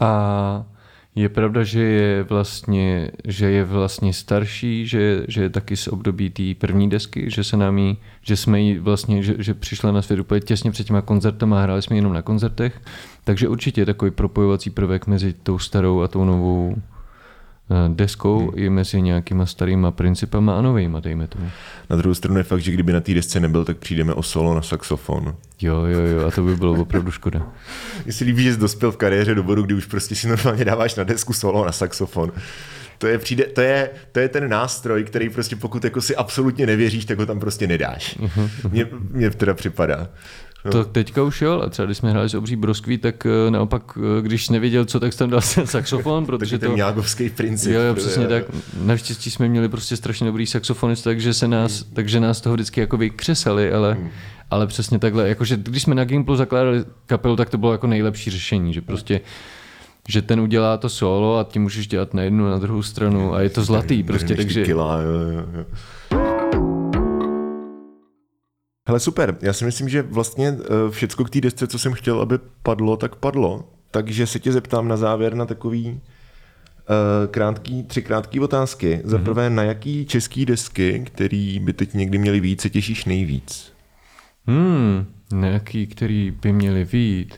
A 0.00 0.66
je 1.14 1.28
pravda, 1.28 1.64
že 1.64 1.82
je 1.82 2.22
vlastně, 2.22 3.10
že 3.24 3.50
je 3.50 3.64
vlastně 3.64 4.12
starší, 4.12 4.86
že, 4.86 5.24
že 5.28 5.42
je 5.42 5.50
taky 5.50 5.76
z 5.76 5.88
období 5.88 6.30
té 6.30 6.42
první 6.58 6.90
desky, 6.90 7.30
že 7.30 7.44
se 7.44 7.56
nám 7.56 7.78
jí, 7.78 7.98
že 8.22 8.36
jsme 8.36 8.60
jí 8.60 8.78
vlastně, 8.78 9.22
že, 9.22 9.34
že 9.38 9.54
přišla 9.54 9.92
na 9.92 10.02
svět 10.02 10.20
úplně 10.20 10.40
těsně 10.40 10.70
před 10.70 10.86
těma 10.86 11.02
koncertama 11.02 11.58
a 11.58 11.62
hráli 11.62 11.82
jsme 11.82 11.96
jenom 11.96 12.12
na 12.12 12.22
koncertech. 12.22 12.80
Takže 13.24 13.48
určitě 13.48 13.80
je 13.80 13.86
takový 13.86 14.10
propojovací 14.10 14.70
prvek 14.70 15.06
mezi 15.06 15.32
tou 15.32 15.58
starou 15.58 16.00
a 16.00 16.08
tou 16.08 16.24
novou 16.24 16.76
deskou 17.88 18.38
hmm. 18.38 18.58
i 18.58 18.70
mezi 18.70 19.02
nějakýma 19.02 19.46
starýma 19.46 19.90
principama 19.90 20.58
a 20.58 20.62
novýma, 20.62 21.00
dejme 21.00 21.26
tomu. 21.26 21.50
Na 21.90 21.96
druhou 21.96 22.14
stranu 22.14 22.38
je 22.38 22.42
fakt, 22.42 22.60
že 22.60 22.72
kdyby 22.72 22.92
na 22.92 23.00
té 23.00 23.14
desce 23.14 23.40
nebyl, 23.40 23.64
tak 23.64 23.76
přijdeme 23.76 24.14
o 24.14 24.22
solo 24.22 24.54
na 24.54 24.62
saxofon. 24.62 25.34
Jo, 25.60 25.84
jo, 25.84 26.00
jo, 26.00 26.26
a 26.26 26.30
to 26.30 26.42
by 26.42 26.56
bylo 26.56 26.72
opravdu 26.72 27.10
škoda. 27.10 27.46
Mně 28.04 28.12
se 28.12 28.24
líbí, 28.24 28.42
že 28.42 28.54
jsi 28.54 28.60
dospěl 28.60 28.92
v 28.92 28.96
kariéře 28.96 29.34
do 29.34 29.42
bodu, 29.42 29.62
kdy 29.62 29.74
už 29.74 29.86
prostě 29.86 30.14
si 30.14 30.28
normálně 30.28 30.64
dáváš 30.64 30.94
na 30.94 31.04
desku 31.04 31.32
solo 31.32 31.64
na 31.64 31.72
saxofon. 31.72 32.32
To 32.98 33.06
je, 33.06 33.18
přijde, 33.18 33.44
to, 33.44 33.60
je, 33.60 33.90
to 34.12 34.20
je 34.20 34.28
ten 34.28 34.48
nástroj, 34.48 35.04
který 35.04 35.28
prostě 35.28 35.56
pokud 35.56 35.84
jako 35.84 36.00
si 36.00 36.16
absolutně 36.16 36.66
nevěříš, 36.66 37.04
tak 37.04 37.18
ho 37.18 37.26
tam 37.26 37.40
prostě 37.40 37.66
nedáš. 37.66 38.18
Mhm, 38.18 38.30
mhm. 38.36 38.72
Mně, 38.72 38.86
mně 39.10 39.30
teda 39.30 39.54
připadá. 39.54 40.08
To 40.70 40.84
teďka 40.84 41.22
už 41.22 41.42
jo, 41.42 41.60
a 41.60 41.68
třeba 41.68 41.86
když 41.86 41.98
jsme 41.98 42.10
hráli 42.10 42.28
s 42.28 42.34
obří 42.34 42.56
broskví, 42.56 42.98
tak 42.98 43.26
eh, 43.26 43.50
naopak, 43.50 43.98
eh, 44.18 44.22
když 44.22 44.48
nevěděl 44.48 44.84
co, 44.84 45.00
tak 45.00 45.12
jsem 45.12 45.30
dal 45.30 45.40
ten 45.54 45.66
saxofon, 45.66 46.26
protože 46.26 46.58
to... 46.58 46.76
nějakovský 46.76 47.30
princip. 47.30 47.72
Jo, 47.72 47.80
jo, 47.80 47.94
přesně 47.94 48.26
tak. 48.26 48.44
Naštěstí 48.82 49.30
jsme 49.30 49.48
měli 49.48 49.68
prostě 49.68 49.96
strašně 49.96 50.26
dobrý 50.26 50.46
saxofonist, 50.46 51.04
takže, 51.04 51.34
se 51.34 51.48
nás, 51.48 51.82
hmm. 51.82 51.94
takže 51.94 52.20
nás 52.20 52.40
toho 52.40 52.54
vždycky 52.54 52.80
jako 52.80 52.96
vykřesali, 52.96 53.72
ale, 53.72 53.94
hmm. 53.94 54.10
ale 54.50 54.66
přesně 54.66 54.98
takhle, 54.98 55.28
jakože 55.28 55.56
když 55.56 55.82
jsme 55.82 55.94
na 55.94 56.04
Gimplu 56.04 56.36
zakládali 56.36 56.84
kapelu, 57.06 57.36
tak 57.36 57.50
to 57.50 57.58
bylo 57.58 57.72
jako 57.72 57.86
nejlepší 57.86 58.30
řešení, 58.30 58.72
že 58.72 58.80
prostě 58.80 59.20
že 60.08 60.22
ten 60.22 60.40
udělá 60.40 60.76
to 60.76 60.88
solo 60.88 61.38
a 61.38 61.44
tím 61.44 61.62
můžeš 61.62 61.86
dělat 61.86 62.14
na 62.14 62.22
jednu, 62.22 62.50
na 62.50 62.58
druhou 62.58 62.82
stranu 62.82 63.34
a 63.34 63.40
je 63.40 63.50
to 63.50 63.64
zlatý 63.64 64.02
prostě, 64.02 64.36
takže... 64.36 64.64
Kila, 64.64 65.00
jo, 65.00 65.10
jo, 65.10 65.44
jo. 65.54 65.64
Hele, 68.88 69.00
super. 69.00 69.36
Já 69.42 69.52
si 69.52 69.64
myslím, 69.64 69.88
že 69.88 70.02
vlastně 70.02 70.48
eh, 70.48 70.90
všecko 70.90 71.24
k 71.24 71.30
té 71.30 71.40
desce, 71.40 71.66
co 71.66 71.78
jsem 71.78 71.92
chtěl, 71.92 72.20
aby 72.20 72.38
padlo, 72.62 72.96
tak 72.96 73.16
padlo. 73.16 73.68
takže 73.90 74.26
se 74.26 74.38
tě 74.38 74.52
zeptám 74.52 74.88
na 74.88 74.96
závěr 74.96 75.34
na 75.34 75.46
takový 75.46 75.86
uh, 75.90 75.98
krátký, 77.30 77.82
tři 77.82 78.02
krátké 78.02 78.40
otázky. 78.40 79.00
Za 79.04 79.16
Mhm. 79.16 79.24
prvé, 79.24 79.50
na 79.50 79.62
jaký 79.62 80.06
český 80.06 80.46
desky, 80.46 81.02
který 81.06 81.58
by 81.58 81.72
teď 81.72 81.94
někdy 81.94 82.18
měli 82.18 82.40
víc, 82.40 82.60
se 82.62 82.70
těšíš 82.70 83.04
nejvíc? 83.04 83.72
Hmm, 84.46 85.06
nějaký, 85.32 85.86
který 85.86 86.30
by 86.42 86.52
měli 86.52 86.84
vít. 86.84 87.34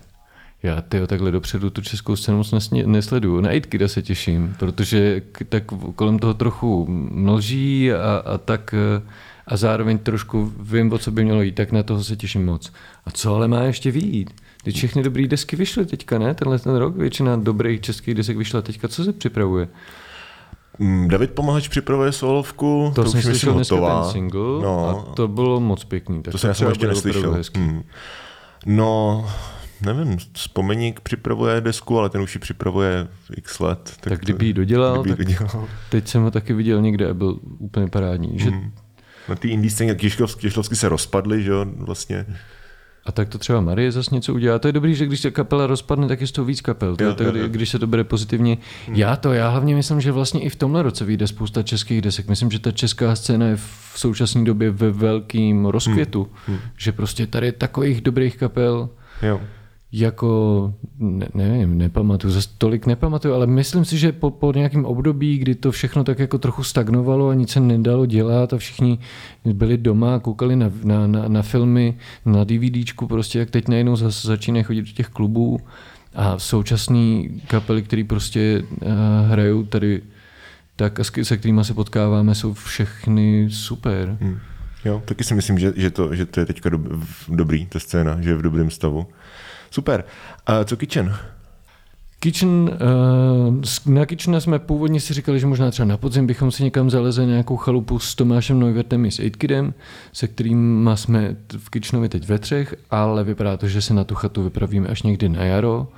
Já 0.62 0.80
tyjo, 0.80 1.06
takhle 1.06 1.30
dopředu 1.30 1.70
tu 1.70 1.82
českou 1.82 2.16
scénu 2.16 2.38
moc 2.38 2.52
nesně- 2.52 2.86
nesleduju. 2.86 3.40
Na 3.40 3.48
Aitkida 3.48 3.88
se 3.88 4.02
těším, 4.02 4.54
protože 4.58 5.20
k- 5.32 5.44
tak 5.48 5.64
kolem 5.96 6.18
toho 6.18 6.34
trochu 6.34 6.86
mlží 7.10 7.92
a, 7.92 8.22
a 8.26 8.38
tak 8.38 8.74
eh, 8.74 9.02
a 9.46 9.56
zároveň 9.56 9.98
trošku 9.98 10.52
vím, 10.60 10.92
o 10.92 10.98
co 10.98 11.10
by 11.10 11.24
mělo 11.24 11.42
jít, 11.42 11.52
tak 11.54 11.72
na 11.72 11.82
toho 11.82 12.04
se 12.04 12.16
těším 12.16 12.44
moc. 12.46 12.72
A 13.06 13.10
co 13.10 13.34
ale 13.34 13.48
má 13.48 13.62
ještě 13.62 13.90
vít? 13.90 14.30
Ty 14.64 14.70
všechny 14.72 15.02
dobrý 15.02 15.28
desky 15.28 15.56
vyšly 15.56 15.86
teďka, 15.86 16.18
ne? 16.18 16.34
Tenhle 16.34 16.58
ten 16.58 16.76
rok 16.76 16.96
většina 16.96 17.36
dobrých 17.36 17.80
českých 17.80 18.14
desek 18.14 18.36
vyšla 18.36 18.62
teďka. 18.62 18.88
Co 18.88 19.04
se 19.04 19.12
připravuje? 19.12 19.68
Mm, 20.78 21.08
David 21.08 21.30
Pomahač 21.30 21.68
připravuje 21.68 22.12
solovku, 22.12 22.92
To, 22.94 23.04
to, 23.04 23.10
jsem 23.10 23.18
už 23.18 23.24
myslím 23.24 23.32
slyšel 23.34 23.54
dneska 23.54 23.74
hotová. 23.74 24.02
ten 24.02 24.12
single 24.12 24.62
no, 24.62 24.88
a 25.10 25.14
to 25.14 25.28
bylo 25.28 25.60
moc 25.60 25.84
pěkný. 25.84 26.22
Tak 26.22 26.32
to 26.32 26.38
jsem 26.38 26.48
já 26.48 26.54
jsem 26.54 26.72
třeba 26.72 26.90
ještě 26.92 27.06
neslyšel. 27.08 27.32
Hezký. 27.32 27.60
Hmm. 27.60 27.82
No, 28.66 29.26
nevím, 29.82 30.18
Vzpomeník 30.32 31.00
připravuje 31.00 31.60
desku, 31.60 31.98
ale 31.98 32.10
ten 32.10 32.20
už 32.20 32.34
ji 32.34 32.38
připravuje 32.40 33.08
x 33.36 33.60
let. 33.60 33.92
Tak 34.00 34.20
kdyby 34.20 34.46
ji 34.46 34.52
dodělal, 34.52 35.02
kdyby 35.02 35.24
tak- 35.24 35.38
dodělal. 35.40 35.68
Teď 35.90 36.08
jsem 36.08 36.22
ho 36.22 36.30
taky 36.30 36.52
viděl 36.52 36.80
někde 36.82 37.10
a 37.10 37.14
byl 37.14 37.38
úplně 37.58 37.86
parádní. 37.88 38.38
Že, 38.38 38.50
Hmm. 38.50 38.70
Na 39.28 39.34
té 39.34 39.48
indie 39.48 39.70
scéně 39.70 39.94
Kišlovsky 39.94 40.76
se 40.76 40.88
rozpadly, 40.88 41.42
že 41.42 41.50
jo, 41.50 41.66
vlastně. 41.76 42.26
a 43.06 43.12
tak 43.12 43.28
to 43.28 43.38
třeba 43.38 43.60
Marie 43.60 43.92
zase 43.92 44.14
něco 44.14 44.34
udělá. 44.34 44.58
To 44.58 44.68
je 44.68 44.72
dobrý, 44.72 44.94
že 44.94 45.06
když 45.06 45.20
se 45.20 45.30
kapela 45.30 45.66
rozpadne, 45.66 46.08
tak 46.08 46.20
je 46.20 46.26
z 46.26 46.32
toho 46.32 46.44
víc 46.44 46.60
kapel. 46.60 46.96
To 46.96 47.04
je 47.04 47.08
jo. 47.38 47.48
když 47.48 47.68
se 47.68 47.78
to 47.78 47.86
bere 47.86 48.04
pozitivně. 48.04 48.58
Já 48.88 49.16
to, 49.16 49.32
já 49.32 49.48
hlavně 49.48 49.74
myslím, 49.74 50.00
že 50.00 50.12
vlastně 50.12 50.40
i 50.40 50.48
v 50.48 50.56
tomhle 50.56 50.82
roce 50.82 51.04
vyjde 51.04 51.26
spousta 51.26 51.62
českých 51.62 52.02
desek. 52.02 52.28
Myslím, 52.28 52.50
že 52.50 52.58
ta 52.58 52.70
česká 52.72 53.16
scéna 53.16 53.46
je 53.46 53.56
v 53.56 53.92
současné 53.96 54.44
době 54.44 54.70
ve 54.70 54.90
velkým 54.90 55.66
rozkvětu. 55.66 56.30
Že 56.76 56.92
prostě 56.92 57.26
tady 57.26 57.46
je 57.46 57.52
takových 57.52 58.00
dobrých 58.00 58.36
kapel, 58.36 58.88
Jo. 59.22 59.40
Jako, 60.00 60.74
ne, 60.98 61.28
nevím, 61.34 61.78
nepamatuju, 61.78 62.32
zase 62.32 62.48
tolik 62.58 62.86
nepamatuju, 62.86 63.34
ale 63.34 63.46
myslím 63.46 63.84
si, 63.84 63.98
že 63.98 64.12
po, 64.12 64.30
po 64.30 64.52
nějakém 64.52 64.84
období, 64.84 65.38
kdy 65.38 65.54
to 65.54 65.72
všechno 65.72 66.04
tak 66.04 66.18
jako 66.18 66.38
trochu 66.38 66.62
stagnovalo 66.62 67.28
a 67.28 67.34
nic 67.34 67.50
se 67.50 67.60
nedalo 67.60 68.06
dělat 68.06 68.52
a 68.52 68.58
všichni 68.58 68.98
byli 69.44 69.78
doma 69.78 70.14
a 70.14 70.18
koukali 70.18 70.56
na, 70.56 70.70
na, 70.84 71.06
na, 71.06 71.28
na 71.28 71.42
filmy, 71.42 71.96
na 72.24 72.44
DVDčku 72.44 73.06
prostě, 73.06 73.38
jak 73.38 73.50
teď 73.50 73.68
najednou 73.68 73.96
zase 73.96 74.28
začínají 74.28 74.64
chodit 74.64 74.82
do 74.82 74.92
těch 74.92 75.08
klubů 75.08 75.60
a 76.14 76.38
současný 76.38 77.40
kapely, 77.46 77.82
který 77.82 78.04
prostě 78.04 78.62
uh, 78.70 78.88
hrajou 79.28 79.62
tady 79.62 80.02
tak 80.76 81.00
se 81.22 81.36
kterými 81.36 81.64
se 81.64 81.74
potkáváme, 81.74 82.34
jsou 82.34 82.52
všechny 82.52 83.50
super. 83.50 84.16
Hm. 84.20 84.38
Jo, 84.84 85.02
taky 85.04 85.24
si 85.24 85.34
myslím, 85.34 85.58
že, 85.58 85.72
že, 85.76 85.90
to, 85.90 86.14
že 86.14 86.26
to 86.26 86.40
je 86.40 86.46
teďka 86.46 86.68
dob, 86.68 86.80
dobrý, 87.28 87.66
ta 87.66 87.78
scéna, 87.78 88.20
že 88.20 88.30
je 88.30 88.34
v 88.34 88.42
dobrém 88.42 88.70
stavu. 88.70 89.06
Super. 89.74 90.04
A 90.46 90.64
co 90.64 90.76
Kitchen? 90.76 91.14
Kitchen, 92.20 92.48
uh, 92.48 93.94
na 93.94 94.06
Kitchena 94.06 94.40
jsme 94.40 94.58
původně 94.58 95.00
si 95.00 95.14
říkali, 95.14 95.40
že 95.40 95.46
možná 95.46 95.70
třeba 95.70 95.86
na 95.86 95.96
podzim 95.96 96.26
bychom 96.26 96.50
si 96.50 96.64
někam 96.64 96.90
zalezli 96.90 97.26
nějakou 97.26 97.56
chalupu 97.56 97.98
s 97.98 98.14
Tomášem 98.14 98.60
Neuwertem 98.60 99.04
i 99.04 99.10
s 99.10 99.18
Aitkidem, 99.18 99.74
se 100.12 100.28
kterým 100.28 100.90
jsme 100.94 101.36
v 101.58 101.70
Kitchenovi 101.70 102.08
teď 102.08 102.28
ve 102.28 102.38
třech, 102.38 102.74
ale 102.90 103.24
vypadá 103.24 103.56
to, 103.56 103.68
že 103.68 103.82
se 103.82 103.94
na 103.94 104.04
tu 104.04 104.14
chatu 104.14 104.42
vypravíme 104.42 104.88
až 104.88 105.02
někdy 105.02 105.28
na 105.28 105.44
jaro, 105.44 105.88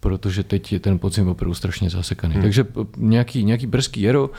protože 0.00 0.42
teď 0.42 0.72
je 0.72 0.80
ten 0.80 0.98
podzim 0.98 1.28
opravdu 1.28 1.54
strašně 1.54 1.90
zasekaný. 1.90 2.34
Hmm. 2.34 2.42
Takže 2.42 2.64
p- 2.64 2.80
nějaký, 2.96 3.44
nějaký 3.44 3.66
brzký 3.66 4.02
jaro. 4.02 4.30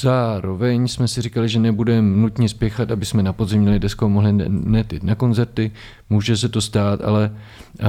Zároveň 0.00 0.88
jsme 0.88 1.08
si 1.08 1.22
říkali, 1.22 1.48
že 1.48 1.58
nebudeme 1.60 2.16
nutně 2.16 2.48
spěchat, 2.48 2.90
aby 2.90 3.06
jsme 3.06 3.22
na 3.22 3.32
podzim 3.32 3.62
měli 3.62 3.78
deskou 3.78 4.08
mohli 4.08 4.32
ne- 4.32 4.48
net 4.48 4.92
jít 4.92 5.02
na 5.02 5.14
koncerty. 5.14 5.70
Může 6.10 6.36
se 6.36 6.48
to 6.48 6.60
stát, 6.60 7.00
ale 7.04 7.30
uh, 7.80 7.86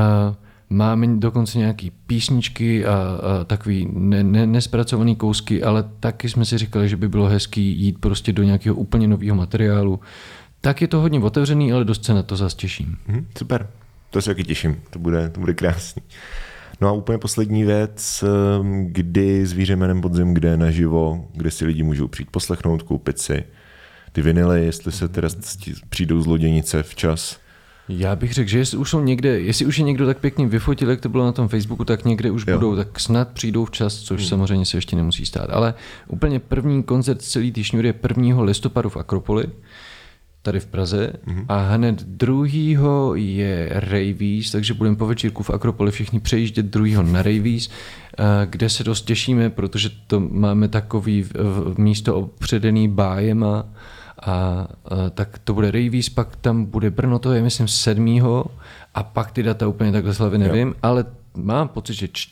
Máme 0.73 1.07
dokonce 1.07 1.57
nějaký 1.57 1.91
písničky 2.07 2.85
a, 2.85 2.93
a 2.93 3.43
takový 3.43 3.87
ne, 3.93 4.23
ne, 4.23 4.47
nespracovaný 4.47 5.15
kousky, 5.15 5.63
ale 5.63 5.83
taky 5.99 6.29
jsme 6.29 6.45
si 6.45 6.57
říkali, 6.57 6.89
že 6.89 6.97
by 6.97 7.09
bylo 7.09 7.27
hezký 7.27 7.81
jít 7.81 7.97
prostě 7.99 8.33
do 8.33 8.43
nějakého 8.43 8.75
úplně 8.75 9.07
nového 9.07 9.35
materiálu. 9.35 9.99
Tak 10.61 10.81
je 10.81 10.87
to 10.87 10.99
hodně 10.99 11.19
otevřený, 11.19 11.73
ale 11.73 11.85
dost 11.85 12.05
se 12.05 12.13
na 12.13 12.23
to 12.23 12.35
zase 12.35 12.55
těším. 12.55 12.97
Hm, 13.07 13.25
super. 13.37 13.67
To 14.09 14.21
se 14.21 14.29
taky 14.29 14.43
těším. 14.43 14.81
To 14.89 14.99
bude, 14.99 15.29
to 15.29 15.39
bude 15.39 15.53
krásný. 15.53 16.01
No 16.81 16.87
a 16.87 16.91
úplně 16.91 17.17
poslední 17.17 17.63
věc, 17.63 18.23
ehm, 18.23 18.85
kdy 18.87 19.45
zvíře 19.45 19.75
jménem 19.75 20.01
podzim, 20.01 20.33
kde 20.33 20.57
naživo, 20.57 21.27
kde 21.33 21.51
si 21.51 21.65
lidi 21.65 21.83
můžou 21.83 22.07
přijít 22.07 22.29
poslechnout, 22.31 22.83
koupit 22.83 23.19
si 23.19 23.43
ty 24.11 24.21
vinily, 24.21 24.65
jestli 24.65 24.91
se 24.91 25.07
teda 25.07 25.29
přijdou 25.89 26.21
z 26.21 26.25
loděnice 26.25 26.83
včas. 26.83 27.42
Já 27.89 28.15
bych 28.15 28.33
řekl, 28.33 28.49
že 28.49 28.57
jestli 28.57 28.77
už 28.77 28.89
jsou 28.89 29.01
někde, 29.01 29.39
jestli 29.39 29.65
už 29.65 29.77
je 29.77 29.83
někdo 29.83 30.05
tak 30.05 30.17
pěkně 30.17 30.47
vyfotil, 30.47 30.89
jak 30.89 31.01
to 31.01 31.09
bylo 31.09 31.25
na 31.25 31.31
tom 31.31 31.47
Facebooku, 31.47 31.85
tak 31.85 32.05
někde 32.05 32.31
už 32.31 32.43
Jo. 32.47 32.57
budou, 32.57 32.75
tak 32.75 32.99
snad 32.99 33.27
přijdou 33.27 33.65
včas, 33.65 33.95
což 33.95 34.21
hmm. 34.21 34.29
samozřejmě 34.29 34.65
se 34.65 34.77
ještě 34.77 34.95
nemusí 34.95 35.25
stát. 35.25 35.49
Ale 35.49 35.73
úplně 36.07 36.39
první 36.39 36.83
koncert 36.83 37.21
celý 37.21 37.51
té 37.51 37.63
šňůry 37.63 37.87
je 37.87 37.93
1. 38.17 38.41
listopadu 38.41 38.89
v 38.89 38.97
Akropoli, 38.97 39.45
tady 40.41 40.59
v 40.59 40.65
Praze. 40.65 41.13
Mm-hmm. 41.27 41.45
A 41.49 41.57
hned 41.57 42.03
druhýho 42.03 43.15
je 43.15 43.69
Ravies, 43.71 44.51
takže 44.51 44.73
budeme 44.73 44.95
po 44.95 45.07
večírku 45.07 45.43
v 45.43 45.49
Akropoli 45.49 45.91
všichni 45.91 46.19
přejíždět 46.19 46.65
druhýho 46.65 47.03
na 47.03 47.21
Ravies, 47.21 47.69
eh, 47.69 48.23
kde 48.45 48.69
se 48.69 48.83
dost 48.83 49.01
těšíme, 49.01 49.49
protože 49.49 49.89
to 50.07 50.19
máme 50.19 50.67
takový 50.67 51.25
místo 51.77 52.15
opředený 52.15 52.87
bájema, 52.89 53.65
a, 54.25 54.31
a 54.31 54.67
tak 55.09 55.39
to 55.43 55.53
bude 55.53 55.71
Ravies, 55.71 56.09
pak 56.09 56.35
tam 56.35 56.65
bude 56.65 56.91
Brno, 56.91 57.19
to 57.19 57.33
je 57.33 57.41
myslím 57.41 57.67
7. 57.67 58.19
a 58.93 59.03
pak 59.03 59.31
ty 59.31 59.43
data 59.43 59.67
úplně 59.67 59.91
takhle 59.91 60.13
slavy 60.13 60.37
nevím, 60.37 60.67
jo. 60.67 60.73
ale 60.81 61.05
mám 61.35 61.67
pocit, 61.67 61.93
že 61.93 62.07
č- 62.07 62.29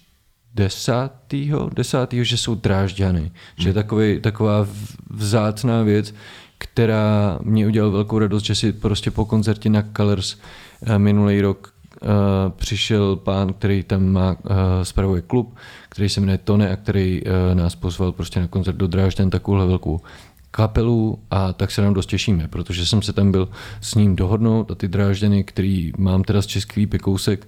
desátýho, 0.54 1.70
desátýho, 1.74 2.24
že 2.24 2.38
jsou 2.38 2.56
drážďany, 2.56 3.32
že 3.58 3.70
je 3.70 3.74
takový, 3.74 4.20
taková 4.20 4.68
vzácná 5.10 5.84
věc, 5.84 6.14
která 6.58 7.40
mě 7.44 7.68
udělala 7.68 7.94
velkou 7.94 8.20
radost, 8.20 8.44
že 8.44 8.56
si 8.56 8.74
prostě 8.74 9.12
po 9.12 9.26
koncertě 9.26 9.70
na 9.70 9.84
Colors 9.98 10.38
eh, 10.86 11.00
minulý 11.00 11.42
rok 11.42 11.74
eh, 12.04 12.08
přišel 12.56 13.16
pán, 13.16 13.54
který 13.54 13.84
tam 13.84 14.06
má, 14.06 14.32
uh, 14.32 14.56
spravuje 14.84 15.22
klub, 15.22 15.56
který 15.90 16.10
se 16.10 16.20
jmenuje 16.20 16.38
Tone 16.38 16.70
a 16.70 16.76
který 16.76 17.22
uh, 17.24 17.56
nás 17.56 17.76
pozval 17.76 18.12
prostě 18.12 18.40
na 18.40 18.48
koncert 18.48 18.76
do 18.76 18.88
Drážďan 18.88 19.30
takovouhle 19.30 19.66
velkou 19.66 20.02
kapelu 20.52 21.20
a 21.32 21.54
tak 21.54 21.72
se 21.72 21.82
nám 21.82 21.94
dost 21.94 22.06
těšíme, 22.06 22.48
protože 22.48 22.86
jsem 22.86 23.02
se 23.02 23.14
tam 23.14 23.32
byl 23.32 23.50
s 23.82 23.96
ním 23.96 24.16
dohodnout 24.16 24.72
a 24.72 24.76
ty 24.76 24.88
Drážďany, 24.88 25.44
který 25.44 25.92
mám 25.98 26.24
teda 26.24 26.42
z 26.42 26.46
Český 26.46 26.80
lípy 26.80 27.00
kousek, 27.00 27.48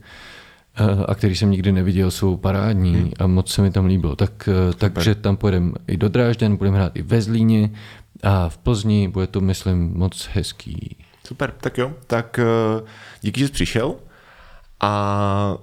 eh, 0.76 1.06
a 1.08 1.16
který 1.16 1.36
jsem 1.36 1.52
nikdy 1.52 1.72
neviděl, 1.72 2.12
jsou 2.12 2.38
parádní 2.38 2.94
hmm. 2.94 3.12
a 3.20 3.28
moc 3.28 3.52
se 3.52 3.62
mi 3.62 3.72
tam 3.72 3.86
líbilo. 3.86 4.16
Tak, 4.16 4.50
eh, 4.70 4.74
takže 4.74 5.16
tam 5.16 5.38
pojedeme 5.38 5.72
i 5.88 5.98
do 5.98 6.10
Drážďan, 6.10 6.56
budeme 6.56 6.78
hrát 6.78 6.96
i 6.96 7.02
ve 7.02 7.22
Zlíně 7.22 7.70
a 8.24 8.50
v 8.50 8.58
Plzni, 8.58 9.08
bude 9.08 9.28
to, 9.28 9.42
myslím, 9.42 9.94
moc 9.94 10.30
hezký. 10.34 10.98
Super, 11.28 11.54
tak 11.62 11.78
jo. 11.78 11.92
Tak 12.08 12.40
eh, 12.40 12.84
díky, 13.22 13.40
že 13.40 13.48
jsi 13.48 13.54
přišel 13.54 13.96
a 14.80 15.58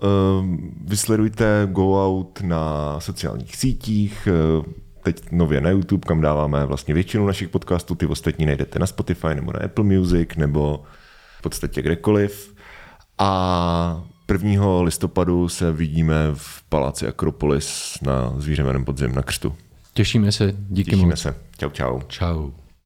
vysledujte 0.84 1.68
Go 1.72 2.06
Out 2.06 2.40
na 2.40 3.00
sociálních 3.00 3.56
sítích, 3.56 4.28
teď 5.02 5.30
nově 5.32 5.60
na 5.60 5.70
YouTube, 5.70 6.06
kam 6.06 6.20
dáváme 6.20 6.66
vlastně 6.66 6.94
většinu 6.94 7.26
našich 7.26 7.48
podcastů, 7.48 7.94
ty 7.94 8.06
ostatní 8.06 8.46
najdete 8.46 8.78
na 8.78 8.86
Spotify 8.86 9.34
nebo 9.34 9.52
na 9.52 9.58
Apple 9.64 9.84
Music 9.84 10.28
nebo 10.36 10.82
v 11.38 11.42
podstatě 11.42 11.82
kdekoliv. 11.82 12.54
A 13.18 14.02
1. 14.32 14.80
listopadu 14.80 15.48
se 15.48 15.72
vidíme 15.72 16.14
v 16.34 16.62
paláci 16.68 17.06
Akropolis 17.06 17.98
na 18.02 18.34
zvíře 18.36 18.62
jménem 18.64 18.84
podzim 18.84 19.14
na 19.14 19.22
křtu. 19.22 19.54
Těšíme 19.94 20.32
se, 20.32 20.52
díky 20.56 20.90
Těšíme 20.90 21.10
moc. 21.10 21.20
se. 21.20 21.34
Čau, 21.58 21.70
čau. 21.70 22.00
Čau. 22.08 22.50